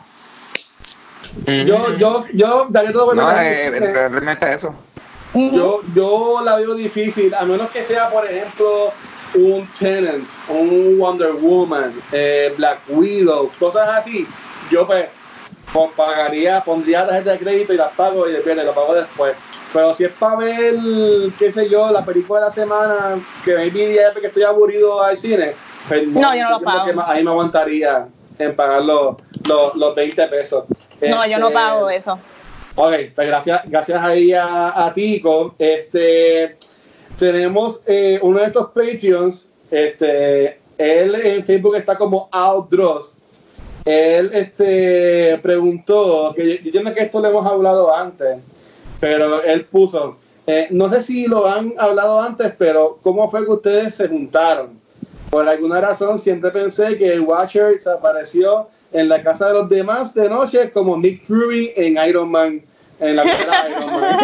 Yo, 1.45 1.95
yo, 1.97 2.25
yo 2.33 2.67
daría 2.69 2.91
todo 2.93 3.07
por 3.07 3.15
no, 3.15 3.29
eh, 3.41 3.69
realmente 3.69 4.53
eso. 4.53 4.73
Yo, 5.33 5.81
yo 5.93 6.41
la 6.43 6.55
veo 6.55 6.75
difícil, 6.75 7.33
a 7.33 7.43
menos 7.43 7.69
que 7.69 7.83
sea, 7.83 8.09
por 8.09 8.25
ejemplo, 8.25 8.93
un 9.33 9.67
Tenant, 9.77 10.27
un 10.47 10.97
Wonder 10.97 11.33
Woman, 11.33 11.93
eh, 12.13 12.53
Black 12.57 12.79
Widow, 12.87 13.51
cosas 13.59 13.89
así. 13.89 14.25
Yo 14.71 14.87
pues 14.87 15.05
pagaría, 15.97 16.63
pondría 16.63 17.05
tarjeta 17.05 17.31
de 17.31 17.39
crédito 17.39 17.73
y 17.73 17.77
las 17.77 17.91
pago 17.93 18.29
y 18.29 18.31
después 18.31 18.55
lo 18.55 18.73
pago 18.73 18.93
después. 18.93 19.35
Pero 19.75 19.93
si 19.93 20.05
es 20.05 20.11
para 20.13 20.37
ver, 20.37 20.75
qué 21.37 21.51
sé 21.51 21.67
yo, 21.67 21.91
la 21.91 22.05
película 22.05 22.39
de 22.39 22.45
la 22.45 22.51
semana, 22.51 23.19
que 23.43 23.53
me 23.55 23.69
día 23.69 24.11
porque 24.13 24.27
estoy 24.27 24.43
aburrido 24.43 25.03
al 25.03 25.17
cine, 25.17 25.51
pues 25.89 26.07
No, 26.07 26.33
yo 26.33 26.43
no 26.43 26.51
lo 26.51 26.59
pago. 26.61 26.85
que 26.85 26.95
ahí 27.05 27.21
me 27.25 27.29
aguantaría 27.31 28.07
en 28.39 28.55
pagar 28.55 28.85
los, 28.85 29.17
los, 29.45 29.75
los 29.75 29.93
20 29.93 30.27
pesos. 30.27 30.63
No, 31.01 31.27
yo 31.27 31.39
no 31.39 31.47
Este, 31.47 31.53
pago 31.53 31.89
eso. 31.89 32.17
Ok, 32.75 32.93
pues 33.15 33.27
gracias, 33.27 33.63
gracias 33.65 34.01
ahí 34.01 34.31
a, 34.31 34.85
a 34.85 34.93
Tico. 34.93 35.55
Este, 35.59 36.55
tenemos 37.19 37.81
eh, 37.85 38.17
uno 38.21 38.39
de 38.39 38.45
estos 38.45 38.67
Patreons. 38.67 39.45
Este, 39.69 40.57
él 40.77 41.15
en 41.15 41.43
Facebook 41.45 41.75
está 41.75 41.97
como 41.97 42.29
Outdross. 42.31 43.15
Él 43.83 44.31
este, 44.33 45.37
preguntó, 45.43 46.33
que 46.33 46.43
yo, 46.47 46.55
yo 46.55 46.61
entiendo 46.63 46.93
que 46.93 47.01
esto 47.01 47.19
lo 47.19 47.27
hemos 47.27 47.45
hablado 47.45 47.93
antes, 47.93 48.37
pero 49.05 49.43
él 49.43 49.65
puso, 49.65 50.17
eh, 50.47 50.65
no 50.71 50.89
sé 50.89 50.99
si 50.99 51.27
lo 51.27 51.45
han 51.47 51.75
hablado 51.77 52.19
antes, 52.19 52.51
pero 52.57 52.97
¿cómo 53.03 53.27
fue 53.29 53.45
que 53.45 53.51
ustedes 53.51 53.93
se 53.93 54.07
juntaron? 54.07 54.79
Por 55.29 55.47
alguna 55.47 55.79
razón 55.79 56.17
siempre 56.17 56.49
pensé 56.49 56.97
que 56.97 57.19
Watcher 57.19 57.77
se 57.77 57.91
apareció 57.91 58.67
en 58.91 59.07
la 59.07 59.21
casa 59.21 59.49
de 59.49 59.53
los 59.53 59.69
demás 59.69 60.15
de 60.15 60.27
noche 60.27 60.71
como 60.71 60.97
Nick 60.97 61.21
Fury 61.23 61.71
en 61.75 61.97
Iron 62.09 62.31
Man, 62.31 62.63
en 62.99 63.15
la 63.15 63.21
primera 63.21 63.69
Iron 63.69 63.85
Man. 64.01 64.17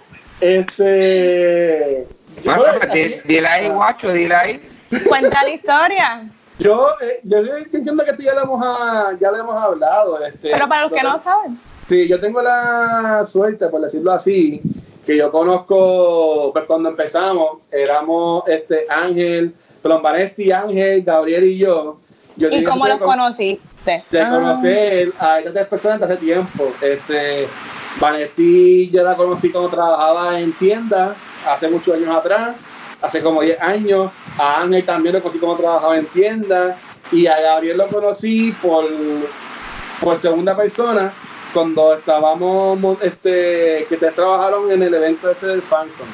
este... 0.40 2.08
Bueno, 2.44 2.62
aquí- 2.80 2.98
di- 2.98 3.20
dile 3.24 3.46
ahí, 3.46 3.68
guacho, 3.68 4.12
dile 4.12 4.34
ahí. 4.34 4.68
Cuenta 5.08 5.44
la 5.44 5.50
historia. 5.50 6.28
Yo, 6.58 6.88
eh, 7.00 7.20
yo 7.22 7.36
entiendo 7.72 8.04
que 8.04 8.10
esto 8.10 8.22
ya 8.24 8.34
lo 8.34 8.40
hemos, 8.42 8.60
ah, 8.64 9.10
ya 9.20 9.30
lo 9.30 9.36
hemos 9.38 9.54
hablado. 9.54 10.20
Este, 10.24 10.50
Pero 10.50 10.68
para 10.68 10.82
los 10.82 10.92
que 10.92 11.02
no 11.04 11.18
saben. 11.20 11.56
Sí, 11.88 12.06
yo 12.06 12.20
tengo 12.20 12.42
la 12.42 13.24
suerte, 13.26 13.68
por 13.68 13.80
decirlo 13.80 14.12
así, 14.12 14.60
que 15.06 15.16
yo 15.16 15.30
conozco, 15.32 16.50
pues 16.52 16.64
cuando 16.66 16.90
empezamos, 16.90 17.58
éramos 17.72 18.42
este 18.46 18.86
Ángel, 18.90 19.54
Plombanetti, 19.82 20.52
Ángel, 20.52 21.02
Gabriel 21.02 21.44
y 21.44 21.58
yo. 21.58 21.98
yo 22.36 22.48
¿Y 22.50 22.62
cómo 22.62 22.86
los 22.86 22.98
conociste? 22.98 24.04
De 24.10 24.20
Ah. 24.20 24.30
conocer 24.30 25.12
a 25.18 25.38
estas 25.38 25.54
tres 25.54 25.66
personas 25.66 26.00
desde 26.00 26.14
hace 26.14 26.24
tiempo. 26.24 26.70
Este, 26.82 27.48
Vanetti 27.98 28.90
yo 28.90 29.02
la 29.02 29.16
conocí 29.16 29.50
cuando 29.50 29.70
trabajaba 29.70 30.38
en 30.38 30.52
tienda, 30.52 31.16
hace 31.46 31.68
muchos 31.68 31.94
años 31.94 32.14
atrás, 32.14 32.54
hace 33.00 33.22
como 33.22 33.40
10 33.40 33.58
años. 33.62 34.10
A 34.38 34.60
Ángel 34.60 34.84
también 34.84 35.14
lo 35.14 35.22
conocí 35.22 35.38
cuando 35.38 35.62
trabajaba 35.62 35.96
en 35.96 36.04
tienda. 36.06 36.76
Y 37.10 37.26
a 37.26 37.40
Gabriel 37.40 37.78
lo 37.78 37.88
conocí 37.88 38.52
por, 38.60 38.84
por 40.02 40.18
segunda 40.18 40.54
persona 40.54 41.10
cuando 41.54 41.94
estábamos, 41.94 42.78
mo- 42.78 42.98
este, 43.00 43.86
que 43.88 43.94
ustedes 43.94 44.14
trabajaron 44.14 44.70
en 44.70 44.82
el 44.82 44.94
evento 44.94 45.30
este 45.30 45.46
del 45.46 45.62
Phantom. 45.62 46.06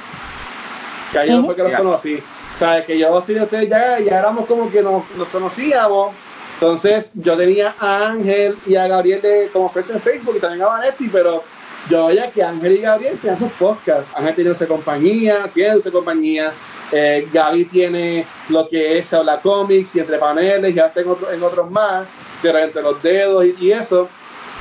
Que 1.12 1.18
ahí 1.18 1.35
Ujú. 1.35 1.47
fue 1.47 1.57
que 1.57 1.62
los 1.62 1.72
conocí. 1.72 2.22
O 2.53 2.57
sea, 2.57 2.85
que 2.85 2.99
yo 2.99 3.20
tenía 3.22 3.43
ustedes 3.45 3.68
ya, 3.68 3.99
ya 4.01 4.18
éramos 4.18 4.47
como 4.47 4.70
que 4.70 4.82
nos, 4.82 5.03
nos 5.16 5.28
conocíamos. 5.28 6.14
Entonces, 6.55 7.11
yo 7.14 7.37
tenía 7.37 7.74
a 7.80 8.07
Ángel 8.11 8.57
y 8.66 8.76
a 8.76 8.87
Gabriel 8.87 9.20
de, 9.20 9.51
como 9.53 9.68
fuese 9.68 9.93
en 9.93 10.01
Facebook 10.01 10.35
y 10.37 10.41
también 10.41 10.62
a 10.62 10.66
Vanetti, 10.66 11.09
pero 11.09 11.43
yo 11.91 12.07
veía 12.07 12.30
que 12.30 12.43
Ángel 12.45 12.72
y 12.72 12.80
Gabriel 12.80 13.18
tenían 13.20 13.39
sus 13.39 13.51
podcasts. 13.53 14.12
Ángel 14.16 14.35
tiene 14.37 14.55
su 14.55 14.66
compañía, 14.68 15.51
tiene 15.53 15.80
su 15.80 15.91
compañía. 15.91 16.53
Eh, 16.93 17.28
Gaby 17.32 17.64
tiene 17.64 18.24
lo 18.51 18.68
que 18.68 18.99
es 18.99 19.12
Habla 19.12 19.41
Comics 19.41 19.97
y 19.97 20.01
entre 20.01 20.16
paneles, 20.18 20.72
ya 20.74 20.87
está 20.87 21.01
en, 21.01 21.09
otro- 21.09 21.30
en 21.32 21.43
otros 21.43 21.68
más, 21.70 22.07
entre 22.43 22.82
los 22.82 23.03
dedos 23.03 23.45
y, 23.47 23.57
y 23.59 23.72
eso. 23.72 24.09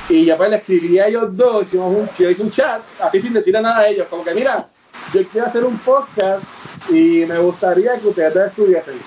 Y 0.08 0.24
yo 0.24 0.36
pues 0.36 0.50
le 0.50 0.56
escribí 0.56 0.98
a 0.98 1.08
ellos 1.08 1.36
dos, 1.36 1.66
hicimos 1.66 1.96
un, 1.96 2.08
yo 2.18 2.28
hice 2.28 2.42
un 2.42 2.50
chat, 2.50 2.82
así 3.00 3.20
sin 3.20 3.32
decirle 3.32 3.62
nada 3.62 3.78
a 3.78 3.88
ellos, 3.88 4.06
como 4.08 4.22
que 4.22 4.34
mira, 4.34 4.68
yo 5.12 5.26
quiero 5.28 5.46
hacer 5.46 5.64
un 5.64 5.78
podcast 5.78 6.44
y 6.90 7.24
me 7.24 7.38
gustaría 7.38 7.96
que 7.96 8.08
ustedes 8.08 8.34
lo 8.34 8.44
estuviesen. 8.44 9.00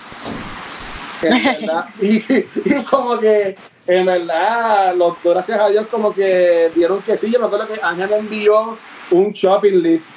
En 1.21 1.43
verdad, 1.61 1.85
y, 2.01 2.17
y 2.17 2.83
como 2.89 3.19
que 3.19 3.55
en 3.87 4.05
verdad, 4.05 4.93
los 4.95 5.15
dos, 5.23 5.33
gracias 5.33 5.59
a 5.59 5.69
Dios, 5.69 5.87
como 5.87 6.13
que 6.13 6.69
dieron 6.75 7.01
que 7.01 7.15
sí. 7.15 7.31
Yo 7.31 7.39
me 7.39 7.45
acuerdo 7.45 7.67
que 7.67 7.79
Ángel 7.81 8.09
me 8.09 8.17
envió 8.17 8.77
un 9.11 9.31
shopping 9.31 9.81
list 9.81 10.09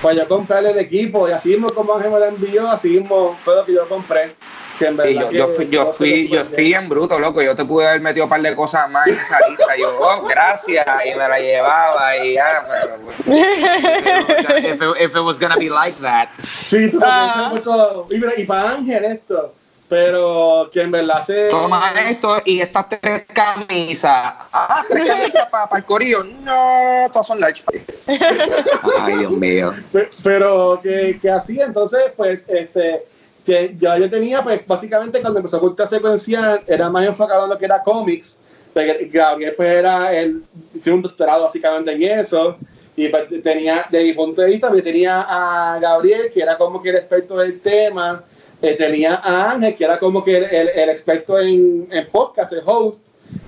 para 0.00 0.14
yo 0.14 0.28
comprarle 0.28 0.70
el 0.70 0.78
equipo 0.78 1.28
y 1.28 1.32
así 1.32 1.50
mismo 1.50 1.68
como 1.68 1.94
Ángel 1.94 2.10
me 2.10 2.20
lo 2.20 2.24
envió, 2.24 2.68
así 2.70 2.98
mismo 2.98 3.36
fue 3.38 3.54
lo 3.54 3.66
que 3.66 3.74
yo 3.74 3.86
compré. 3.86 4.34
Y 4.80 5.14
yo, 5.14 5.30
yo 5.30 5.48
fui, 5.48 5.68
yo 5.68 5.86
fui, 5.86 6.28
yo 6.28 6.44
fui 6.44 6.72
en 6.74 6.88
bruto, 6.88 7.18
loco. 7.18 7.42
Yo 7.42 7.56
te 7.56 7.64
pude 7.64 7.86
haber 7.88 8.00
metido 8.00 8.24
un 8.26 8.30
par 8.30 8.40
de 8.42 8.54
cosas 8.54 8.88
más 8.90 9.06
en 9.08 9.14
esa 9.14 9.38
lista. 9.48 9.76
Yo, 9.76 9.98
oh, 10.00 10.22
gracias, 10.26 10.86
y 11.04 11.08
me 11.10 11.28
la 11.28 11.38
llevaba 11.40 12.16
y 12.18 12.34
ya. 12.34 12.66
Pero, 13.24 14.96
if, 14.96 15.10
it, 15.16 15.22
was 15.22 15.38
gonna 15.38 15.56
be 15.56 15.68
like 15.68 15.96
that. 16.00 16.28
Sí, 16.64 16.90
tú 16.90 17.00
Ah. 17.02 17.52
todo. 17.64 18.06
Y, 18.10 18.18
mira, 18.18 18.32
y 18.36 18.44
para 18.44 18.70
Ángel 18.72 19.04
esto, 19.04 19.54
pero 19.88 20.68
que 20.72 20.82
en 20.82 20.90
verdad 20.90 21.22
se... 21.24 21.48
Toma 21.48 21.92
esto 22.08 22.40
y 22.44 22.60
estas 22.60 22.88
tres 22.88 23.24
camisas. 23.32 24.34
Ah, 24.52 24.82
tres 24.88 25.08
camisas 25.08 25.48
para 25.48 25.76
el 25.76 25.84
corillo. 25.84 26.24
No, 26.24 27.08
todas 27.12 27.26
son 27.26 27.40
large. 27.40 27.62
Ay, 29.00 29.16
Dios 29.18 29.32
mío. 29.32 29.74
Pe- 29.92 30.10
pero 30.22 30.80
que, 30.82 31.18
que 31.20 31.30
así, 31.30 31.60
entonces, 31.60 32.12
pues, 32.16 32.44
este, 32.48 33.04
que 33.48 33.76
ya 33.80 33.96
yo 33.98 34.10
tenía, 34.10 34.42
pues, 34.42 34.60
básicamente 34.66 35.20
cuando 35.22 35.38
empezó 35.38 35.58
Cultura 35.58 35.86
Secuencial, 35.86 36.60
era 36.66 36.90
más 36.90 37.06
enfocado 37.06 37.44
en 37.44 37.50
lo 37.50 37.58
que 37.58 37.64
era 37.64 37.82
cómics, 37.82 38.38
Gabriel, 39.10 39.54
pues, 39.56 39.72
era, 39.72 40.12
él 40.12 40.42
tiene 40.82 40.96
un 40.96 41.02
doctorado 41.02 41.44
básicamente 41.44 41.92
en 41.92 42.02
eso, 42.20 42.56
y 42.94 43.08
pues, 43.08 43.24
tenía, 43.42 43.86
de 43.90 44.04
mi 44.04 44.12
punto 44.12 44.42
de 44.42 44.48
vista, 44.50 44.68
pues, 44.68 44.84
tenía 44.84 45.24
a 45.26 45.78
Gabriel, 45.80 46.30
que 46.32 46.42
era 46.42 46.56
como 46.58 46.82
que 46.82 46.90
el 46.90 46.96
experto 46.96 47.38
del 47.38 47.60
tema, 47.60 48.22
eh, 48.60 48.74
tenía 48.74 49.14
a 49.14 49.52
Ángel, 49.52 49.74
que 49.76 49.84
era 49.84 49.98
como 49.98 50.22
que 50.22 50.36
el, 50.36 50.44
el- 50.44 50.68
el 50.68 50.88
experto 50.90 51.38
en, 51.38 51.88
en 51.90 52.06
podcast, 52.08 52.52
el 52.52 52.62
host, 52.66 53.00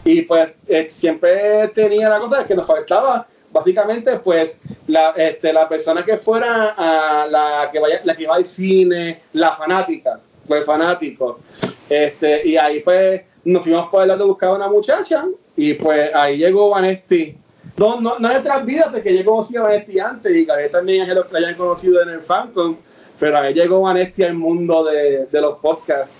y 0.04 0.22
pues 0.22 0.56
eh, 0.68 0.86
siempre 0.90 1.68
tenía 1.74 2.08
la 2.08 2.18
cosa 2.20 2.38
de 2.40 2.44
que 2.46 2.54
nos 2.54 2.66
faltaba 2.66 3.26
básicamente 3.52 4.18
pues 4.18 4.60
la, 4.86 5.10
este, 5.10 5.52
la 5.52 5.68
persona 5.68 6.04
que 6.04 6.16
fuera 6.16 6.74
a 6.76 7.26
la 7.26 7.68
que 7.70 7.80
vaya 7.80 8.00
la 8.04 8.14
que 8.14 8.26
va 8.26 8.36
al 8.36 8.46
cine 8.46 9.22
la 9.32 9.52
fanática 9.52 10.20
o 10.48 10.54
el 10.54 10.62
fanático 10.62 11.40
este 11.88 12.46
y 12.46 12.56
ahí 12.56 12.80
pues 12.80 13.22
nos 13.44 13.62
fuimos 13.62 13.88
por 13.88 14.02
el 14.02 14.08
lado 14.08 14.24
de 14.24 14.28
buscar 14.30 14.50
a 14.50 14.54
una 14.54 14.68
muchacha 14.68 15.26
y 15.56 15.74
pues 15.74 16.14
ahí 16.14 16.38
llegó 16.38 16.70
Vanesti 16.70 17.36
no, 17.76 18.00
no, 18.00 18.18
no 18.18 18.28
de 18.28 18.36
otras 18.36 18.64
vidas 18.64 18.88
porque 18.92 19.16
yo 19.16 19.24
conocí 19.24 19.56
a 19.56 19.62
Vanesti 19.62 19.98
antes 19.98 20.34
y 20.34 20.44
Gabriel 20.44 20.70
también 20.70 21.08
es 21.08 21.14
los 21.14 21.26
que 21.26 21.36
hayan 21.36 21.54
conocido 21.54 22.02
en 22.02 22.10
el 22.10 22.20
fancom 22.20 22.76
pero 23.18 23.38
ahí 23.38 23.52
llegó 23.52 23.80
Vanesti 23.80 24.22
al 24.22 24.34
mundo 24.34 24.84
de, 24.84 25.26
de 25.26 25.40
los 25.40 25.58
podcasts 25.58 26.12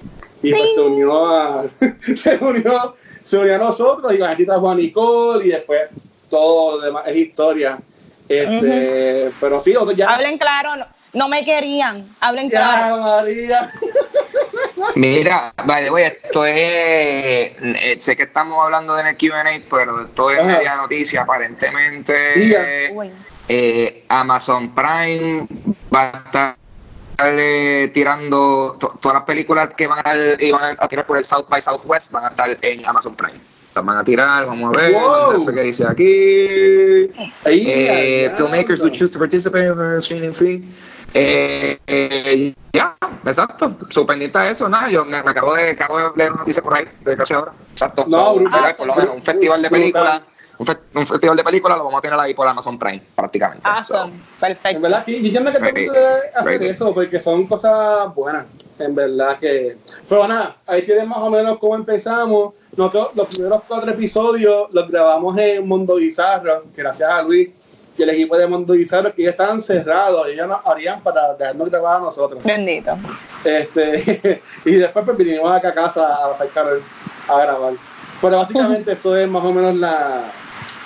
y 0.43 0.51
pues 0.51 0.75
se 0.75 0.81
unió 0.81 1.27
a 1.27 1.67
se 2.17 2.37
unió 2.37 2.95
se 3.23 3.39
unió 3.39 3.55
a 3.55 3.59
nosotros 3.59 4.13
y 4.13 4.19
Vanesti 4.19 4.47
trajo 4.47 4.69
a 4.69 4.75
Nicole 4.75 5.47
y 5.47 5.51
después 5.51 5.83
todo 6.31 6.79
lo 6.79 6.83
demás 6.83 7.07
es 7.09 7.17
historia 7.17 7.79
este 8.29 9.31
pero 9.41 9.61
sí 9.61 9.75
otro 9.77 9.93
ya 9.95 10.09
Hablen 10.15 10.39
claro, 10.39 10.77
no, 10.77 10.87
no 11.13 11.29
me 11.29 11.45
querían. 11.45 12.07
Hablen 12.21 12.49
ya 12.49 12.59
claro. 12.61 12.97
María 12.99 13.71
Mira, 14.95 15.53
by 15.67 15.85
the 15.85 15.91
way, 15.91 16.05
esto 16.05 16.45
es. 16.47 16.55
eh, 16.57 17.97
sé 18.01 18.17
que 18.17 18.23
estamos 18.25 18.59
hablando 18.65 18.99
en 18.99 19.07
el 19.09 19.17
QA, 19.17 19.45
pero 19.69 20.03
esto 20.03 20.31
es 20.31 20.39
Ajá. 20.39 20.47
media 20.49 20.77
noticia. 20.77 21.23
Aparentemente, 21.23 22.95
eh, 23.49 24.05
Amazon 24.09 24.75
Prime 24.75 25.47
va 25.95 26.11
a 26.11 26.23
estar 26.27 26.57
eh, 27.39 27.91
tirando 27.93 28.77
to- 28.81 28.97
todas 29.01 29.17
las 29.17 29.25
películas 29.25 29.69
que 29.75 29.87
van 29.87 30.01
a, 30.05 30.15
iban 30.43 30.77
a 30.79 30.89
tirar 30.89 31.07
por 31.07 31.19
el 31.19 31.25
South 31.25 31.47
by 31.49 31.61
Southwest 31.61 32.13
van 32.13 32.25
a 32.25 32.29
estar 32.29 32.57
en 32.63 32.87
Amazon 32.87 33.15
Prime. 33.15 33.39
Las 33.75 33.85
van 33.85 33.99
a 33.99 34.05
tirar, 34.05 34.47
vamos 34.47 34.75
a 34.75 34.81
ver. 34.81 34.93
Wow. 34.93 35.47
¿qué 35.55 35.63
dice 35.63 35.87
aquí? 35.87 37.11
Ahí, 37.45 37.65
Eh, 37.67 38.33
filmmakers 38.37 38.83
who 38.83 38.91
choose 38.91 39.13
to 39.13 39.19
participate 39.19 39.67
in 39.67 39.79
a 39.81 40.01
screening 40.01 40.33
free. 40.35 40.65
Eh, 41.15 41.79
eh, 41.87 42.55
ya, 42.73 42.97
exacto. 43.25 43.77
Su 43.91 44.05
pendiente 44.07 44.39
a 44.39 44.51
eso, 44.51 44.69
nada. 44.69 44.89
Yo 44.91 45.05
me, 45.05 45.23
me 45.23 45.31
acabo 45.31 45.55
de 45.55 45.71
acabo 45.71 45.99
de 45.99 46.11
leer 46.17 46.33
una 46.33 46.41
noticia 46.41 46.63
por 46.63 46.75
ahí 46.75 46.85
de 47.05 47.17
casi 47.17 47.35
ahora. 47.35 47.53
Exacto. 47.73 48.05
No, 48.09 48.27
So, 48.27 48.35
brutal. 48.37 48.61
¿verdad? 48.61 48.77
por 48.77 48.87
lo 48.89 48.95
menos 48.97 49.15
un 49.17 49.23
festival 49.23 49.63
de 49.63 49.71
películas. 49.71 50.23
Un, 50.59 50.67
fe- 50.67 50.77
un 50.95 51.07
festival 51.07 51.37
de 51.37 51.45
películas 51.45 51.79
lo 51.79 51.85
vamos 51.85 51.99
a 51.99 52.03
tener 52.03 52.19
ahí 52.21 52.35
por 52.35 52.47
Amazon 52.47 52.79
Prime, 52.79 53.03
prácticamente. 53.15 53.63
Awesome. 53.67 54.13
En 54.13 54.21
Perfecto. 54.41 54.81
verdad 54.81 55.05
que 55.07 55.13
yo 55.13 55.19
entiendo 55.19 55.53
que 55.53 55.59
todo 55.59 55.69
el 55.69 55.75
mundo 55.75 55.93
Right. 55.93 56.03
debe 56.03 56.31
hacer 56.35 56.63
eso 56.65 56.93
porque 56.95 57.19
son 57.21 57.47
cosas 57.47 58.15
buenas. 58.15 58.47
En 58.79 58.95
verdad 58.95 59.39
que. 59.39 59.77
Pero 60.09 60.27
nada, 60.29 60.57
ahí 60.67 60.83
tienen 60.83 61.09
más 61.09 61.19
o 61.19 61.31
menos 61.31 61.59
cómo 61.59 61.77
empezamos. 61.77 62.55
Nosotros 62.77 63.11
los 63.15 63.29
primeros 63.29 63.63
cuatro 63.67 63.91
episodios 63.91 64.69
los 64.73 64.89
grabamos 64.89 65.37
en 65.39 65.67
Mundo 65.67 65.97
Bizarro, 65.97 66.65
gracias 66.75 67.11
a 67.11 67.23
Luis 67.23 67.51
y 67.99 68.03
el 68.03 68.11
equipo 68.11 68.37
de 68.39 68.47
Mundo 68.47 68.75
Bizarro 68.75 69.15
que 69.15 69.25
ya 69.25 69.31
estaban 69.31 69.61
cerrados 69.61 70.29
ellos 70.29 70.47
nos 70.47 70.65
harían 70.65 71.03
para 71.03 71.35
dejarnos 71.35 71.69
grabar 71.69 71.97
a 71.97 72.01
nosotros. 72.01 72.43
Bendito. 72.45 72.97
Este, 73.45 74.41
y 74.65 74.73
después 74.73 75.05
pues 75.05 75.17
vinimos 75.17 75.51
acá 75.51 75.69
a 75.71 75.75
casa 75.75 76.31
a 76.31 76.35
sacar 76.35 76.67
a 77.29 77.41
grabar. 77.43 77.75
Pero 78.21 78.37
básicamente 78.37 78.93
eso 78.93 79.17
es 79.17 79.29
más 79.29 79.45
o 79.45 79.53
menos 79.53 79.75
la, 79.77 80.31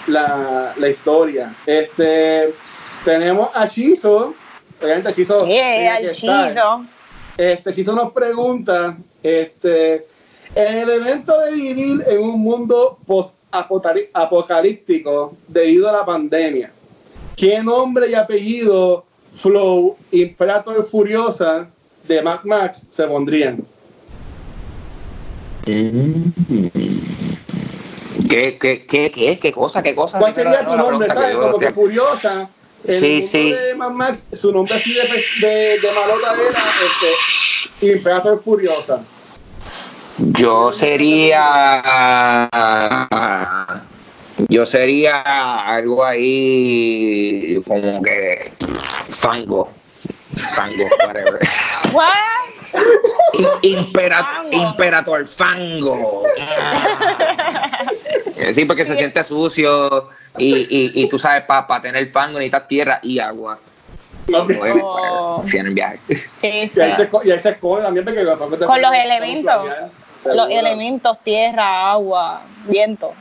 la, 0.06 0.74
la 0.76 0.88
historia. 0.88 1.54
Este, 1.66 2.54
tenemos 3.04 3.50
a 3.54 3.68
Chizo, 3.68 4.34
obviamente 4.82 5.12
Chizo 5.12 5.46
Yeah. 5.46 6.00
Este, 7.36 7.72
Chizo 7.74 7.94
nos 7.94 8.12
pregunta, 8.12 8.96
este, 9.22 10.06
en 10.54 10.78
el 10.78 10.88
evento 10.88 11.38
de 11.40 11.50
vivir 11.52 12.02
en 12.06 12.20
un 12.20 12.40
mundo 12.40 12.96
post-apocalíptico 13.06 15.36
debido 15.48 15.88
a 15.88 15.92
la 15.92 16.06
pandemia, 16.06 16.70
¿qué 17.36 17.60
nombre 17.62 18.10
y 18.10 18.14
apellido 18.14 19.04
Flow 19.34 19.96
Imperator 20.12 20.84
Furiosa 20.84 21.68
de 22.06 22.22
Mad 22.22 22.44
Max 22.44 22.86
se 22.90 23.04
pondrían? 23.06 23.64
¿Qué, 25.64 26.12
qué, 28.60 28.86
qué, 28.86 29.10
qué, 29.10 29.38
qué 29.40 29.52
cosa, 29.52 29.82
qué 29.82 29.94
cosa? 29.94 30.18
¿Cuál 30.18 30.34
sería 30.34 30.62
tu 30.64 30.76
nombre? 30.76 31.08
¿Sabes? 31.08 31.36
Como 31.36 31.58
que 31.58 31.72
Furiosa. 31.72 32.50
Sí, 32.86 32.94
el 32.94 33.12
mundo 33.12 33.26
sí. 33.26 33.52
de 33.52 33.74
Mad 33.76 33.92
Max, 33.92 34.26
su 34.32 34.52
nombre 34.52 34.74
así 34.74 34.92
de, 34.92 35.02
de, 35.40 35.80
de 35.80 35.92
malota 35.92 36.34
era 36.34 36.62
este, 36.84 37.12
Imperator 37.92 38.38
Furiosa. 38.40 39.02
Yo 40.18 40.72
sería. 40.72 42.48
Yo 44.48 44.66
sería 44.66 45.20
algo 45.66 46.04
ahí 46.04 47.60
como 47.66 48.02
que. 48.02 48.52
Fango. 49.10 49.70
Fango, 50.36 50.84
whatever. 51.06 51.38
What? 51.92 52.08
Impera- 53.62 54.24
Fango. 54.24 54.52
Imperator 54.52 55.26
Fango. 55.26 56.22
Ah. 56.40 57.84
Sí, 58.52 58.64
porque 58.64 58.84
se 58.84 58.96
siente 58.96 59.22
sucio 59.22 60.10
y, 60.38 60.56
y, 60.56 60.90
y 61.02 61.08
tú 61.08 61.18
sabes, 61.20 61.44
para 61.44 61.80
tener 61.80 62.06
fango 62.08 62.38
necesitas 62.38 62.66
tierra 62.66 62.98
y 63.02 63.20
agua. 63.20 63.58
Ok. 64.28 64.50
Whatever, 64.58 64.82
Oh. 64.82 65.36
whatever. 65.36 65.50
Si 65.50 65.56
en 65.58 65.66
el 65.66 65.74
viaje. 65.74 65.98
Sí, 66.08 66.70
Y 66.74 66.80
ahí, 66.80 66.94
se, 66.96 67.08
y 67.24 67.30
ahí 67.30 67.38
se 67.40 67.50
esconde 67.50 67.84
también 67.84 68.04
porque 68.04 68.22
los 68.24 68.38
Con 68.38 68.82
los 68.82 68.92
elementos. 68.92 69.66
Los 70.26 70.50
elementos, 70.50 71.18
tierra, 71.22 71.90
agua, 71.90 72.42
viento. 72.66 73.12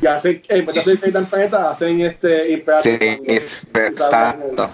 Y 0.00 0.06
hacen, 0.06 0.42
en 0.48 0.66
vez 0.66 0.74
de 0.74 0.80
hacer 0.80 1.00
Capitán 1.00 1.26
Planeta, 1.26 1.70
hacen 1.70 2.00
este 2.00 2.52
Imperator 2.52 2.82
Sí, 2.82 2.98
es, 3.26 3.66
exacto. 3.74 4.70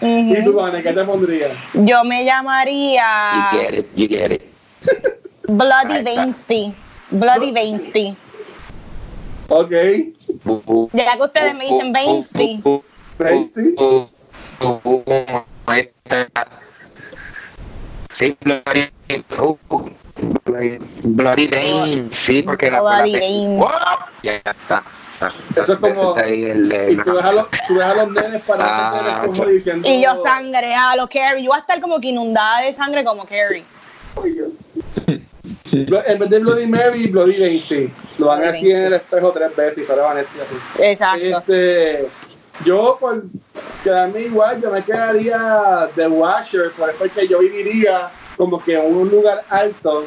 ¿Y 0.00 0.44
tú. 0.44 0.54
Vane, 0.54 0.82
qué 0.82 0.92
te 0.92 1.04
pondrías? 1.04 1.50
Yo 1.74 2.04
me 2.04 2.24
llamaría 2.24 3.50
You 3.52 3.58
get 3.58 3.78
it, 3.78 3.86
you 3.94 4.08
get 4.08 4.32
it. 4.32 4.42
Bloody. 5.48 6.02
Vainsty. 6.02 6.74
Bloody 7.10 7.52
Vainsty. 7.52 8.16
Ok. 9.48 9.72
Ya 10.92 11.16
que 11.16 11.22
ustedes 11.22 11.54
me 11.54 11.64
dicen 11.64 11.92
Vainsty. 11.92 12.62
Tasty. 13.18 13.74
Sí, 18.12 18.36
Bloody, 18.40 18.90
Bloody, 21.02 21.46
Vein, 21.46 22.10
sí, 22.10 22.42
porque 22.42 22.70
la 22.70 22.80
Bloody. 22.80 23.58
Ya 24.22 24.36
está. 24.36 24.82
Eso 25.56 25.72
es 25.72 25.78
como. 25.78 26.16
Y 26.20 26.96
tú 26.96 27.12
ves 27.12 27.24
a 27.24 27.32
los, 27.32 27.46
tú 27.66 27.74
ves 27.74 27.84
a 27.84 27.94
los 27.94 28.10
nenes 28.10 28.42
para 28.42 28.64
Ah, 28.64 29.22
como 29.26 29.46
diciendo. 29.46 29.88
Y 29.88 30.02
yo 30.02 30.16
sangre, 30.16 30.74
a 30.74 30.96
lo 30.96 31.08
Carrie. 31.08 31.42
Yo 31.42 31.50
voy 31.50 31.58
a 31.58 31.60
estar 31.60 31.80
como 31.80 32.00
que 32.00 32.08
inundada 32.08 32.62
de 32.62 32.72
sangre 32.72 33.04
como 33.04 33.24
Carrie. 33.24 33.64
En 35.72 36.18
vez 36.18 36.30
de 36.30 36.38
Bloody 36.38 36.66
Mary, 36.66 37.06
Bloody 37.08 37.40
Weinstein. 37.40 37.94
Lo 38.18 38.26
van 38.26 38.44
así 38.44 38.70
en 38.70 38.84
el 38.84 38.92
espejo 38.94 39.32
tres 39.32 39.54
veces 39.54 39.78
y 39.78 39.84
sale 39.84 40.02
Vanetti 40.02 40.40
así. 40.40 40.82
Exacto. 40.82 41.38
Este, 41.38 42.08
yo, 42.64 42.96
por 42.98 43.24
quedarme 43.84 44.22
igual, 44.22 44.60
yo 44.60 44.70
me 44.70 44.82
quedaría 44.82 45.88
de 45.94 46.08
Watcher, 46.08 46.72
por 46.72 46.90
eso 46.90 47.04
es 47.04 47.12
que 47.12 47.28
yo 47.28 47.38
viviría 47.38 48.10
como 48.38 48.62
que 48.62 48.74
en 48.78 48.94
un 48.94 49.10
lugar 49.10 49.42
alto, 49.50 50.04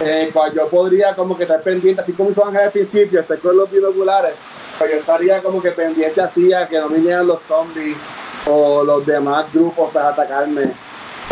eh, 0.00 0.30
cual 0.32 0.52
yo 0.54 0.68
podría 0.68 1.16
como 1.16 1.36
que 1.36 1.42
estar 1.44 1.60
pendiente, 1.62 2.02
así 2.02 2.12
como 2.12 2.30
hizo 2.30 2.44
Ángel 2.46 2.60
al 2.64 2.70
principio, 2.70 3.20
estar 3.20 3.38
con 3.38 3.56
los 3.56 3.68
binoculares, 3.70 4.34
pues 4.78 4.92
yo 4.92 4.98
estaría 4.98 5.42
como 5.42 5.60
que 5.60 5.72
pendiente 5.72 6.20
así 6.20 6.52
a 6.52 6.68
que 6.68 6.78
no 6.78 6.88
vinieran 6.90 7.26
los 7.26 7.42
zombies 7.42 7.96
o 8.46 8.84
los 8.84 9.04
demás 9.06 9.46
grupos 9.52 9.90
para 9.92 10.10
atacarme, 10.10 10.70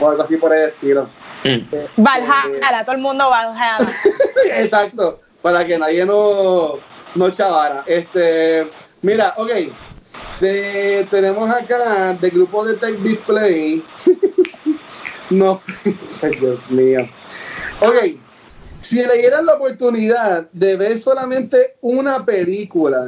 o 0.00 0.08
algo 0.08 0.22
así 0.22 0.36
por 0.38 0.52
el 0.56 0.70
estilo. 0.70 1.04
Mm. 1.44 1.48
Eh, 1.70 1.88
Valhalla, 1.98 2.82
todo 2.84 2.96
el 2.96 3.02
mundo 3.02 3.28
Valhalla. 3.30 3.76
Exacto, 4.56 5.20
para 5.42 5.64
que 5.64 5.78
nadie 5.78 6.04
no, 6.06 6.78
no 7.14 7.30
chavara. 7.30 7.84
Este, 7.86 8.72
mira, 9.02 9.34
ok, 9.36 9.50
de- 10.40 11.06
tenemos 11.10 11.48
acá 11.50 12.14
del 12.14 12.30
grupo 12.30 12.64
de 12.64 12.74
Tech 12.78 12.96
Display. 13.00 13.84
no, 15.30 15.62
Dios 16.40 16.70
mío. 16.70 17.08
Ok, 17.80 18.16
si 18.80 18.96
le 19.04 19.18
dieran 19.18 19.46
la 19.46 19.54
oportunidad 19.54 20.48
de 20.52 20.76
ver 20.76 20.98
solamente 20.98 21.76
una 21.80 22.24
película 22.24 23.06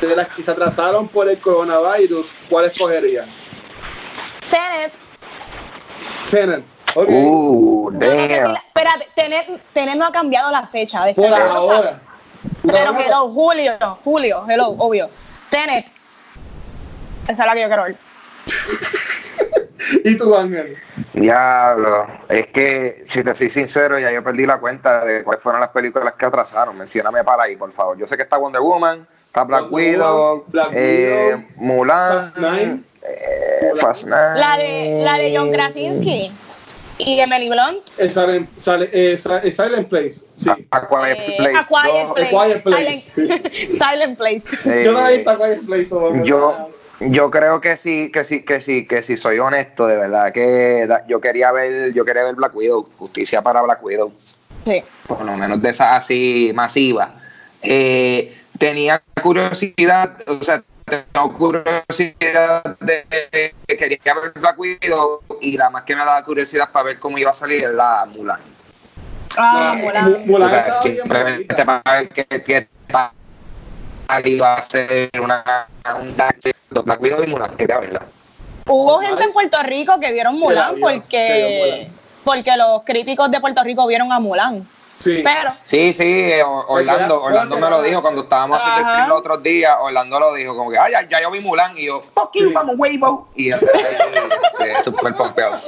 de 0.00 0.16
las 0.16 0.28
que 0.28 0.42
se 0.42 0.50
atrasaron 0.50 1.08
por 1.08 1.28
el 1.28 1.40
coronavirus, 1.40 2.28
¿cuál 2.48 2.66
escogería? 2.66 3.26
Tenet. 4.50 4.92
Tenet. 6.30 6.64
Ok, 6.94 7.08
Uh, 7.08 7.90
No, 7.92 7.98
no 8.00 8.00
sé 8.00 8.26
si 8.28 8.32
damn. 8.40 8.52
la- 8.52 8.58
espérate, 8.58 9.08
Tenet, 9.14 9.60
Tenet 9.72 9.96
no 9.96 10.06
ha 10.06 10.12
cambiado 10.12 10.50
la 10.50 10.66
fecha. 10.66 11.04
De 11.04 11.14
por 11.14 11.26
ahora. 11.32 12.00
Pero 12.62 12.78
hello, 12.98 13.28
Julio, 13.28 13.72
Julio, 14.04 14.44
hello, 14.48 14.68
obvio. 14.78 15.10
Tenet. 15.50 15.86
Esa 17.24 17.32
es 17.32 17.38
la 17.46 17.54
que 17.54 17.60
yo 17.62 17.66
quiero 17.66 17.82
ver. 17.84 17.96
¿Y 20.04 20.16
tú, 20.16 20.34
Ángel? 20.34 20.76
Diablo, 21.12 22.06
es 22.28 22.46
que 22.52 23.06
si 23.12 23.22
te 23.22 23.36
soy 23.36 23.50
sincero, 23.50 23.98
ya 23.98 24.10
yo 24.10 24.22
perdí 24.22 24.44
la 24.44 24.58
cuenta 24.58 25.04
de 25.04 25.22
cuáles 25.22 25.42
fueron 25.42 25.60
las 25.60 25.70
películas 25.70 26.14
que 26.18 26.26
atrasaron. 26.26 26.76
Mencióname 26.76 27.22
para 27.24 27.44
ahí, 27.44 27.56
por 27.56 27.72
favor. 27.72 27.96
Yo 27.98 28.06
sé 28.06 28.16
que 28.16 28.22
está 28.24 28.36
Wonder 28.38 28.60
Woman, 28.62 29.06
está 29.26 29.44
Black 29.44 29.70
Widow, 29.70 30.44
eh, 30.72 31.34
Widow, 31.36 31.44
Mulan, 31.56 32.18
Fast 32.22 32.38
Nine. 32.38 32.82
eh, 33.02 33.72
Fast 33.80 34.04
Nine. 34.04 34.34
La 34.40 34.56
de, 34.58 35.00
la 35.04 35.14
de 35.18 35.36
John 35.36 35.52
Krasinski 35.52 36.32
y 36.98 37.20
Emily 37.20 37.48
Blunt. 37.50 37.88
Eh, 37.98 38.10
Silent, 38.10 38.48
Silent- 38.56 38.90
eh, 38.92 39.16
Si- 39.18 39.28
eh, 39.48 39.52
Silent 39.52 39.88
Place, 39.88 40.20
sí. 40.34 40.50
A, 40.70 40.76
A 40.78 40.88
Quiet 40.88 41.18
eh, 41.18 41.34
Place. 41.36 41.56
A 41.58 41.64
Quiet 41.66 42.06
Yo- 42.08 42.14
Place. 42.14 42.26
A 42.26 42.44
Quiet 42.44 42.62
Place. 42.62 43.04
Silent, 43.14 43.52
Silent 43.72 44.18
Place. 44.18 44.42
eh, 44.64 44.84
Yo 44.84 44.92
no 44.92 45.06
he 45.06 45.16
visto 45.16 45.30
a 45.30 45.36
Quiet 45.36 45.66
Place. 45.66 45.90
yo, 46.24 46.70
yo 47.00 47.30
creo 47.30 47.60
que 47.60 47.76
sí, 47.76 48.10
que 48.12 48.24
sí, 48.24 48.42
que 48.44 48.60
sí, 48.60 48.86
que 48.86 49.02
sí 49.02 49.16
soy 49.16 49.38
honesto, 49.38 49.86
de 49.86 49.96
verdad 49.96 50.32
que 50.32 50.84
la- 50.88 51.06
yo 51.06 51.20
quería 51.20 51.52
ver, 51.52 51.92
yo 51.92 52.04
quería 52.04 52.24
ver 52.24 52.34
Black 52.34 52.54
Widow, 52.54 52.88
justicia 52.98 53.42
para 53.42 53.62
Black 53.62 53.82
Widow. 53.84 54.12
Sí. 54.64 54.82
por 55.06 55.24
lo 55.24 55.36
menos 55.36 55.62
de 55.62 55.68
esas 55.70 55.92
así 56.02 56.50
masivas. 56.54 57.10
Eh, 57.62 58.36
tenía 58.58 59.00
curiosidad, 59.22 60.16
o 60.26 60.42
sea, 60.42 60.60
tengo 60.84 61.32
curiosidad 61.34 62.76
de, 62.80 63.04
de- 63.10 63.54
de- 63.68 63.76
quería 63.76 64.14
ver 64.20 64.32
Black 64.34 64.58
Widow 64.58 65.20
y 65.40 65.56
la 65.56 65.70
más 65.70 65.82
que 65.84 65.94
me 65.94 66.04
daba 66.04 66.24
curiosidad 66.24 66.70
para 66.72 66.84
ver 66.86 66.98
cómo 66.98 67.16
iba 67.18 67.30
a 67.30 67.34
salir 67.34 67.62
es 67.64 67.70
la 67.74 68.06
Mulan. 68.06 68.40
Ah, 69.36 69.74
Eh, 69.76 69.82
Mulan. 69.82 70.04
Mu- 70.10 70.18
Mulan 70.26 70.48
o 70.48 70.50
sea, 70.50 70.72
simplemente 70.82 71.64
para 71.64 71.82
ver 72.00 72.08
qué, 72.08 72.24
qué 72.42 72.68
tal 72.88 73.10
iba 74.24 74.54
a 74.54 74.62
ser 74.62 75.10
una, 75.22 75.66
un 76.00 76.16
Black 76.16 77.00
Widow 77.02 77.22
y 77.24 77.26
Mulan, 77.26 77.56
quería 77.56 77.78
verla. 77.78 78.02
Hubo 78.68 78.98
gente 79.00 79.24
en 79.24 79.32
Puerto 79.32 79.62
Rico 79.62 79.98
que 80.00 80.12
vieron 80.12 80.38
Mulan 80.38 80.74
vio, 80.76 80.86
porque, 80.86 81.88
porque 82.24 82.56
los 82.56 82.82
críticos 82.82 83.30
de 83.30 83.40
Puerto 83.40 83.62
Rico 83.62 83.86
vieron 83.86 84.10
a 84.12 84.18
Mulan. 84.18 84.66
Sí. 84.98 85.20
Pero, 85.22 85.52
Sí, 85.64 85.92
sí, 85.92 86.02
eh, 86.04 86.42
Orlando, 86.42 87.22
Orlando 87.22 87.58
me 87.58 87.68
lo 87.68 87.82
dijo 87.82 88.00
cuando 88.00 88.22
estábamos 88.22 88.58
haciendo 88.58 88.80
el 88.80 88.84
Ajá. 88.86 88.92
stream 88.94 89.08
los 89.10 89.18
otros 89.20 89.42
días, 89.42 89.76
Orlando 89.78 90.18
lo 90.18 90.32
dijo 90.34 90.56
como 90.56 90.70
que, 90.70 90.78
ay, 90.78 90.92
ya, 90.92 91.06
ya 91.08 91.20
yo 91.20 91.30
vi 91.30 91.40
Mulan 91.40 91.76
y 91.76 91.84
yo, 91.84 92.02
fuck 92.14 92.30
you, 92.34 92.48
Sí. 92.48 92.54
vamos, 92.54 92.76
Weibo. 92.78 93.28
Y 93.34 93.50
este, 93.50 93.66
este, 94.58 94.82
súper 94.82 95.14
pompeado. 95.14 95.56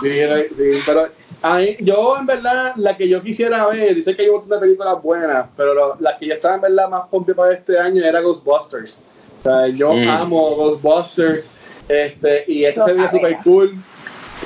Sí, 0.00 0.20
sí, 0.56 0.82
pero 0.86 1.08
a 1.42 1.58
mí- 1.58 1.76
yo 1.80 2.16
en 2.18 2.26
verdad, 2.26 2.74
la 2.76 2.96
que 2.96 3.08
yo 3.08 3.22
quisiera 3.22 3.66
ver, 3.68 3.94
dice 3.94 4.14
que 4.14 4.22
hay 4.22 4.28
un 4.28 4.36
montón 4.36 4.50
de 4.50 4.58
películas 4.66 5.02
buenas, 5.02 5.46
pero 5.56 5.74
lo- 5.74 5.96
la 6.00 6.16
que 6.18 6.26
yo 6.26 6.34
estaba 6.34 6.56
en 6.56 6.60
verdad 6.60 6.88
más 6.88 7.08
pompe 7.08 7.34
para 7.34 7.52
este 7.54 7.78
año 7.78 8.04
era 8.04 8.20
Ghostbusters. 8.20 9.00
O 9.38 9.42
sea, 9.42 9.68
yo 9.68 9.92
Mm. 9.94 10.08
amo 10.08 10.54
Ghostbusters, 10.56 11.48
este, 11.88 12.44
y 12.46 12.64
esta 12.64 12.86
se 12.86 12.92
veía 12.92 13.08
super 13.08 13.30
sabías. 13.32 13.44
cool. 13.44 13.74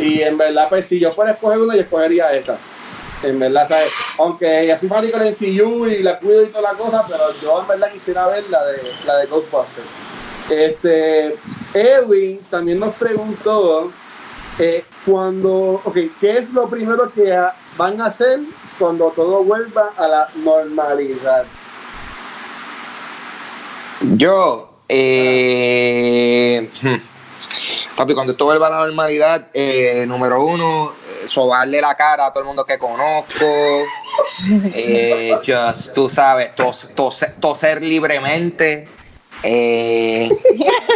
Y 0.00 0.22
en 0.22 0.38
verdad, 0.38 0.68
pues 0.68 0.86
si 0.86 0.98
yo 1.00 1.10
fuera 1.10 1.32
a 1.32 1.34
escoger 1.34 1.58
una, 1.58 1.74
yo 1.74 1.82
escogería 1.82 2.32
esa. 2.32 2.56
En 3.22 3.38
verdad, 3.38 3.66
¿sabes? 3.68 3.92
Aunque 4.18 4.66
ya 4.66 4.76
soy 4.76 4.88
fanático 4.88 5.18
del 5.18 5.28
MCU 5.28 5.86
y 5.86 6.02
la 6.02 6.18
cuido 6.18 6.42
y 6.42 6.46
toda 6.46 6.72
la 6.72 6.78
cosa, 6.78 7.04
pero 7.08 7.32
yo 7.42 7.60
en 7.62 7.68
verdad 7.68 7.90
quisiera 7.92 8.26
ver 8.28 8.44
la 8.50 8.64
de, 8.66 8.78
la 9.06 9.16
de 9.18 9.26
Ghostbusters. 9.26 9.86
Este, 10.50 11.36
Edwin 11.72 12.40
también 12.50 12.78
nos 12.78 12.94
preguntó 12.96 13.90
eh, 14.58 14.84
cuando, 15.06 15.80
ok, 15.84 15.96
¿qué 16.20 16.38
es 16.38 16.50
lo 16.52 16.68
primero 16.68 17.10
que 17.12 17.36
van 17.76 18.00
a 18.00 18.06
hacer 18.06 18.40
cuando 18.78 19.08
todo 19.10 19.42
vuelva 19.44 19.90
a 19.96 20.08
la 20.08 20.28
normalidad? 20.36 21.44
Yo, 24.16 24.70
eh, 24.88 26.70
hmm, 26.82 27.96
papi, 27.96 28.14
cuando 28.14 28.32
esto 28.32 28.44
vuelva 28.44 28.66
a 28.68 28.70
la 28.70 28.78
normalidad, 28.86 29.48
eh, 29.54 30.04
número 30.06 30.44
uno, 30.44 30.92
eh, 31.22 31.26
sobarle 31.28 31.80
la 31.80 31.94
cara 31.94 32.26
a 32.26 32.30
todo 32.32 32.40
el 32.40 32.46
mundo 32.46 32.64
que 32.64 32.78
conozco, 32.78 33.44
eh, 34.74 35.36
just, 35.44 35.94
tú 35.94 36.08
sabes, 36.10 36.54
tos- 36.54 36.90
tose- 36.94 37.32
toser 37.40 37.82
libremente, 37.82 38.88
Eh, 39.46 40.30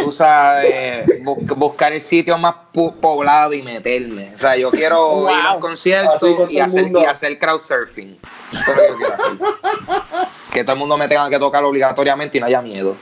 tú 0.03 0.11
sabes, 0.11 1.05
bu- 1.23 1.55
buscar 1.55 1.93
el 1.93 2.01
sitio 2.01 2.37
más 2.37 2.55
poblado 2.73 3.53
y 3.53 3.61
meterme. 3.61 4.31
O 4.33 4.37
sea, 4.37 4.55
yo 4.57 4.71
quiero 4.71 5.29
ir 5.29 5.35
a 5.45 5.53
un 5.53 5.59
concierto 5.59 6.47
y 6.49 6.59
hacer, 6.59 6.91
y 6.91 7.05
hacer 7.05 7.37
crowd 7.37 7.59
surfing. 7.59 8.17
Eso 8.51 8.59
es 8.61 8.67
lo 8.67 8.75
que 8.75 8.89
yo 8.89 8.97
quiero 8.97 9.13
hacer. 9.13 10.27
Que 10.51 10.63
todo 10.63 10.73
el 10.73 10.79
mundo 10.79 10.97
me 10.97 11.07
tenga 11.07 11.29
que 11.29 11.37
tocar 11.37 11.63
obligatoriamente 11.63 12.37
y 12.37 12.41
no 12.41 12.47
haya 12.47 12.61
miedo. 12.61 12.95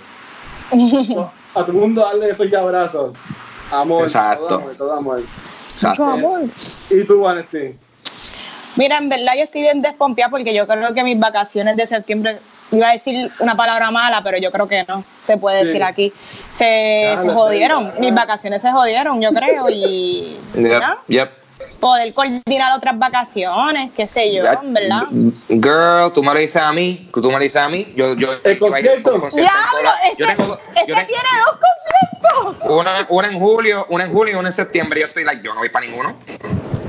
A 0.70 1.62
todo 1.62 1.72
el 1.72 1.74
mundo 1.74 2.02
darle 2.02 2.30
esos 2.30 2.52
abrazos. 2.54 3.14
Amor. 3.72 4.04
Exacto. 4.04 4.48
Todo 4.48 4.58
amor, 4.60 4.76
todo 4.76 4.93
amor. 4.93 5.22
Exacto. 5.72 6.04
Mucho 6.06 6.14
amor. 6.28 6.41
¿Y 6.89 7.04
tú, 7.06 7.22
Vanestín? 7.22 7.80
Mira, 8.76 8.98
en 8.98 9.10
verdad 9.10 9.34
yo 9.36 9.43
estoy 9.43 9.62
bien 9.62 9.82
despompeada 9.82 10.30
porque 10.30 10.54
yo 10.54 10.68
creo 10.68 10.93
que 10.93 11.04
mis 11.04 11.18
vacaciones 11.20 11.78
de 11.78 11.88
septiembre, 11.88 12.39
iba 12.72 12.89
a 12.89 12.93
decir 12.93 13.32
una 13.39 13.55
palabra 13.55 13.91
mala, 13.91 14.22
pero 14.24 14.38
yo 14.38 14.51
creo 14.51 14.68
que 14.68 14.84
no 14.88 15.03
se 15.26 15.38
puede 15.38 15.61
Sí. 15.61 15.65
decir 15.68 15.84
aquí. 15.84 16.13
Se, 16.53 17.11
Claro, 17.13 17.22
se 17.30 17.34
jodieron, 17.36 17.91
mis 17.99 18.13
vacaciones 18.13 18.61
se 18.61 18.72
jodieron, 18.72 19.22
yo 19.22 19.30
creo, 19.32 19.70
y 19.70 20.38
yep. 21.07 21.30
Poder 21.80 22.13
coordinar 22.13 22.76
otras 22.76 22.97
vacaciones, 22.97 23.91
qué 23.95 24.07
sé 24.07 24.34
yo, 24.34 24.43
Ya- 24.43 24.59
¿verdad? 24.63 25.03
Girl, 25.47 26.11
tú 26.13 26.24
me 26.24 26.34
lo 26.34 26.39
dices 26.39 26.61
a 26.61 26.72
mí, 26.74 27.09
tú 27.13 27.24
me 27.28 27.34
lo 27.34 27.39
dices 27.39 27.61
a 27.61 27.70
mí. 27.70 27.93
Yo, 27.95 28.15
yo, 28.15 28.30
El 28.43 28.57
concierto. 28.57 29.11
¡Diablo! 29.32 29.89
Este, 30.09 30.24
yo 30.24 30.28
tengo, 30.28 30.45
yo 30.47 30.55
este 30.76 30.86
tengo- 30.93 31.05
tiene 31.07 31.30
dos 31.45 31.59
conciertos. 31.59 32.72
una, 32.72 33.05
una 33.09 33.28
en 33.28 33.39
julio, 33.39 33.86
una 33.89 34.05
en 34.05 34.11
julio 34.11 34.34
y 34.36 34.38
una 34.38 34.49
en 34.49 34.53
septiembre. 34.53 34.99
Yo 34.99 35.05
estoy 35.05 35.24
like, 35.24 35.41
yo 35.43 35.53
no 35.53 35.59
voy 35.59 35.70
para 35.70 35.86
ninguno. 35.86 36.15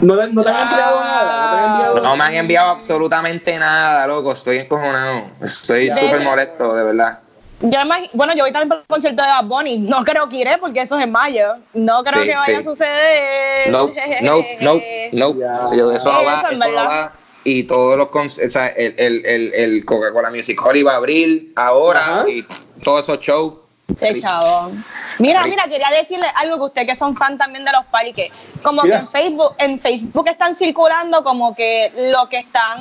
¿No, 0.00 0.16
te- 0.16 0.28
no 0.32 0.44
te 0.44 0.50
han 0.50 0.68
enviado 0.68 1.00
nada? 1.02 1.46
¿No 1.46 1.52
te 1.56 1.58
han 1.62 1.70
enviado 1.74 2.00
No 2.02 2.16
me 2.16 2.24
han 2.24 2.34
enviado 2.34 2.70
absolutamente 2.70 3.58
nada, 3.58 4.06
loco. 4.06 4.32
Estoy 4.32 4.58
encojonado. 4.58 5.26
Estoy 5.42 5.90
súper 5.90 6.20
molesto, 6.22 6.74
de 6.74 6.84
verdad. 6.84 7.18
Yo 7.60 7.78
bueno, 8.12 8.34
yo 8.34 8.44
voy 8.44 8.52
también 8.52 8.68
para 8.68 8.80
el 8.82 8.86
concierto 8.86 9.20
de 9.22 9.28
Bad 9.28 9.44
Bunny. 9.44 9.78
No 9.78 10.04
creo 10.04 10.28
que 10.28 10.36
iré 10.36 10.58
porque 10.58 10.80
eso 10.82 10.96
es 10.96 11.04
en 11.04 11.10
mayo. 11.10 11.54
No 11.74 12.04
creo 12.04 12.22
Sí, 12.22 12.28
que 12.28 12.34
vaya 12.36 12.44
sí. 12.46 12.52
a 12.54 12.62
suceder. 12.62 13.70
No, 13.72 13.90
no, 14.22 14.44
no, 14.60 14.80
no. 15.12 15.34
Yo- 15.74 15.90
Eso 15.92 16.12
no 16.12 16.20
Eso 16.20 16.24
va, 16.24 16.48
eso 16.50 16.64
no 16.64 16.72
va. 16.72 17.12
Y 17.44 17.64
todos 17.64 17.96
los 17.96 18.08
o 18.14 18.48
sea, 18.48 18.68
el, 18.68 18.94
el, 18.98 19.24
el, 19.26 19.54
el 19.54 19.84
Coca-Cola 19.84 20.30
Music 20.30 20.60
Hall 20.62 20.76
iba 20.76 20.92
a 20.92 20.96
abrir 20.96 21.52
ahora 21.56 22.24
y 22.28 22.44
todos 22.84 23.04
esos 23.08 23.20
shows. 23.20 23.54
Sí, 23.98 24.20
chabón. 24.20 24.84
Mira, 25.18 25.42
mira, 25.44 25.64
quería 25.64 25.88
decirle 25.98 26.26
algo 26.34 26.56
que 26.58 26.62
usted 26.64 26.86
que 26.86 26.94
son 26.94 27.16
fan 27.16 27.38
también 27.38 27.64
de 27.64 27.72
los 27.72 27.86
paris, 27.86 28.14
que 28.14 28.30
como 28.62 28.82
Mira. 28.82 28.98
que 28.98 29.02
en 29.04 29.08
Facebook, 29.10 29.54
en 29.58 29.80
Facebook 29.80 30.28
están 30.28 30.54
circulando 30.54 31.24
como 31.24 31.54
que 31.56 31.90
lo 32.12 32.28
que 32.28 32.38
están 32.38 32.80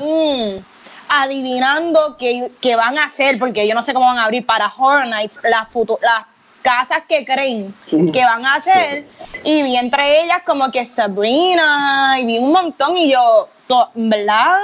adivinando 1.10 2.18
que, 2.18 2.52
que 2.62 2.76
van 2.76 2.98
a 2.98 3.06
hacer, 3.06 3.40
porque 3.40 3.68
yo 3.68 3.76
no 3.76 3.84
sé 3.84 3.94
cómo 3.94 4.08
van 4.08 4.18
a 4.18 4.26
abrir 4.26 4.46
para 4.46 4.72
Horror 4.76 5.08
Nights, 5.08 5.40
las 5.44 5.68
las 6.02 6.26
casas 6.62 7.04
que 7.08 7.24
creen 7.24 7.74
que 7.88 8.26
van 8.26 8.46
a 8.46 8.56
hacer, 8.56 9.08
y 9.44 9.64
vi 9.64 9.78
entre 9.78 10.24
ellas 10.24 10.42
como 10.46 10.70
que 10.72 10.84
Sabrina, 10.86 12.18
y 12.20 12.26
vi 12.26 12.38
un 12.40 12.52
montón, 12.52 12.98
y 12.98 13.12
yo, 13.12 13.48
¿verdad? 13.96 14.60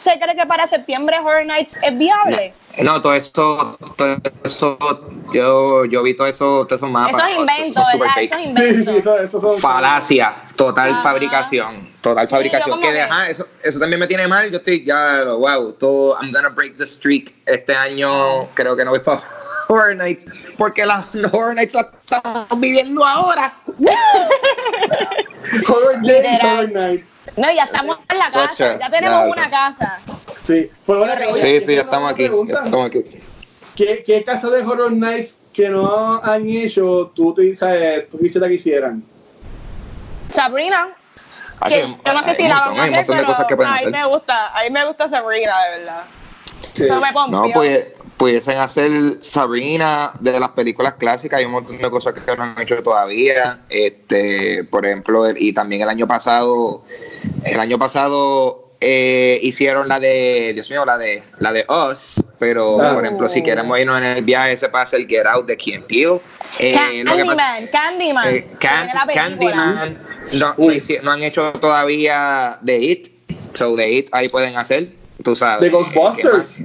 ¿Se 0.00 0.18
cree 0.18 0.34
que 0.34 0.46
para 0.46 0.66
septiembre 0.66 1.18
Horror 1.18 1.44
Nights 1.46 1.78
es 1.82 1.96
viable? 1.96 2.54
No, 2.78 3.02
todo 3.02 3.14
eso, 3.14 3.76
todo 3.96 4.16
eso, 4.44 4.78
yo, 5.34 5.84
yo 5.84 6.02
vi 6.02 6.14
todo 6.16 6.26
eso, 6.26 6.64
todo 6.66 6.76
esos 6.76 6.90
mapas. 6.90 7.18
Eso 7.18 7.26
es 7.28 7.34
todo 7.34 7.40
invento, 7.40 7.80
eso 7.82 7.98
¿verdad? 7.98 8.14
fake. 8.14 8.32
Eso 8.32 8.34
es 8.34 8.40
Sí, 8.40 8.48
invento. 8.48 8.78
sí, 8.78 8.84
sí, 8.92 8.96
eso, 8.98 9.18
eso 9.18 9.40
son. 9.40 9.60
Falacia, 9.60 10.34
total 10.56 10.92
Ajá. 10.92 11.02
fabricación, 11.02 11.90
total 12.00 12.26
Sí, 12.26 12.30
fabricación. 12.34 12.80
que 12.80 12.92
de, 12.92 13.02
ajá, 13.02 13.28
eso, 13.28 13.46
eso 13.62 13.78
también 13.78 14.00
me 14.00 14.06
tiene 14.06 14.26
mal. 14.26 14.50
Yo 14.50 14.56
estoy 14.56 14.84
ya, 14.84 15.24
wow, 15.24 15.72
todo, 15.74 16.16
I'm 16.20 16.32
gonna 16.32 16.48
break 16.48 16.78
the 16.78 16.86
streak. 16.86 17.34
Este 17.44 17.74
año 17.74 18.48
creo 18.54 18.74
que 18.76 18.84
no 18.86 18.92
voy 18.92 19.00
para 19.00 19.20
Horror 19.68 19.96
Nights, 19.96 20.24
porque 20.56 20.86
las 20.86 21.14
Horror 21.32 21.54
Nights 21.54 21.74
las 21.74 21.86
estamos 22.02 22.46
viviendo 22.58 23.04
ahora. 23.04 23.52
Horror 25.68 26.00
Days. 26.06 26.42
Horror 26.42 26.70
Nights. 26.72 27.08
No, 27.36 27.50
ya 27.52 27.64
estamos 27.64 27.98
en 28.08 28.18
la 28.18 28.28
casa, 28.30 28.78
ya 28.78 28.90
tenemos 28.90 29.18
claro. 29.24 29.30
una 29.32 29.50
casa. 29.50 29.98
Sí, 30.42 30.70
pero 30.86 30.98
bueno, 31.00 31.14
oye, 31.32 31.38
Sí, 31.60 31.66
sí, 31.66 31.74
ya 31.76 31.82
estamos 31.82 32.08
una 32.08 32.10
aquí. 32.10 32.24
pregunta. 32.26 32.54
ya 32.60 32.64
estamos 32.64 32.86
aquí. 32.88 33.04
¿Qué, 33.76 34.02
¿Qué 34.04 34.24
casa 34.24 34.50
de 34.50 34.62
Horror 34.62 34.92
Nights 34.92 35.38
que 35.52 35.68
no 35.68 36.20
han 36.22 36.48
hecho 36.48 37.12
tú, 37.14 37.32
te, 37.34 37.54
sabes, 37.54 38.08
tú 38.10 38.18
quisieras 38.18 38.48
que 38.48 38.54
hicieran? 38.54 39.02
Sabrina, 40.28 40.88
Aquí 41.60 41.74
que 41.74 41.80
hay- 41.82 41.98
yo 42.04 42.12
no 42.12 42.22
sé 42.22 42.34
si 42.36 42.42
la 42.44 42.60
van 42.68 42.78
a 42.78 42.84
hacer, 42.84 43.06
pero 43.06 43.24
cosas 43.26 43.46
que 43.46 43.56
pueden 43.56 43.72
a 43.72 43.76
mí 43.76 43.86
me 43.90 44.06
gusta, 44.06 44.48
a 44.48 44.62
mí 44.62 44.70
me 44.70 44.84
gusta 44.86 45.08
Sabrina, 45.08 45.54
de 45.64 45.78
verdad. 45.78 46.02
Sí. 46.74 46.84
No 46.88 47.00
me 47.00 47.12
pompió. 47.12 47.40
No, 47.46 47.52
pues 47.52 47.88
pudiesen 48.20 48.58
hacer 48.58 48.90
Sabrina 49.20 50.12
de 50.20 50.38
las 50.38 50.50
películas 50.50 50.92
clásicas, 50.98 51.38
hay 51.38 51.46
un 51.46 51.52
montón 51.52 51.78
de 51.78 51.88
cosas 51.90 52.12
que 52.12 52.36
no 52.36 52.42
han 52.42 52.60
hecho 52.60 52.82
todavía. 52.82 53.60
Este, 53.70 54.62
por 54.64 54.84
ejemplo, 54.84 55.24
y 55.34 55.54
también 55.54 55.80
el 55.80 55.88
año 55.88 56.06
pasado, 56.06 56.84
el 57.46 57.58
año 57.58 57.78
pasado 57.78 58.68
eh, 58.82 59.40
hicieron 59.42 59.88
la 59.88 59.98
de, 60.00 60.50
Dios 60.52 60.68
mío, 60.70 60.84
la 60.84 60.98
de 60.98 61.22
la 61.38 61.50
de 61.54 61.64
Us, 61.66 62.22
pero 62.38 62.78
Ah. 62.82 62.92
por 62.92 63.06
ejemplo, 63.06 63.26
si 63.26 63.42
queremos 63.42 63.78
irnos 63.78 63.96
en 63.96 64.04
el 64.04 64.22
viaje, 64.22 64.54
se 64.58 64.68
pasa 64.68 64.98
el 64.98 65.06
Get 65.06 65.24
Out 65.24 65.46
de 65.46 65.54
and 65.74 65.86
Peele. 65.86 66.20
Eh, 66.58 67.02
lo 67.02 67.16
que 67.16 67.24
pasa- 67.24 67.54
Candyman, 67.72 67.72
Candyman. 67.72 68.28
eh, 68.34 68.46
Can-. 68.58 68.88
Candyman 69.14 69.98
no, 71.02 71.10
han 71.10 71.22
hecho 71.22 71.52
todavía 71.52 72.58
de 72.60 72.78
It, 72.80 73.08
so 73.54 73.76
de 73.76 73.90
It 73.90 74.08
ahí 74.12 74.28
pueden 74.28 74.58
hacer, 74.58 74.90
tú 75.24 75.34
sabes. 75.34 75.62
De 75.62 75.68
eh, 75.68 75.70
Ghostbusters. 75.70 76.58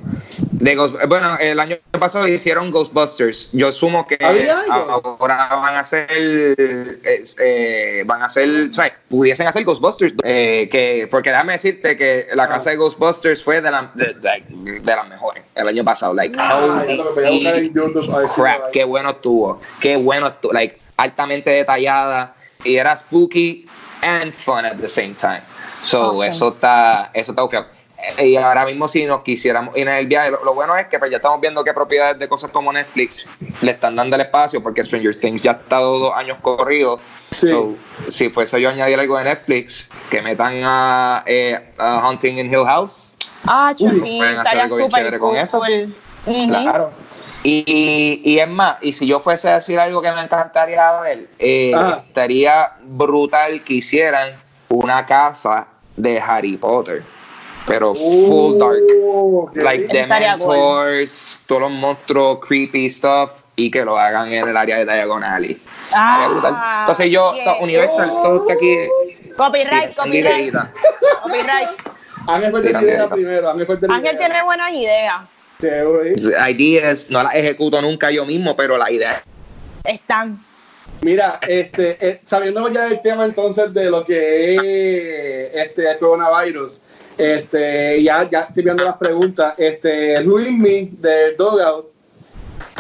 Bueno, 1.08 1.38
el 1.40 1.60
año 1.60 1.78
pasado 1.92 2.28
hicieron 2.28 2.72
Ghostbusters. 2.72 3.50
Yo 3.52 3.72
sumo 3.72 4.08
que 4.08 4.18
ahora 4.24 5.48
van 5.56 5.76
a 5.76 5.80
hacer, 5.82 6.08
eh, 6.10 8.04
van 8.06 8.22
a 8.24 8.26
hacer, 8.26 8.70
o 8.70 8.74
sea, 8.74 8.98
pudiesen 9.10 9.48
hacer 9.48 9.64
Ghostbusters, 9.64 10.14
eh, 10.24 10.68
que 10.72 11.08
porque 11.12 11.30
déjame 11.30 11.54
decirte 11.54 11.96
que 11.98 12.28
la 12.34 12.44
Ah. 12.46 12.48
casa 12.50 12.72
de 12.72 12.78
Ghostbusters 12.78 13.44
fue 13.44 13.62
de, 13.62 13.70
la- 13.72 13.92
de, 13.94 14.14
de- 14.14 14.80
de 14.80 14.96
las 14.96 15.08
mejores 15.08 15.44
el 15.56 15.68
año 15.68 15.84
pasado, 15.84 16.14
like, 16.14 16.38
Ah, 16.40 16.84
holy 17.16 17.72
crap, 18.36 18.72
qué 18.72 18.84
bueno 18.84 19.10
estuvo, 19.12 19.62
qué 19.80 19.96
bueno 19.98 20.28
estuvo, 20.28 20.54
like, 20.54 20.80
altamente 20.98 21.52
detallada 21.52 22.36
y 22.64 22.78
era 22.78 22.96
spooky 22.98 23.68
and 24.02 24.34
fun 24.34 24.66
at 24.66 24.78
the 24.78 24.88
same 24.88 25.14
time. 25.16 25.42
So, 25.84 26.12
Awesome. 26.12 26.28
eso 26.30 26.48
está, 26.50 27.12
eso 27.14 27.32
está 27.32 27.42
bufiado. 27.44 27.68
Y 28.24 28.36
ahora 28.36 28.66
mismo 28.66 28.88
si 28.88 29.06
nos 29.06 29.22
quisiéramos 29.22 29.76
ir 29.78 29.88
en 29.88 29.96
el 29.96 30.08
viaje, 30.08 30.32
lo, 30.32 30.44
lo 30.44 30.54
bueno 30.54 30.76
es 30.78 30.88
que 30.88 31.00
pues, 31.00 31.12
ya 31.12 31.18
estamos 31.18 31.42
viendo 31.42 31.64
que 31.64 31.74
propiedades 31.74 32.20
de 32.20 32.28
cosas 32.28 32.52
como 32.52 32.72
Netflix 32.72 33.28
le 33.62 33.72
están 33.72 33.96
dando 33.96 34.16
el 34.16 34.22
espacio 34.24 34.62
porque 34.62 34.84
Stranger 34.84 35.16
Things 35.16 35.42
ya 35.42 35.52
ha 35.52 35.56
estado 35.56 36.00
dos 36.00 36.14
años 36.16 36.38
corridos. 36.42 37.00
Sí. 37.36 37.50
So, 37.50 37.76
si 38.08 38.30
fuese 38.30 38.62
yo 38.62 38.70
a 38.70 38.72
añadir 38.72 39.00
algo 39.00 39.18
de 39.18 39.26
Netflix, 39.26 39.90
que 40.10 40.22
metan 40.22 40.62
a, 40.64 41.24
eh, 41.26 41.60
a 41.78 42.08
Hunting 42.08 42.38
in 42.38 42.48
Hill 42.48 42.66
House, 42.66 43.16
Ah, 43.48 43.74
sí, 43.78 43.86
pueden 43.86 44.22
hacer 44.24 44.38
estaría 44.38 44.64
algo 44.64 44.78
bien 44.78 44.90
chévere 44.90 45.20
con 45.20 45.30
cool. 45.30 45.38
eso. 45.38 45.62
Claro. 46.26 46.92
Y, 47.44 48.22
y, 48.24 48.40
es 48.40 48.52
más, 48.52 48.78
y 48.82 48.92
si 48.94 49.06
yo 49.06 49.20
fuese 49.20 49.50
a 49.50 49.56
decir 49.56 49.80
algo 49.80 50.02
que 50.02 50.12
me 50.12 50.22
encantaría 50.22 51.00
ver, 51.02 51.28
eh, 51.38 51.74
Ajá. 51.76 52.04
estaría 52.08 52.72
brutal 52.82 53.64
que 53.64 53.76
hicieran 53.76 54.34
una 54.70 55.06
casa 55.06 55.68
de 55.96 56.20
Harry 56.20 56.58
Potter, 56.58 57.04
pero 57.66 57.96
full 57.96 58.58
dark. 58.58 58.82
Oh. 59.04 59.50
Like 59.54 59.86
estaría 59.86 60.38
Dementors, 60.38 61.40
todos 61.48 61.62
los 61.62 61.72
monstruos, 61.72 62.40
creepy 62.48 62.90
stuff, 62.90 63.32
y 63.56 63.72
que 63.72 63.84
lo 63.84 63.98
hagan 63.98 64.32
en 64.32 64.48
el 64.48 64.58
área 64.58 64.78
de 64.78 64.86
Diagon 64.86 65.24
Alley. 65.24 65.60
Estaría 65.86 66.28
brutal. 66.28 66.54
Ah, 66.56 66.78
Entonces 66.82 67.12
yo, 67.12 67.34
yeah. 67.34 67.56
Universal, 67.62 68.10
todo 68.10 68.42
está 68.42 68.54
aquí. 68.54 68.78
Copyright, 69.38 69.70
tirando 69.70 70.04
copyright. 70.04 70.40
ideita. 70.40 70.72
Copyright. 71.24 71.70
Ángel 72.28 72.52
fue 72.52 72.72
la 72.72 72.82
idea 72.82 73.10
primero. 73.10 73.50
Ángel 73.50 74.18
tiene 74.18 74.44
buenas 74.44 74.72
ideas. 74.72 75.22
Sí, 75.60 75.68
güey. 75.84 76.52
Ideas, 76.52 77.10
no 77.10 77.24
las 77.24 77.36
ejecuto 77.36 77.82
nunca 77.82 78.12
yo 78.12 78.26
mismo, 78.26 78.56
pero 78.56 78.78
la 78.78 78.92
idea 78.92 79.24
Están. 79.84 80.44
Mira, 81.02 81.40
este, 81.48 81.98
eh, 82.06 82.22
sabiendo 82.26 82.68
ya 82.70 82.86
del 82.88 83.02
tema 83.02 83.26
entonces 83.26 83.74
de 83.74 83.90
lo 83.90 84.04
que 84.04 84.56
es 84.56 84.62
este, 85.54 85.92
el 85.92 85.98
coronavirus, 86.00 86.82
este, 87.18 88.04
ya, 88.04 88.30
ya 88.30 88.42
estoy 88.42 88.64
viendo 88.64 88.84
las 88.84 88.98
preguntas. 88.98 89.54
Este, 89.58 90.22
Luismi 90.22 90.92
de 91.00 91.36
Dogout 91.36 91.88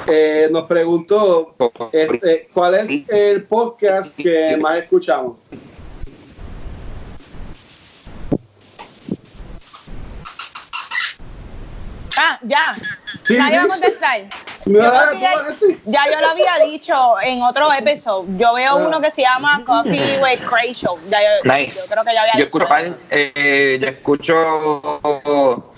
eh, 0.07 0.47
nos 0.51 0.65
preguntó 0.65 1.55
este, 1.91 2.49
cuál 2.53 2.75
es 2.75 2.89
el 3.09 3.43
podcast 3.43 4.15
que 4.15 4.57
más 4.57 4.77
escuchamos. 4.77 5.38
Ah, 12.18 12.39
ya. 12.43 12.74
Sí, 13.24 13.36
sí. 13.36 13.36
iba 13.36 13.63
a 13.63 13.68
contestar. 13.68 14.22
No, 14.66 14.82
Yo 14.84 14.89
creo 14.89 15.05
no, 15.05 15.11
que 15.59 15.80
ya, 15.86 16.05
yo 16.11 16.22
lo 16.22 16.28
había 16.30 16.57
dicho 16.66 17.16
en 17.22 17.43
otro 17.43 17.72
episodio. 17.74 18.26
Yo 18.38 18.53
veo 18.53 18.72
Ah. 18.72 18.76
uno 18.88 19.01
que 19.01 19.11
se 19.11 19.22
llama 19.22 19.63
Coffee 19.66 20.20
with 20.22 20.39
Cray 20.49 20.74
Show. 20.74 20.97
Ya 21.09 21.20
yo, 21.22 21.53
Nice. 21.53 21.80
yo 21.82 21.88
creo 21.91 22.03
que 22.03 22.13
ya 22.13 22.22
había 22.22 22.34
Yo 22.34 22.45
dicho 22.45 22.57
escucho, 22.57 22.76
eso. 22.78 22.95
eh, 23.11 23.78
yo 23.82 23.88
escucho. 23.88 25.74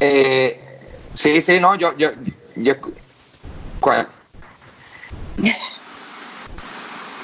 eh, 0.00 0.60
sí, 1.14 1.42
sí, 1.42 1.58
no, 1.60 1.74
yo, 1.76 1.96
yo, 1.96 2.10
yo 2.56 2.74
¿Cuál? 3.80 4.08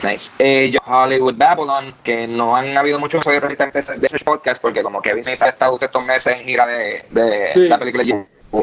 Nice. 0.02 0.30
Eh, 0.38 0.70
yo, 0.72 0.80
Hollywood 0.86 1.34
Babylon, 1.36 1.94
que 2.02 2.26
no 2.26 2.56
han 2.56 2.76
habido 2.76 2.98
muchos 2.98 3.18
episodios 3.18 3.42
recientemente 3.42 3.98
de 3.98 4.06
ese 4.06 4.24
podcast, 4.24 4.60
porque 4.60 4.82
como 4.82 5.02
Kevin 5.02 5.24
Smith 5.24 5.42
ha 5.42 5.48
estado 5.48 5.78
estos 5.80 6.04
meses 6.04 6.36
en 6.36 6.42
gira 6.42 6.66
de, 6.66 7.04
de 7.10 7.50
Sí. 7.52 7.68
la 7.68 7.78
película 7.78 8.04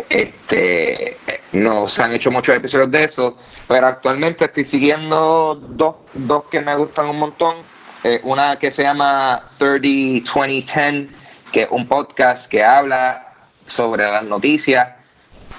este 0.10 1.18
no 1.54 1.88
se 1.88 2.04
han 2.04 2.14
hecho 2.14 2.30
muchos 2.30 2.56
episodios 2.56 2.92
de 2.92 3.04
eso, 3.06 3.38
pero 3.68 3.88
actualmente 3.88 4.46
estoy 4.46 4.66
siguiendo 4.66 5.56
dos, 5.56 5.96
dos 6.14 6.44
que 6.52 6.60
me 6.62 6.76
gustan 6.76 7.10
un 7.10 7.20
montón. 7.20 7.58
Eh, 8.04 8.20
una 8.24 8.58
que 8.58 8.70
se 8.70 8.84
llama 8.84 9.50
30 9.58 10.30
2010, 10.32 11.12
que 11.52 11.62
es 11.64 11.68
un 11.72 11.88
podcast 11.88 12.50
que 12.50 12.64
habla 12.64 13.34
sobre 13.66 14.04
las 14.04 14.24
noticias 14.24 14.90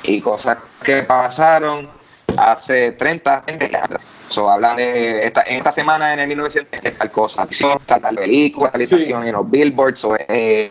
y 0.03 0.21
cosas 0.21 0.59
que 0.83 1.03
pasaron 1.03 1.91
hace 2.37 2.93
30, 2.93 3.45
20 3.47 3.77
años. 3.77 4.01
So, 4.29 4.51
hablan 4.51 4.77
de 4.77 5.25
esta, 5.25 5.43
en 5.43 5.57
esta 5.59 5.73
semana 5.73 6.13
en 6.13 6.21
el 6.21 6.29
1900 6.29 6.81
tal 6.99 7.11
cosa, 7.11 7.43
acción, 7.43 7.79
tal, 7.87 8.01
tal 8.03 8.17
película, 8.17 8.67
actualización 8.67 9.27
en 9.27 9.33
los 9.33 9.51
billboards, 9.51 10.05
o, 10.05 10.17
eh, 10.17 10.71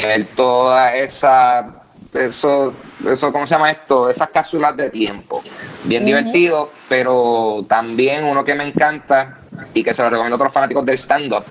el- 0.00 0.26
toda 0.28 0.94
esa 0.96 1.66
eso, 2.14 2.72
eso, 3.06 3.32
¿cómo 3.32 3.46
se 3.46 3.54
llama 3.54 3.70
esto? 3.70 4.08
Esas 4.08 4.30
cápsulas 4.30 4.76
de 4.76 4.88
tiempo. 4.90 5.42
Bien 5.84 6.04
divertido, 6.06 6.70
pero 6.88 7.64
también 7.68 8.24
uno 8.24 8.44
que 8.44 8.54
me 8.54 8.64
encanta 8.66 9.38
y 9.74 9.82
que 9.84 9.92
se 9.92 10.02
lo 10.02 10.08
recomiendo 10.10 10.34
a 10.34 10.38
otros 10.38 10.52
fanáticos 10.52 10.86
del 10.86 10.96
stand-up, 10.96 11.44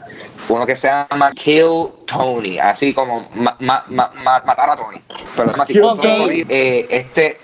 uno 0.49 0.65
que 0.65 0.75
se 0.75 0.87
llama 0.87 1.31
Kill 1.33 1.89
Tony, 2.07 2.57
así 2.57 2.93
como 2.93 3.29
ma- 3.35 3.55
ma- 3.59 3.83
ma- 3.89 4.11
ma- 4.15 4.41
matar 4.45 4.69
a 4.71 4.75
Tony. 4.77 4.97
Pero 5.35 5.49
se 5.49 5.51
llama 5.53 5.63
así. 5.63 5.73
Tony. 5.79 6.43
Eh, 6.49 6.87
este 6.89 7.37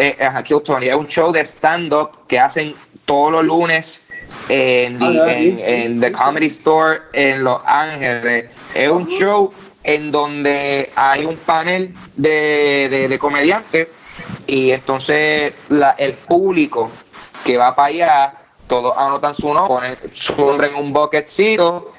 eh, 0.00 0.16
ajá, 0.24 0.42
Tony 0.64 0.88
es 0.88 0.94
un 0.94 1.06
show 1.08 1.30
de 1.32 1.40
stand-up 1.44 2.10
que 2.26 2.38
hacen 2.38 2.74
todos 3.04 3.32
los 3.32 3.44
lunes 3.44 4.02
en, 4.48 4.98
the- 4.98 5.04
Ah, 5.04 5.32
en- 5.32 5.56
sí, 5.56 5.62
en 5.64 5.94
sí, 5.94 6.00
The. 6.00 6.12
Comedy 6.12 6.46
Store 6.46 7.00
en 7.12 7.44
Los 7.44 7.60
Ángeles. 7.66 8.46
Es 8.74 8.88
un 8.88 9.06
show 9.08 9.52
en 9.82 10.12
donde 10.12 10.90
hay 10.94 11.24
un 11.24 11.36
panel 11.36 11.94
de, 12.16 12.88
de, 12.90 13.08
de 13.08 13.18
comediantes 13.18 13.88
y 14.46 14.70
entonces 14.70 15.52
la- 15.68 15.94
el 15.98 16.14
público 16.14 16.90
que 17.44 17.56
va 17.56 17.74
para 17.74 17.88
allá, 17.88 18.34
todos 18.68 18.94
anotan 18.96 19.34
su 19.34 19.52
nombre, 19.52 19.96
ponen 19.96 19.96
su 20.14 20.36
nombre 20.36 20.68
en 20.68 20.74
un 20.76 20.92
bucketcito 20.92 21.92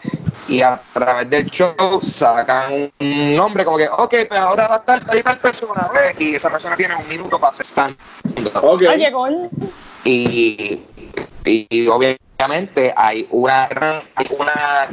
y 0.52 0.62
a 0.62 0.80
través 0.94 1.30
del 1.30 1.50
show 1.50 1.74
sacan 2.02 2.92
un 3.00 3.36
nombre 3.36 3.64
como 3.64 3.78
que, 3.78 3.88
ok, 3.88 4.16
pues 4.28 4.40
ahora 4.40 4.68
va 4.68 4.76
a 4.76 4.78
estar 4.80 5.06
tal 5.06 5.18
y 5.18 5.24
tal 5.24 5.38
persona, 5.40 5.90
¿ves? 5.94 6.16
y 6.20 6.36
esa 6.36 6.50
persona 6.50 6.76
tiene 6.76 6.96
un 6.96 7.08
minuto 7.08 7.40
para 7.40 7.54
hacer 7.54 7.66
stand. 7.66 7.96
Oye, 8.62 9.12
y, 10.04 10.82
y, 11.46 11.68
y 11.70 11.88
obviamente 11.88 12.94
hay 12.96 13.28
una 13.32 13.68
gran, 13.68 14.02
hay 14.16 14.28
una, 14.38 14.88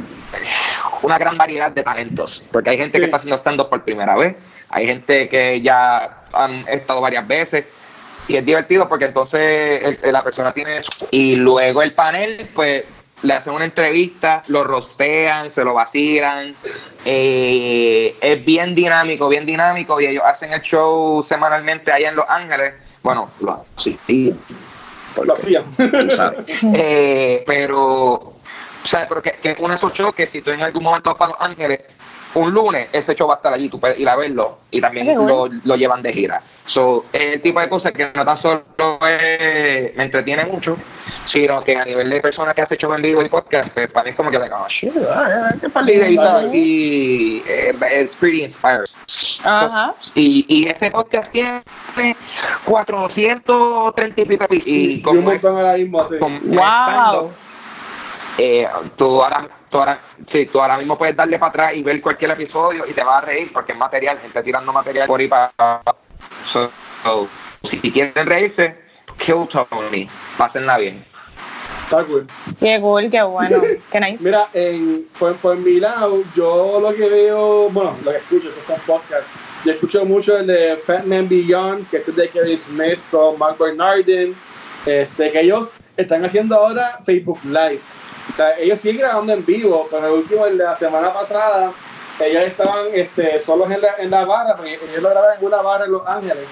una 1.01 1.17
gran 1.17 1.37
variedad 1.37 1.71
de 1.71 1.83
talentos, 1.83 2.47
porque 2.51 2.69
hay 2.71 2.77
gente 2.77 2.97
Sí. 2.97 2.99
que 2.99 3.05
está 3.05 3.17
haciendo 3.17 3.37
stand-up 3.37 3.69
por 3.69 3.83
primera 3.83 4.15
vez, 4.15 4.35
hay 4.69 4.85
gente 4.87 5.27
que 5.29 5.59
ya 5.61 6.21
han 6.33 6.65
estado 6.67 7.01
varias 7.01 7.27
veces, 7.27 7.65
y 8.27 8.37
es 8.37 8.45
divertido 8.45 8.87
porque 8.87 9.05
entonces 9.05 9.83
el- 9.83 9.99
el- 10.03 10.13
la 10.13 10.23
persona 10.23 10.53
tiene 10.53 10.81
su- 10.83 11.07
y 11.11 11.35
luego 11.35 11.81
el 11.81 11.93
panel 11.93 12.49
pues 12.53 12.83
le 13.21 13.33
hacen 13.33 13.53
una 13.53 13.65
entrevista, 13.65 14.43
lo 14.47 14.63
rostean, 14.63 15.51
se 15.51 15.63
lo 15.63 15.73
vacilan, 15.73 16.55
eh, 17.05 18.15
es 18.21 18.45
bien 18.45 18.75
dinámico, 18.75 19.27
bien 19.27 19.45
dinámico 19.45 19.99
y 19.99 20.05
ellos 20.05 20.23
hacen 20.25 20.53
el 20.53 20.61
show 20.61 21.23
semanalmente 21.23 21.91
allá 21.91 22.09
en 22.09 22.15
Los 22.15 22.25
Ángeles, 22.29 22.73
bueno, 23.03 23.29
lo 23.39 23.65
sí, 23.77 23.97
sí, 24.07 24.35
Lo 25.23 25.33
hacían. 25.33 25.63
Eh, 26.73 27.43
pero, 27.45 28.13
o 28.13 28.35
sea, 28.83 29.07
pero 29.07 29.21
que, 29.21 29.55
uno 29.59 29.69
de 29.69 29.75
esos 29.75 29.93
shows 29.93 30.13
que 30.13 30.27
si 30.27 30.41
tú 30.41 30.51
en 30.51 30.61
algún 30.61 30.83
momento 30.83 31.09
vas 31.09 31.17
para 31.17 31.31
Los 31.31 31.41
Ángeles, 31.41 31.81
un 32.35 32.53
lunes 32.53 32.87
ese 32.93 33.15
show 33.15 33.27
va 33.27 33.35
a 33.35 33.37
estar 33.37 33.53
allí, 33.53 33.69
tú 33.69 33.79
puedes 33.79 33.99
ir 33.99 34.07
a 34.07 34.15
verlo 34.15 34.59
y 34.69 34.79
también 34.79 35.07
Qué 35.07 35.15
lo, 35.15 35.23
bueno. 35.23 35.61
lo 35.63 35.75
llevan 35.75 36.01
de 36.03 36.13
gira. 36.13 36.41
So, 36.65 37.05
es 37.11 37.33
el 37.35 37.41
tipo 37.41 37.59
de 37.59 37.67
cosas 37.69 37.91
que 37.91 38.11
no 38.13 38.23
tan 38.23 38.37
solo 38.37 38.63
es- 39.09 39.95
me 39.95 40.03
entretiene 40.03 40.45
mucho, 40.45 40.77
sino 41.25 41.63
que 41.63 41.75
a 41.75 41.85
nivel 41.85 42.07
de 42.09 42.21
personas 42.21 42.53
que 42.53 42.61
hace 42.61 42.77
show 42.77 42.93
en 42.93 43.01
vivo 43.01 43.23
y 43.23 43.29
podcast, 43.29 43.73
pues 43.73 43.89
para 43.91 44.03
mí 44.03 44.09
es 44.11 44.15
como 44.15 44.29
que, 44.29 44.37
like, 44.37 44.53
oh, 44.53 44.67
shit, 44.69 44.93
ah, 45.09 45.51
qué 45.59 45.69
par 45.69 45.85
de 45.85 45.95
ideitas 45.95 46.43
aquí, 46.45 47.41
eh, 47.47 47.73
it's 48.03 48.15
pretty 48.15 48.43
inspiring. 48.43 48.85
Ajá. 49.43 49.95
Y, 50.13 50.45
y 50.47 50.67
ese 50.69 50.91
podcast 50.91 51.31
tiene 51.31 51.63
430 52.65 54.21
y 54.21 54.25
pico 54.25 54.45
y, 54.51 54.61
Y 54.65 54.95
un 54.97 55.01
como 55.01 55.19
es- 55.19 55.25
montón 55.25 55.57
ahora 55.57 55.73
mismo, 55.77 56.05
sí. 56.05 56.15
como 56.19 56.37
es 56.37 56.43
Wow. 56.43 57.31
Eh, 58.41 58.67
tú, 58.95 59.21
ahora, 59.21 59.49
tú, 59.69 59.79
ahora, 59.79 59.99
sí, 60.31 60.45
tú 60.45 60.61
ahora 60.61 60.77
mismo 60.77 60.97
puedes 60.97 61.13
darle 61.13 61.37
para 61.37 61.49
atrás 61.49 61.71
y 61.75 61.83
ver 61.83 61.99
cualquier 61.99 62.31
episodio 62.31 62.85
y 62.87 62.93
te 62.93 63.03
vas 63.03 63.21
a 63.21 63.25
reír 63.25 63.51
porque 63.51 63.73
es 63.73 63.77
material, 63.77 64.17
gente 64.17 64.41
tirando 64.41 64.71
material 64.71 65.07
por 65.07 65.19
ahí 65.19 65.27
para... 65.27 65.51
So, 66.51 66.71
so, 67.03 67.27
si 67.69 67.91
quieren 67.91 68.25
reírse, 68.25 68.75
Kill 69.17 69.45
Tony, 69.49 70.07
pásenla 70.37 70.77
bien. 70.77 71.05
Está 71.83 72.05
cool. 72.05 72.27
Qué 72.61 72.79
cool, 72.79 73.09
qué 73.09 73.21
bueno. 73.23 73.61
Qué 73.91 73.99
nice. 73.99 74.23
Mira, 74.23 74.47
en, 74.53 75.05
por, 75.19 75.35
por 75.37 75.57
mi 75.57 75.79
lado, 75.81 76.23
yo 76.33 76.79
lo 76.79 76.93
que 76.93 77.09
veo, 77.09 77.69
bueno, 77.71 77.97
lo 78.05 78.11
que 78.11 78.17
escucho, 78.19 78.47
estos 78.49 78.63
son 78.65 78.79
podcasts. 78.85 79.29
Yo 79.65 79.71
escucho 79.71 80.05
mucho 80.05 80.37
el 80.37 80.47
de 80.47 80.77
Fat 80.77 81.03
Man 81.03 81.27
Beyond, 81.27 81.89
que 81.89 81.97
este 81.97 82.11
es 82.11 82.17
de 82.17 82.29
Kevin 82.29 82.57
Smith 82.57 82.99
con 83.11 83.37
Mark 83.37 83.57
Bernardin, 83.59 84.33
este, 84.85 85.31
que 85.31 85.41
ellos 85.41 85.73
están 85.97 86.23
haciendo 86.23 86.55
ahora 86.55 87.01
Facebook 87.05 87.39
Live. 87.43 87.81
O 88.31 88.35
sea, 88.35 88.57
ellos 88.57 88.79
siguen 88.79 89.01
grabando 89.01 89.33
en 89.33 89.45
vivo, 89.45 89.87
pero 89.89 90.07
el 90.07 90.13
último, 90.13 90.45
el 90.45 90.57
de 90.57 90.63
la 90.63 90.75
semana 90.75 91.13
pasada, 91.13 91.71
ellos 92.19 92.43
estaban 92.43 92.85
este, 92.93 93.39
solos 93.39 93.69
en 93.71 93.81
la, 93.81 93.89
en 93.97 94.11
la 94.11 94.25
barra, 94.25 94.55
porque 94.55 94.75
ellos 94.75 95.01
lo 95.01 95.09
graban 95.09 95.37
en 95.39 95.45
una 95.45 95.61
barra 95.61 95.85
en 95.85 95.91
Los 95.91 96.07
Ángeles. 96.07 96.45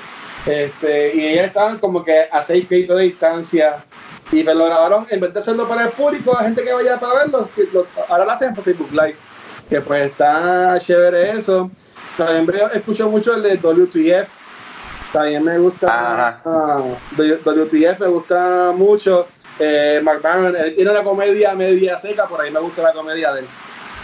Este, 0.46 1.16
y 1.16 1.26
ellos 1.28 1.46
estaban 1.46 1.78
como 1.80 2.04
que 2.04 2.28
a 2.32 2.42
seis 2.42 2.66
pies 2.68 2.88
de 2.88 3.00
distancia. 3.02 3.84
Y 4.32 4.44
me 4.44 4.54
lo 4.54 4.66
grabaron, 4.66 5.06
en 5.10 5.20
vez 5.22 5.34
de 5.34 5.40
hacerlo 5.40 5.68
para 5.68 5.84
el 5.84 5.90
público, 5.90 6.34
la 6.34 6.44
gente 6.46 6.64
que 6.64 6.74
vaya 6.74 7.00
para 7.00 7.14
verlo, 7.20 7.50
ahora 8.10 8.26
lo 8.26 8.32
hacen 8.32 8.54
por 8.54 8.64
Facebook 8.64 8.92
Live. 8.92 9.16
Que 9.70 9.82
pues 9.82 10.12
está 10.12 10.78
chévere 10.80 11.32
eso. 11.32 11.70
También 12.18 12.62
escucho 12.74 13.10
mucho 13.10 13.36
el 13.36 13.44
de 13.44 13.58
WTF. 13.58 14.30
También 15.14 15.44
me 15.44 15.58
gusta. 15.60 15.88
Ah, 16.46 16.82
W- 17.12 17.40
WTF 17.44 18.00
me 18.00 18.08
gusta 18.08 18.72
mucho. 18.76 19.28
Eh, 19.60 20.00
Mark 20.04 20.22
Maron, 20.24 20.56
él 20.56 20.76
tiene 20.76 20.92
una 20.92 21.04
comedia 21.04 21.56
media 21.56 21.98
seca, 21.98 22.28
por 22.28 22.42
ahí 22.42 22.52
me 22.52 22.60
gusta 22.60 22.84
la 22.84 22.94
comedia 22.94 23.34
de 23.34 23.42
él. 23.42 23.48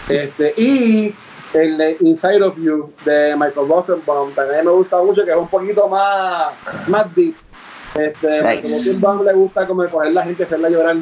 Este, 0.08 0.54
y 0.56 1.14
el 1.54 1.78
de 1.78 1.96
Inside 2.00 2.42
of 2.42 2.56
You 2.56 2.92
de 3.04 3.34
Michael 3.36 3.68
Rosenbaum 3.68 4.32
también 4.32 4.64
me 4.64 4.72
gusta 4.72 5.00
mucho, 5.02 5.24
que 5.24 5.30
es 5.30 5.36
un 5.36 5.48
poquito 5.48 5.88
más, 5.88 6.52
más 6.88 7.14
deep. 7.14 7.36
Este, 7.94 8.28
Nice. 8.28 8.42
Michael 8.42 8.74
Rosenbaum 8.78 9.24
le 9.24 9.32
gusta 9.32 9.66
como 9.66 9.88
coger 9.88 10.12
la 10.12 10.24
gente 10.24 10.42
y 10.42 10.46
hacerla 10.46 10.68
llorar. 10.68 10.96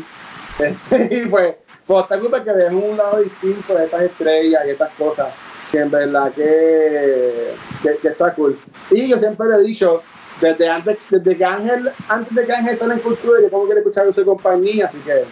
Este, 0.58 1.08
y 1.22 1.26
pues, 1.26 1.54
pues 1.86 2.02
está 2.02 2.18
culpa 2.18 2.44
que 2.44 2.52
dejen 2.52 2.76
un 2.76 2.96
lado 2.96 3.22
distinto 3.22 3.74
de 3.74 3.84
estas 3.86 4.02
estrellas 4.02 4.62
y 4.66 4.70
estas 4.70 4.92
cosas, 4.94 5.32
que 5.70 5.78
en 5.78 5.90
verdad 5.90 6.30
que, 6.32 7.54
que, 7.82 7.96
que 7.96 8.08
está 8.08 8.34
cool. 8.34 8.58
Y 8.90 9.08
yo 9.08 9.18
siempre 9.18 9.48
le 9.48 9.56
he 9.56 9.66
dicho, 9.66 10.02
desde 10.42 10.68
antes, 10.68 10.98
desde 11.08 11.36
que 11.36 11.44
Ángel, 11.44 11.90
antes 12.08 12.34
de 12.34 12.44
que 12.44 12.52
Ángel 12.52 12.74
esté 12.74 12.84
en 12.84 12.98
cultura, 12.98 13.40
yo 13.40 13.48
como 13.50 13.64
quiero 13.64 13.80
escuchar 13.80 14.12
su 14.12 14.24
compañía, 14.24 14.86
así 14.86 14.98
que 14.98 15.24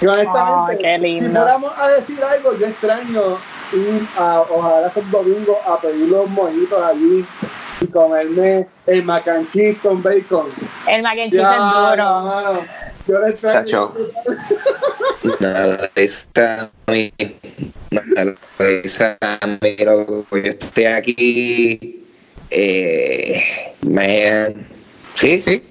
y 0.00 0.06
honestamente, 0.06 0.98
lindo. 0.98 1.24
si 1.24 1.30
fuéramos 1.30 1.72
a 1.78 1.88
decir 1.88 2.22
algo, 2.22 2.58
yo 2.58 2.66
extraño 2.66 3.38
ir 3.72 4.06
a, 4.18 4.42
ojalá 4.50 4.88
estos 4.88 5.10
domingos 5.10 5.56
a 5.66 5.80
pedir 5.80 6.08
los 6.08 6.28
mojitos 6.28 6.82
allí 6.82 7.24
y 7.80 7.86
comerme 7.86 8.66
el 8.86 9.04
mac 9.04 9.26
and 9.28 9.50
cheese 9.52 9.78
con 9.78 10.02
bacon. 10.02 10.48
El 10.86 11.02
mac 11.02 11.18
and 11.18 11.30
cheese 11.30 11.40
Ya, 11.42 11.54
es 11.54 11.96
duro. 11.96 12.20
mano, 12.20 12.60
yo 13.06 13.18
le 13.20 13.28
extraño. 13.30 13.92
Yo 20.30 20.50
estoy 20.50 20.84
aquí, 20.84 22.02
eh, 22.54 23.42
man, 23.82 24.66
sí, 25.14 25.40
sí, 25.40 25.62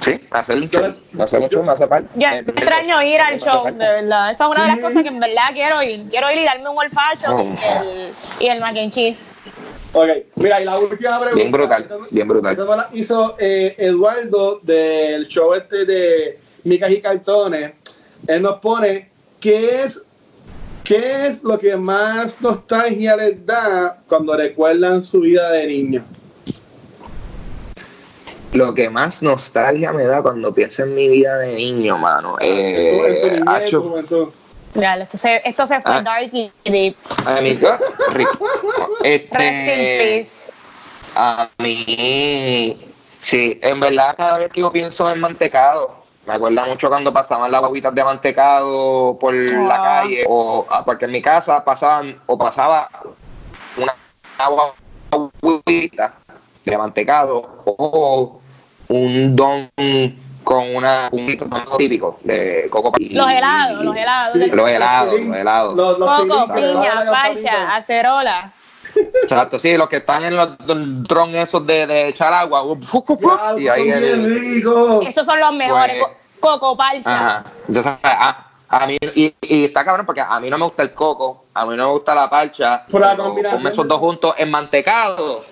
sí, 0.00 0.20
hacer 0.30 0.56
un 0.58 0.70
show, 0.70 0.94
hacer 1.20 1.40
mucho, 1.40 1.62
me 1.62 1.72
hace 1.72 1.86
falta. 1.86 2.08
Yo 2.14 2.28
Eh, 2.28 2.38
extraño 2.46 3.02
ir 3.02 3.20
al 3.20 3.40
show, 3.40 3.64
de 3.66 3.72
verdad. 3.72 4.30
Esa 4.30 4.44
es 4.44 4.50
una 4.50 4.62
de 4.62 4.68
las 4.68 4.76
Sí. 4.76 4.82
cosas 4.82 5.02
que 5.02 5.08
en 5.08 5.20
verdad 5.20 5.42
quiero 5.52 5.82
ir. 5.82 6.04
Quiero 6.10 6.30
ir 6.30 6.38
y 6.38 6.44
darme 6.44 6.68
un 6.68 6.78
olfacho 6.78 7.26
Oh. 7.28 7.42
y, 7.42 7.46
el, 7.46 8.10
y 8.40 8.46
el 8.46 8.60
mac 8.60 8.76
and 8.76 8.92
cheese. 8.92 9.18
Ok, 9.92 10.08
mira, 10.36 10.60
y 10.60 10.64
la 10.64 10.78
última 10.78 11.18
pregunta. 11.18 11.34
Bien 11.34 11.50
brutal, 11.50 11.88
bien 12.10 12.28
brutal. 12.28 12.52
esta 12.52 12.64
no 12.64 12.76
la 12.76 12.88
hizo 12.92 13.34
eh, 13.38 13.74
Eduardo 13.78 14.60
del 14.62 15.26
show 15.28 15.54
este 15.54 15.84
de 15.86 16.38
Micas 16.64 16.90
y 16.90 17.00
Cartones. 17.00 17.72
Él 18.26 18.42
nos 18.42 18.56
pone, 18.60 19.08
¿qué 19.40 19.80
es, 19.82 20.04
¿qué 20.84 21.26
es 21.26 21.42
lo 21.42 21.58
que 21.58 21.74
más 21.76 22.40
nostalgia 22.42 23.16
les 23.16 23.44
da 23.46 23.98
cuando 24.08 24.36
recuerdan 24.36 25.02
su 25.02 25.20
vida 25.20 25.50
de 25.52 25.66
niño? 25.66 26.04
Lo 28.52 28.74
que 28.74 28.88
más 28.88 29.22
nostalgia 29.22 29.92
me 29.92 30.06
da 30.06 30.22
cuando 30.22 30.54
pienso 30.54 30.82
en 30.82 30.94
mi 30.94 31.08
vida 31.08 31.36
de 31.38 31.54
niño, 31.54 31.98
mano. 31.98 32.36
Tu 32.38 32.46
Eh, 32.46 33.40
juventud. 33.72 34.28
Ya, 34.74 34.96
esto 34.96 35.18
se, 35.18 35.42
esto 35.44 35.66
se 35.66 35.80
fue 35.80 35.92
Ah. 35.92 36.02
dark 36.02 36.30
y 36.32 36.50
deep. 36.64 36.94
a 37.26 37.40
mí, 37.40 37.56
ah, 37.66 37.78
rico. 38.12 38.38
Rest 39.02 39.32
in 39.32 39.40
Este, 39.40 40.24
a 41.16 41.48
mí, 41.58 42.78
sí, 43.18 43.58
en 43.62 43.80
verdad 43.80 44.14
cada 44.16 44.38
vez 44.38 44.52
que 44.52 44.60
yo 44.60 44.70
pienso 44.70 45.10
en 45.10 45.20
mantecado, 45.20 45.96
me 46.26 46.34
acuerda 46.34 46.66
mucho 46.66 46.88
cuando 46.88 47.12
pasaban 47.12 47.50
las 47.50 47.60
guaguitas 47.60 47.94
de 47.94 48.04
mantecado 48.04 49.16
por 49.18 49.34
la 49.34 49.74
Ah. 49.74 49.82
calle, 50.02 50.24
o 50.28 50.66
ah, 50.70 50.84
porque 50.84 51.06
en 51.06 51.12
mi 51.12 51.22
casa 51.22 51.64
pasaban, 51.64 52.20
o 52.26 52.36
pasaba 52.38 52.88
una 53.76 53.94
guaguita 55.40 56.14
de 56.70 56.78
mantecado, 56.78 57.62
o 57.64 58.40
un 58.88 59.36
don 59.36 59.70
con 60.44 60.74
una, 60.74 61.08
un 61.12 61.26
típico 61.76 62.18
de 62.24 62.68
coco. 62.70 62.92
Los 62.98 63.30
helados, 63.30 63.84
los 63.84 63.94
helados. 63.96 64.32
Sí, 64.34 64.46
Los 64.50 64.68
helados, 64.70 65.20
los 65.20 65.36
helados. 65.36 65.74
Los, 65.74 65.98
los 65.98 66.08
Coco, 66.08 66.54
pilín 66.54 66.72
piña, 66.72 67.04
parcha, 67.10 67.74
acerola. 67.76 68.52
Exacto, 69.22 69.58
sí, 69.58 69.76
los 69.76 69.88
que 69.88 69.96
están 69.96 70.24
en 70.24 70.36
los 70.36 70.56
dron 70.58 71.34
esos 71.34 71.66
de, 71.66 71.86
de 71.86 72.08
echar 72.08 72.32
agua. 72.32 72.64
y 72.80 72.82
son 72.86 73.38
ahí 73.70 73.84
bien 73.84 73.98
el- 74.02 74.40
ricos. 74.40 75.04
Esos 75.06 75.26
son 75.26 75.38
los 75.38 75.52
mejores. 75.52 75.96
Pues- 75.98 76.12
Co- 76.40 76.52
Coco, 76.60 76.76
parcha. 76.76 77.02
Ajá. 77.14 77.44
Entonces, 77.66 77.92
a, 78.02 78.47
a 78.70 78.86
mí, 78.86 78.98
y, 79.14 79.34
y 79.40 79.64
está 79.64 79.84
cabrón 79.84 80.04
porque 80.04 80.20
a 80.20 80.38
mí 80.40 80.50
no 80.50 80.58
me 80.58 80.64
gusta 80.64 80.82
el 80.82 80.92
coco, 80.92 81.44
a 81.54 81.64
mí 81.64 81.74
no 81.74 81.86
me 81.86 81.92
gusta 81.92 82.14
la 82.14 82.28
parcha. 82.28 82.84
Pero 82.86 82.98
la 82.98 83.16
combinación 83.16 83.58
ponme 83.58 83.70
esos 83.70 83.88
dos 83.88 83.98
juntos 83.98 84.34
en 84.36 84.50
mantecado. 84.50 85.42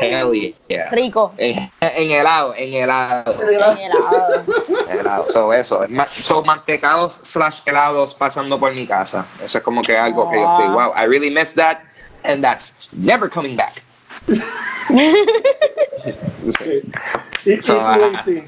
Hell 0.00 0.54
yeah. 0.68 0.90
Rico. 0.90 1.32
En, 1.36 1.70
en 1.80 2.10
helado, 2.10 2.52
en 2.56 2.74
helado. 2.74 3.32
En 3.40 3.48
helado. 3.48 4.44
helado. 4.88 5.26
So, 5.30 5.52
eso. 5.52 5.84
Son 6.20 6.44
mantecados 6.44 7.20
slash 7.22 7.60
helados 7.64 8.14
pasando 8.14 8.58
por 8.58 8.74
mi 8.74 8.86
casa. 8.86 9.24
Eso 9.42 9.58
es 9.58 9.64
como 9.64 9.82
que 9.82 9.96
algo 9.96 10.28
que 10.30 10.38
yo 10.38 10.44
estoy, 10.44 10.68
wow, 10.68 10.92
I 10.96 11.06
really 11.06 11.30
miss 11.30 11.54
that, 11.54 11.78
and 12.24 12.42
that's 12.42 12.74
never 12.92 13.30
coming 13.30 13.56
back. 13.56 13.82
Sí. 16.58 16.82
Y, 17.46 17.52
y 17.52 18.44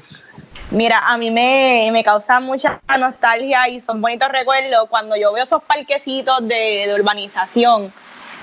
Mira, 0.69 0.99
a 1.07 1.17
mí 1.17 1.31
me, 1.31 1.89
me 1.93 2.03
causa 2.03 2.39
mucha 2.41 2.81
nostalgia 2.99 3.69
y 3.69 3.79
son 3.79 4.01
bonitos 4.01 4.27
recuerdos 4.29 4.89
cuando 4.89 5.15
yo 5.15 5.31
veo 5.31 5.43
esos 5.45 5.63
parquecitos 5.63 6.45
de, 6.47 6.85
de 6.87 6.93
urbanización. 6.93 7.93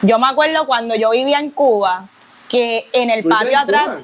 Yo 0.03 0.19
me 0.19 0.27
acuerdo 0.29 0.67
cuando 0.67 0.95
yo 0.95 1.11
vivía 1.11 1.39
en 1.39 1.51
Cuba, 1.51 2.05
que 2.49 2.89
en 2.93 3.11
el 3.11 3.23
¿Tú 3.23 3.29
vivías 3.29 3.43
patio 3.45 3.59
atrás, 3.59 3.85
Cuba? 3.89 4.01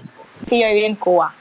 sí, 0.47 0.61
yo 0.61 0.69
vivía 0.69 0.87
en 0.87 0.97
Cuba. 0.97 1.35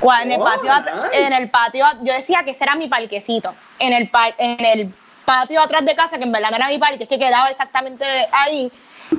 Cuando 0.00 0.34
en 0.34 0.40
el 0.40 0.40
Oh, 0.40 0.44
patio, 0.44 0.72
at- 0.72 1.04
nice. 1.04 1.26
en 1.26 1.32
el 1.32 1.50
patio, 1.50 1.86
at- 1.86 1.98
yo 2.02 2.12
decía 2.12 2.42
que 2.44 2.50
ese 2.50 2.64
era 2.64 2.74
mi 2.74 2.88
parquecito. 2.88 3.54
En 3.78 3.92
el, 3.92 4.08
pa- 4.10 4.34
en 4.38 4.64
el 4.64 4.92
patio 5.24 5.60
atrás 5.60 5.84
de 5.84 5.94
casa, 5.94 6.18
que 6.18 6.24
en 6.24 6.32
verdad 6.32 6.50
no 6.50 6.56
era 6.56 6.66
mi 6.68 6.78
parque, 6.78 7.04
es 7.04 7.08
que 7.08 7.18
quedaba 7.18 7.48
exactamente 7.48 8.04
ahí. 8.32 8.72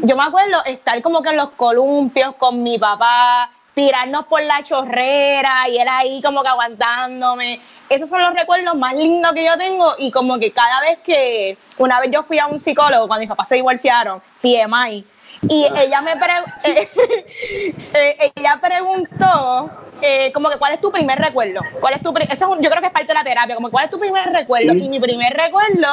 Yo 0.03 0.15
me 0.17 0.23
acuerdo 0.23 0.63
estar 0.65 1.01
como 1.01 1.21
que 1.21 1.29
en 1.29 1.37
los 1.37 1.51
columpios 1.51 2.35
con 2.35 2.61
mi 2.61 2.77
papá, 2.77 3.49
tirarnos 3.79 4.25
por 4.25 4.41
la 4.41 4.61
chorrera 4.61 5.69
y 5.69 5.77
él 5.77 5.87
ahí 5.89 6.21
como 6.21 6.41
que 6.43 6.49
aguantándome. 6.49 7.61
Esos 7.87 8.09
son 8.09 8.21
los 8.21 8.33
recuerdos 8.33 8.75
más 8.75 8.93
lindos 8.93 9.31
que 9.33 9.45
yo 9.45 9.57
tengo 9.57 9.95
y 9.97 10.11
como 10.11 10.37
que 10.37 10.51
cada 10.51 10.81
vez 10.81 10.99
que, 10.99 11.57
una 11.77 12.01
vez 12.01 12.11
yo 12.11 12.23
fui 12.23 12.39
a 12.39 12.47
un 12.47 12.59
psicólogo 12.59 13.07
cuando 13.07 13.21
mis 13.21 13.29
papás 13.29 13.47
se 13.47 13.55
divorciaron, 13.55 14.21
PMI, 14.41 15.05
y 15.47 15.65
ella 15.77 16.01
me 16.01 16.11
pre- 16.17 16.43
eh, 17.93 18.31
ella 18.35 18.59
preguntó 18.61 19.71
eh, 20.01 20.29
como 20.33 20.49
que 20.49 20.57
cuál 20.57 20.73
es 20.73 20.81
tu 20.81 20.91
primer 20.91 21.17
recuerdo 21.17 21.61
cuál 21.79 21.93
es 21.93 22.01
tu 22.01 22.13
eso 22.17 22.31
es 22.31 22.41
un- 22.41 22.61
yo 22.61 22.69
creo 22.69 22.81
que 22.81 22.87
es 22.87 22.93
parte 22.93 23.07
de 23.07 23.13
la 23.13 23.23
terapia 23.23 23.55
como 23.55 23.71
cuál 23.71 23.85
es 23.85 23.91
tu 23.91 23.97
primer 23.99 24.25
recuerdo 24.33 24.73
y 24.73 24.89
mi 24.89 24.99
primer 24.99 25.31
recuerdo 25.33 25.87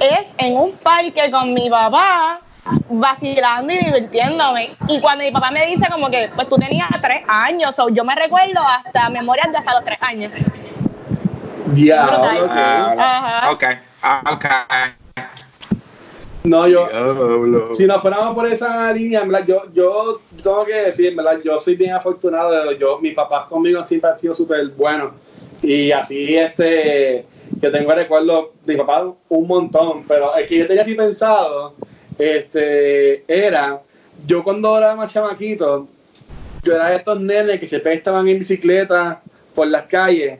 es 0.00 0.34
en 0.38 0.56
un 0.56 0.76
parque 0.78 1.30
con 1.30 1.54
mi 1.54 1.70
papá 1.70 2.40
vacilando 2.88 3.72
y 3.72 3.78
divirtiéndome 3.78 4.70
y 4.88 5.00
cuando 5.00 5.24
mi 5.24 5.30
papá 5.30 5.50
me 5.50 5.66
dice 5.66 5.88
como 5.90 6.10
que 6.10 6.30
pues 6.34 6.48
tú 6.48 6.56
tenías 6.56 6.88
tres 7.00 7.22
años 7.26 7.78
o 7.78 7.88
yo 7.88 8.04
me 8.04 8.14
recuerdo 8.14 8.60
hasta 8.60 9.08
memorias 9.10 9.50
de 9.50 9.58
hasta 9.58 9.74
los 9.74 9.84
tres 9.84 9.98
años 10.00 10.32
Diablo, 11.74 12.18
Brutal. 12.18 12.42
ok. 12.44 12.50
Ah, 12.52 12.94
Ajá. 12.98 13.50
ok, 13.52 13.64
ah, 14.02 14.22
ok. 14.32 14.44
No, 16.42 16.66
yo, 16.66 16.88
Diablo. 16.88 17.74
si 17.74 17.86
nos 17.86 18.00
fuéramos 18.00 18.34
por 18.34 18.46
esa 18.46 18.92
línea, 18.92 19.20
en 19.20 19.28
verdad, 19.28 19.46
yo, 19.46 19.62
yo 19.74 20.20
tengo 20.42 20.64
que 20.64 20.74
decir, 20.74 21.08
en 21.08 21.16
verdad, 21.16 21.38
yo 21.44 21.58
soy 21.58 21.76
bien 21.76 21.92
afortunado. 21.92 22.72
Yo, 22.72 22.98
mis 22.98 23.14
papás 23.14 23.46
conmigo 23.48 23.82
siempre 23.82 24.10
han 24.10 24.18
sido 24.18 24.34
súper 24.34 24.68
buenos. 24.68 25.12
Y 25.62 25.92
así, 25.92 26.36
este, 26.36 27.26
yo 27.60 27.70
tengo 27.70 27.92
recuerdos 27.92 28.46
de 28.64 28.72
mi 28.72 28.78
papá 28.80 29.04
un 29.28 29.46
montón, 29.46 30.04
pero 30.08 30.34
el 30.34 30.46
que 30.46 30.58
yo 30.58 30.66
tenía 30.66 30.82
así 30.82 30.94
pensado, 30.94 31.74
este, 32.20 33.24
era, 33.26 33.80
yo 34.26 34.44
cuando 34.44 34.76
era 34.76 34.94
más 34.94 35.12
chamaquito, 35.12 35.88
yo 36.62 36.74
era 36.74 36.90
de 36.90 36.96
estos 36.96 37.18
nenes 37.20 37.58
que 37.58 37.66
siempre 37.66 37.94
estaban 37.94 38.28
en 38.28 38.38
bicicleta 38.38 39.22
por 39.54 39.66
las 39.68 39.84
calles, 39.84 40.38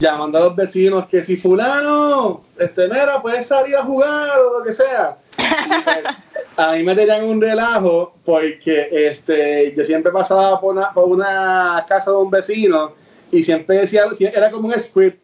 llamando 0.00 0.38
a 0.38 0.40
los 0.42 0.56
vecinos 0.56 1.06
que 1.06 1.22
si 1.22 1.36
fulano, 1.36 2.42
este, 2.58 2.88
mira, 2.88 3.22
puedes 3.22 3.46
salir 3.46 3.76
a 3.76 3.84
jugar 3.84 4.36
o 4.38 4.58
lo 4.58 4.64
que 4.64 4.72
sea. 4.72 5.16
Pues, 5.36 6.04
a 6.56 6.72
mí 6.72 6.82
me 6.82 6.96
tenían 6.96 7.24
un 7.24 7.40
relajo 7.40 8.14
porque 8.24 8.88
este, 8.90 9.72
yo 9.76 9.84
siempre 9.84 10.10
pasaba 10.10 10.60
por 10.60 10.74
una, 10.74 10.92
por 10.92 11.04
una 11.04 11.86
casa 11.88 12.10
de 12.10 12.16
un 12.16 12.30
vecino 12.30 12.92
y 13.30 13.44
siempre 13.44 13.78
decía, 13.78 14.06
era 14.34 14.50
como 14.50 14.68
un 14.68 14.74
script 14.74 15.22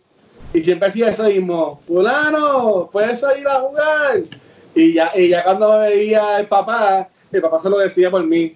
y 0.55 0.61
siempre 0.61 0.89
decía 0.89 1.11
eso 1.11 1.25
mismo, 1.25 1.81
fulano, 1.87 2.89
puedes 2.93 3.21
salir 3.21 3.47
a 3.49 3.61
jugar. 3.61 4.23
Y 4.75 4.93
ya, 4.95 5.11
y 5.17 5.29
ya 5.29 5.43
cuando 5.45 5.71
me 5.73 5.89
veía 5.89 6.39
el 6.41 6.47
papá, 6.47 7.09
el 7.33 7.41
papá 7.43 7.61
se 7.61 7.71
lo 7.71 7.79
decía 7.79 8.11
por 8.11 8.25
mí. 8.25 8.55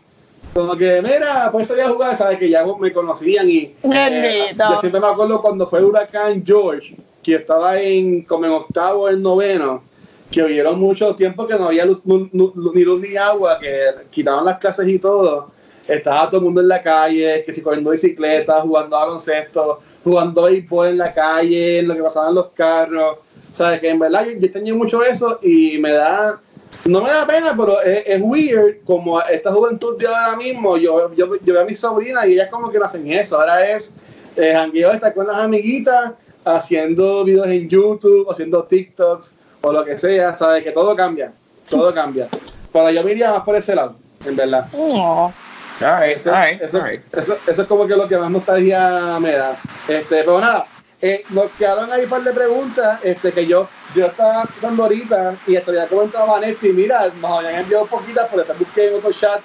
Como 0.55 0.77
que, 0.77 1.01
mira, 1.03 1.51
puedes 1.51 1.69
salir 1.69 1.85
a 1.85 1.89
jugar, 1.89 2.15
sabes 2.17 2.39
que 2.39 2.49
ya 2.51 2.65
me 2.79 2.93
conocían 2.93 3.49
y 3.49 3.75
eh, 3.93 4.39
yo 4.71 4.77
siempre 4.81 5.01
me 5.01 5.07
acuerdo 5.07 5.41
cuando 5.41 5.67
fue 5.67 5.79
el 5.79 5.87
huracán 5.87 6.43
George, 6.45 6.95
que 7.23 7.37
estaba 7.37 7.81
en 7.81 8.23
como 8.23 8.45
en 8.45 8.51
octavo, 8.53 9.09
en 9.09 9.23
noveno, 9.23 9.83
que 10.31 10.43
hubieron 10.43 10.79
mucho 10.79 11.15
tiempo 11.15 11.47
que 11.47 11.55
no 11.55 11.67
había 11.67 11.87
luz, 11.87 12.05
nu- 12.05 12.29
nu- 12.33 12.53
ni 12.75 12.83
luz 12.83 13.01
ni 13.01 13.17
agua, 13.17 13.59
que 13.61 13.81
quitaban 14.11 14.45
las 14.45 14.59
clases 14.59 14.87
y 14.89 14.99
todo. 14.99 15.51
Estaba 15.89 16.29
todo 16.29 16.39
el 16.39 16.45
mundo 16.45 16.61
en 16.61 16.69
la 16.69 16.83
calle, 16.83 17.43
que 17.45 17.53
si 17.53 17.61
corriendo 17.63 17.91
bicicleta, 17.91 18.61
jugando 18.61 18.97
a 18.97 19.01
baloncesto, 19.07 19.81
jugando 20.05 20.43
béisbol 20.45 20.89
en 20.89 20.99
la 20.99 21.13
calle, 21.15 21.79
en 21.81 21.89
lo 21.89 21.95
que 21.95 22.03
pasaban 22.03 22.35
los 22.35 22.49
carros. 22.55 23.17
¿Sabes? 23.55 23.81
Que 23.81 23.91
en 23.91 23.99
verdad 23.99 24.25
yo, 24.25 24.33
yo 24.33 24.39
extrañé 24.47 24.73
mucho 24.73 25.03
eso 25.05 25.39
y 25.43 25.77
me 25.79 25.93
da, 25.93 26.41
no 26.87 27.03
me 27.03 27.11
da 27.11 27.27
pena, 27.27 27.55
pero 27.57 27.81
es, 27.83 28.03
es 28.07 28.21
weird 28.23 28.77
como 28.85 29.21
esta 29.21 29.53
juventud 29.53 29.97
de 29.99 30.07
ahora 30.07 30.37
mismo. 30.37 30.77
Yo, 30.79 31.13
yo, 31.15 31.31
yo 31.45 31.53
veo 31.55 31.63
a 31.63 31.65
mis 31.67 31.79
sobrinas 31.79 32.27
y 32.27 32.33
ellas 32.33 32.49
como 32.51 32.71
que 32.71 32.79
no 32.79 32.85
hacen 32.87 33.11
eso. 33.13 33.39
Ahora 33.39 33.69
es 33.71 33.95
eh, 34.37 34.53
jangueo, 34.55 34.93
estar 34.93 35.13
con 35.15 35.27
las 35.27 35.37
amiguitas, 35.37 36.13
haciendo 36.45 37.25
videos 37.25 37.47
en 37.49 37.69
YouTube, 37.69 38.31
haciendo 38.31 38.65
TikToks 38.65 39.35
o 39.61 39.73
lo 39.73 39.85
que 39.85 39.99
sea. 39.99 40.35
¿Sabes? 40.35 40.65
Que 40.65 40.71
todo 40.73 40.97
cambia, 40.97 41.33
todo 41.69 41.93
cambia. 41.95 42.29
Pero 42.73 42.91
yo 42.91 43.05
me 43.05 43.13
iría 43.13 43.31
más 43.33 43.43
por 43.43 43.55
ese 43.57 43.75
lado, 43.75 43.97
en 44.25 44.35
verdad. 44.37 44.67
No. 44.73 45.33
All 45.81 46.01
right, 46.01 46.17
Eso, 46.17 46.33
all 46.33 46.45
right, 46.45 46.63
eso, 46.63 46.79
all 46.79 46.89
right. 46.89 47.01
eso- 47.17 47.37
eso 47.47 47.63
es 47.63 47.69
como 47.69 47.87
que 47.87 47.97
lo 47.97 48.07
que 48.09 48.17
más 48.17 48.31
nostalgia 48.31 49.19
me 49.21 49.33
da. 49.33 49.57
Este, 49.89 50.23
pero 50.23 50.41
nada, 50.41 50.67
eh, 51.05 51.25
nos 51.31 51.51
quedaron 51.59 51.93
ahí 51.93 52.05
un 52.05 52.11
par 52.11 52.23
de 52.23 52.33
preguntas 52.33 53.01
este, 53.03 53.33
que 53.33 53.45
yo, 53.45 53.69
yo 53.93 54.07
estaba 54.07 54.45
pensando 54.45 54.85
ahorita 54.85 55.37
y 55.49 55.57
esto 55.57 55.75
ya 55.75 55.89
comentaba 55.89 56.35
Vanetti, 56.35 56.73
mira, 56.73 57.09
nos 57.21 57.39
habían 57.39 57.57
enviado 57.57 57.87
poquitas, 57.87 58.29
pero 58.31 58.45
después 58.45 58.59
busqué 58.61 58.87
en 58.87 58.95
otro 58.95 59.13
chat 59.13 59.41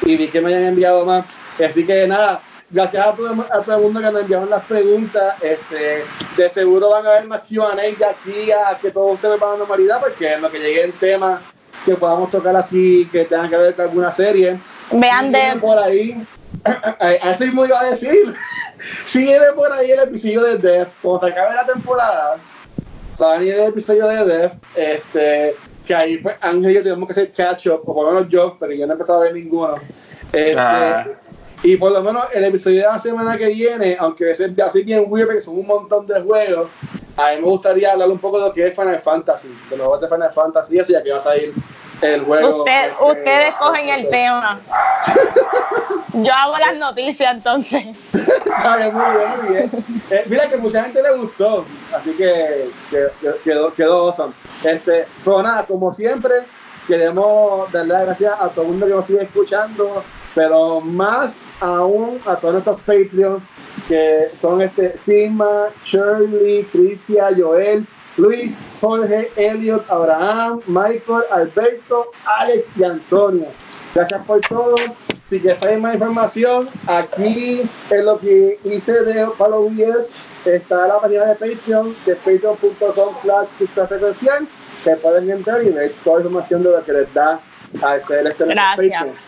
y 0.00 0.16
vi 0.16 0.28
que 0.28 0.40
me 0.40 0.48
hayan 0.48 0.68
enviado 0.68 1.04
más. 1.04 1.26
Así 1.62 1.84
que 1.84 2.08
nada, 2.08 2.40
gracias 2.70 3.06
a 3.06 3.12
todo, 3.12 3.46
a 3.50 3.60
todo 3.60 3.76
el 3.76 3.82
mundo 3.82 4.00
que 4.00 4.10
nos 4.10 4.22
enviaron 4.22 4.48
las 4.48 4.64
preguntas. 4.64 5.34
Este, 5.42 6.02
de 6.34 6.48
seguro 6.48 6.88
van 6.88 7.06
a 7.06 7.10
haber 7.10 7.26
más 7.26 7.42
QA 7.42 7.76
de 7.76 8.06
aquí 8.06 8.50
a 8.50 8.78
que 8.78 8.90
todo 8.90 9.14
se 9.18 9.28
nos 9.28 9.38
va 9.38 9.48
a 9.48 9.52
la 9.52 9.58
normalidad, 9.58 10.00
porque 10.00 10.32
en 10.32 10.40
lo 10.40 10.50
que 10.50 10.60
llegue 10.60 10.82
el 10.82 10.94
tema 10.94 11.42
que 11.84 11.94
podamos 11.94 12.30
tocar 12.30 12.56
así, 12.56 13.06
que 13.12 13.26
tengan 13.26 13.50
que 13.50 13.56
ver 13.58 13.74
con 13.74 13.84
alguna 13.84 14.10
serie. 14.10 14.58
Vean 14.90 15.30
Devs. 15.30 15.60
por 15.60 15.78
ahí. 15.78 16.26
Así 17.22 17.44
mismo 17.46 17.64
iba 17.66 17.80
a 17.80 17.90
decir. 17.90 18.34
Si 19.04 19.20
viene 19.20 19.46
por 19.54 19.70
ahí 19.72 19.92
el 19.92 20.00
episodio 20.00 20.42
de 20.42 20.58
Def, 20.58 20.88
cuando 21.02 21.26
se 21.28 21.32
acabe 21.32 21.54
la 21.54 21.64
temporada, 21.64 22.36
va 23.20 23.34
a 23.34 23.38
venir 23.38 23.54
el 23.54 23.68
episodio 23.68 24.08
de 24.08 24.24
Def, 24.24 24.52
este, 24.74 25.54
que 25.86 25.94
ahí 25.94 26.16
pues 26.16 26.34
Ángel 26.40 26.72
y 26.72 26.74
yo 26.74 26.82
tenemos 26.82 27.06
que 27.06 27.12
hacer 27.12 27.32
catch 27.32 27.68
up, 27.68 27.82
o 27.84 27.94
por 27.94 28.06
lo 28.06 28.12
menos 28.12 28.28
yo, 28.28 28.56
pero 28.58 28.72
yo 28.72 28.84
no 28.84 28.92
he 28.92 28.94
empezado 28.94 29.20
a 29.20 29.22
ver 29.22 29.34
ninguno. 29.34 29.76
Este, 30.32 30.56
Ah. 30.58 31.06
Y 31.62 31.76
por 31.76 31.92
lo 31.92 32.02
menos 32.02 32.24
el 32.32 32.44
episodio 32.44 32.78
de 32.82 32.86
la 32.88 32.98
semana 32.98 33.36
que 33.38 33.48
viene, 33.48 33.96
aunque 33.98 34.30
es 34.30 34.40
así 34.40 34.82
bien 34.82 35.04
weird, 35.08 35.26
porque 35.28 35.40
son 35.40 35.58
un 35.58 35.66
montón 35.66 36.06
de 36.06 36.20
juegos, 36.20 36.68
a 37.16 37.30
mí 37.32 37.36
me 37.40 37.46
gustaría 37.46 37.92
hablar 37.92 38.08
un 38.08 38.18
poco 38.18 38.40
de 38.40 38.46
lo 38.48 38.52
que 38.52 38.66
es 38.66 38.74
Final 38.74 38.98
Fantasy, 39.00 39.48
de 39.70 39.76
los 39.76 39.86
juegos 39.86 40.00
de 40.00 40.08
Final 40.14 40.32
Fantasy, 40.32 40.78
eso 40.78 40.92
ya 40.92 41.02
que 41.02 41.10
va 41.12 41.18
a 41.18 41.20
salir 41.20 41.52
el 42.00 42.24
juego. 42.24 42.58
Usted, 42.60 42.84
este, 42.90 43.04
ustedes 43.04 43.54
cogen 43.56 43.88
el 43.90 44.08
tema. 44.08 44.60
Yo 46.14 46.32
hago 46.32 46.58
las 46.58 46.76
noticias 46.76 47.32
entonces. 47.32 47.84
Está 48.12 48.76
bien, 48.76 48.92
muy 48.94 49.04
bien, 49.16 49.30
muy 49.36 49.52
bien. 49.54 49.70
Eh, 50.10 50.24
mira 50.26 50.48
que 50.48 50.56
mucha 50.56 50.82
gente 50.84 51.02
le 51.02 51.12
gustó, 51.16 51.64
así 51.96 52.10
que, 52.12 52.68
que- 52.90 53.08
que- 53.20 53.34
quedó, 53.44 53.72
quedó 53.72 54.06
awesome. 54.08 54.34
Este, 54.64 55.06
pero 55.24 55.42
nada, 55.42 55.64
como 55.64 55.92
siempre, 55.92 56.34
queremos 56.86 57.70
darle 57.72 57.94
las 57.94 58.02
gracias 58.02 58.34
a 58.40 58.48
todo 58.48 58.62
el 58.64 58.70
mundo 58.72 58.86
que 58.86 58.92
nos 58.94 59.06
sigue 59.06 59.22
escuchando, 59.22 60.02
pero 60.34 60.80
más 60.80 61.36
aún 61.60 62.20
a 62.26 62.36
todos 62.36 62.54
nuestros 62.54 62.80
Patreons, 62.80 63.42
que 63.88 64.30
son 64.36 64.62
este 64.62 64.96
Sigma, 64.98 65.68
Shirley, 65.84 66.64
Tricia, 66.72 67.28
Joel, 67.36 67.86
Luis, 68.16 68.56
Jorge, 68.80 69.30
Elliot, 69.36 69.84
Abraham, 69.90 70.60
Michael, 70.66 71.22
Alberto, 71.30 72.10
Alex 72.24 72.64
y 72.76 72.84
Antonio. 72.84 73.46
Gracias 73.94 74.24
por 74.26 74.40
todo. 74.40 74.74
Si 75.24 75.40
quieres 75.40 75.80
más 75.80 75.94
información, 75.94 76.68
aquí 76.86 77.62
en 77.90 78.04
lo 78.04 78.18
que 78.18 78.58
hice 78.64 78.92
de 78.92 79.26
Year 79.74 80.06
está 80.44 80.88
la 80.88 81.00
página 81.00 81.24
de 81.26 81.34
Patreon, 81.36 81.96
de 82.04 82.16
patreon.com 82.16 83.14
slash 83.22 83.48
que 84.84 84.96
pueden 84.96 85.30
entrar 85.30 85.62
y 85.62 85.70
ver 85.70 85.94
toda 86.04 86.18
la 86.18 86.26
información 86.26 86.62
de 86.64 86.70
lo 86.70 86.84
que 86.84 86.92
les 86.92 87.14
da 87.14 87.40
a 87.82 88.00
ser 88.00 88.26
este 88.26 88.44
Gracias. 88.44 89.26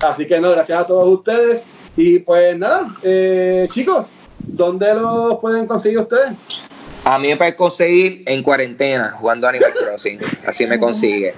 Así 0.00 0.26
que 0.26 0.40
no, 0.40 0.50
gracias 0.50 0.80
a 0.80 0.86
todos 0.86 1.08
ustedes. 1.08 1.64
Y 1.96 2.18
pues 2.18 2.56
nada, 2.58 2.94
eh, 3.02 3.68
chicos, 3.72 4.10
¿dónde 4.38 4.92
los 4.94 5.38
pueden 5.38 5.66
conseguir 5.66 5.98
ustedes? 5.98 6.32
A 7.04 7.20
mí 7.20 7.28
me 7.28 7.36
puedes 7.36 7.54
conseguir 7.54 8.24
en 8.26 8.42
cuarentena 8.42 9.14
jugando 9.18 9.46
Animal 9.46 9.72
Crossing. 9.78 10.18
Así 10.46 10.66
me 10.66 10.78
consigue. 10.78 11.34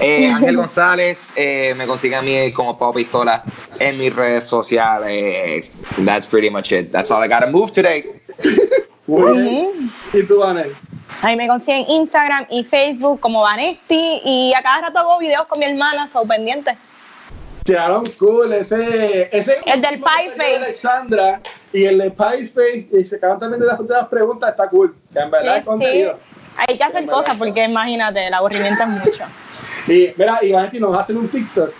Eh, 0.00 0.26
Ángel 0.26 0.56
González 0.56 1.32
eh, 1.36 1.74
me 1.76 1.86
consigue 1.86 2.16
a 2.16 2.22
mí 2.22 2.52
como 2.52 2.76
Pau 2.76 2.92
Pistola 2.92 3.44
en 3.78 3.98
mis 3.98 4.14
redes 4.14 4.48
sociales. 4.48 5.72
That's 6.04 6.26
pretty 6.26 6.50
much 6.50 6.72
it. 6.72 6.90
That's 6.90 7.10
all 7.12 7.24
I 7.24 7.28
gotta 7.28 7.50
move 7.50 7.70
today. 7.70 8.04
Muy 9.06 9.38
bien. 9.38 9.92
¿Y 10.12 10.22
tú, 10.24 10.38
Vanel? 10.40 10.74
Ahí 11.22 11.36
me 11.36 11.46
consiguen 11.46 11.84
Instagram 11.88 12.46
y 12.50 12.64
Facebook 12.64 13.20
como 13.20 13.42
Vanesti 13.42 14.20
y 14.24 14.52
a 14.54 14.62
cada 14.62 14.82
rato 14.82 14.98
hago 14.98 15.18
videos 15.18 15.46
con 15.46 15.60
mi 15.60 15.66
hermana, 15.66 16.08
son 16.08 16.26
pendientes. 16.26 16.76
Quedaron 17.64 18.04
cool, 18.18 18.52
ese, 18.52 19.28
ese 19.36 19.58
El 19.66 19.80
del 19.80 20.00
Pie 20.00 20.32
Face. 20.36 20.56
Alexandra 20.56 21.40
y 21.72 21.84
el 21.84 21.98
de 21.98 22.10
Pie 22.10 22.48
Face, 22.48 22.88
y 22.92 23.04
se 23.04 23.16
acaban 23.16 23.38
también 23.38 23.60
de 23.60 23.66
las, 23.66 23.78
de 23.78 23.94
las 23.94 24.08
preguntas, 24.08 24.50
está 24.50 24.68
cool. 24.68 24.92
Que 25.12 25.20
en 25.20 25.30
verdad 25.30 25.56
es 25.58 25.58
Sí, 25.58 25.60
sí. 25.60 25.66
contenido. 25.66 26.18
Hay 26.56 26.76
que 26.76 26.84
hacer 26.84 27.06
cosas 27.06 27.36
porque 27.36 27.64
imagínate, 27.64 28.26
el 28.26 28.34
aburrimiento 28.34 28.82
es 28.82 28.88
mucho. 28.88 29.24
Y 29.88 30.12
mira, 30.16 30.38
y 30.42 30.52
Vanetti 30.52 30.78
nos 30.78 30.96
hacen 30.96 31.16
un 31.16 31.28
TikTok. 31.28 31.72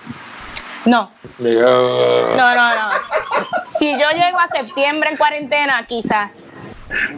No, 0.87 1.11
no, 1.39 2.37
no, 2.37 2.55
no. 2.55 2.91
Si 3.79 3.91
yo 3.93 4.11
llego 4.11 4.39
a 4.41 4.49
septiembre 4.49 5.11
en 5.11 5.17
cuarentena, 5.17 5.85
quizás. 5.87 6.33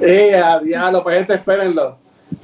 Eh, 0.03 0.37
a 0.37 0.59
diablo, 0.59 1.03
pues 1.03 1.17
gente, 1.17 1.35
espérenlo. 1.35 1.97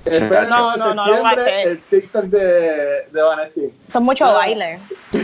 Espérenlo 0.07 0.49
No, 0.57 0.73
en 0.75 0.79
no, 0.79 0.95
no 0.95 1.05
septiembre, 1.05 1.43
hacer. 1.43 1.69
el 1.69 1.81
TikTok 1.83 2.25
de, 2.25 3.07
de 3.11 3.23
Vanetti. 3.23 3.71
Son 3.93 4.05
muchos 4.05 4.29
No. 4.29 4.35
bailes. 4.35 4.81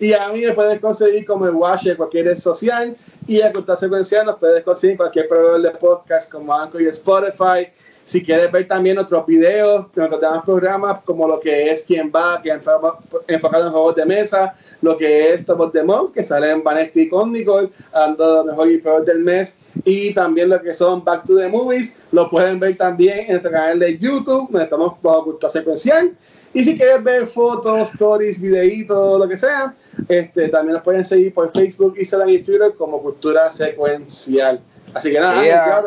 Y 0.00 0.12
a 0.12 0.28
mí 0.28 0.40
me 0.40 0.52
puedes 0.52 0.80
conseguir 0.80 1.24
como 1.26 1.46
el 1.46 1.54
Wash 1.54 1.88
en 1.88 1.96
cualquier 1.96 2.26
red 2.26 2.36
social 2.36 2.96
y 3.26 3.40
a 3.40 3.52
Cultura 3.52 3.76
Secuencial 3.76 4.26
nos 4.26 4.36
puedes 4.36 4.64
conseguir 4.64 4.96
cualquier 4.96 5.28
proveedor 5.28 5.62
de 5.62 5.70
podcast 5.70 6.30
como 6.30 6.52
Anchor 6.52 6.82
y 6.82 6.88
Spotify. 6.88 7.68
Si 8.04 8.22
quieres 8.22 8.50
ver 8.50 8.66
también 8.66 8.98
otros 8.98 9.24
videos 9.26 9.86
de 9.94 10.00
nuestros 10.00 10.20
demás 10.20 10.44
programas, 10.44 11.00
como 11.04 11.28
lo 11.28 11.38
que 11.38 11.70
es 11.70 11.82
Quién 11.82 12.10
Va, 12.14 12.42
que 12.42 12.50
enfocado 12.50 13.66
en 13.66 13.72
juegos 13.72 13.94
de 13.94 14.04
mesa, 14.04 14.54
lo 14.80 14.96
que 14.96 15.32
es 15.32 15.46
Top 15.46 15.60
of 15.60 15.72
the 15.72 15.84
Month, 15.84 16.14
que 16.14 16.24
sale 16.24 16.50
en 16.50 16.64
Vanetti 16.64 17.08
con 17.08 17.32
Nicole, 17.32 17.70
hablando 17.92 18.28
de 18.28 18.36
lo 18.38 18.44
mejor 18.44 18.70
y 18.70 18.78
peor 18.78 19.04
del 19.04 19.20
mes, 19.20 19.56
y 19.84 20.12
también 20.12 20.48
lo 20.48 20.60
que 20.60 20.74
son 20.74 21.04
Back 21.04 21.24
to 21.24 21.36
the 21.36 21.48
Movies, 21.48 21.94
lo 22.10 22.28
pueden 22.28 22.58
ver 22.58 22.76
también 22.76 23.20
en 23.20 23.28
nuestro 23.28 23.52
canal 23.52 23.78
de 23.78 23.96
YouTube, 23.96 24.50
donde 24.50 24.64
estamos 24.64 25.00
bajo 25.00 25.24
Cultura 25.24 25.50
Secuencial. 25.50 26.12
Y 26.54 26.64
si 26.64 26.76
quieres 26.76 27.02
ver 27.02 27.26
fotos, 27.26 27.90
stories, 27.90 28.40
videitos, 28.40 29.18
lo 29.18 29.28
que 29.28 29.36
sea, 29.36 29.74
este, 30.08 30.48
también 30.48 30.74
nos 30.74 30.82
pueden 30.82 31.04
seguir 31.04 31.32
por 31.32 31.50
Facebook, 31.50 31.94
Instagram 31.98 32.28
y 32.28 32.42
Twitter 32.42 32.74
como 32.76 33.00
Cultura 33.00 33.48
Secuencial. 33.50 34.60
Así 34.92 35.10
que 35.10 35.20
nada, 35.20 35.42
Yeah. 35.42 35.82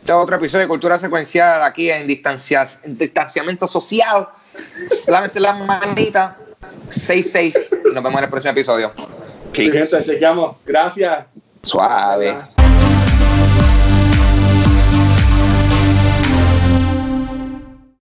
Este 0.00 0.12
es 0.12 0.18
otro 0.18 0.36
episodio 0.36 0.62
de 0.62 0.68
Cultura 0.68 0.98
Secuencial 0.98 1.62
aquí 1.62 1.90
en, 1.90 2.06
distancia, 2.06 2.66
en 2.84 2.96
distanciamiento 2.96 3.66
social. 3.66 4.28
Lávense 5.06 5.40
las 5.40 5.58
manitas. 5.58 6.36
Stay 6.88 7.22
safe. 7.22 7.54
Nos 7.92 8.02
vemos 8.02 8.18
en 8.18 8.24
el 8.24 8.30
próximo 8.30 8.52
episodio. 8.52 8.92
Peace. 9.52 9.86
gente, 9.86 10.04
chequeamos. 10.04 10.56
Gracias. 10.64 11.26
Suave. 11.62 12.36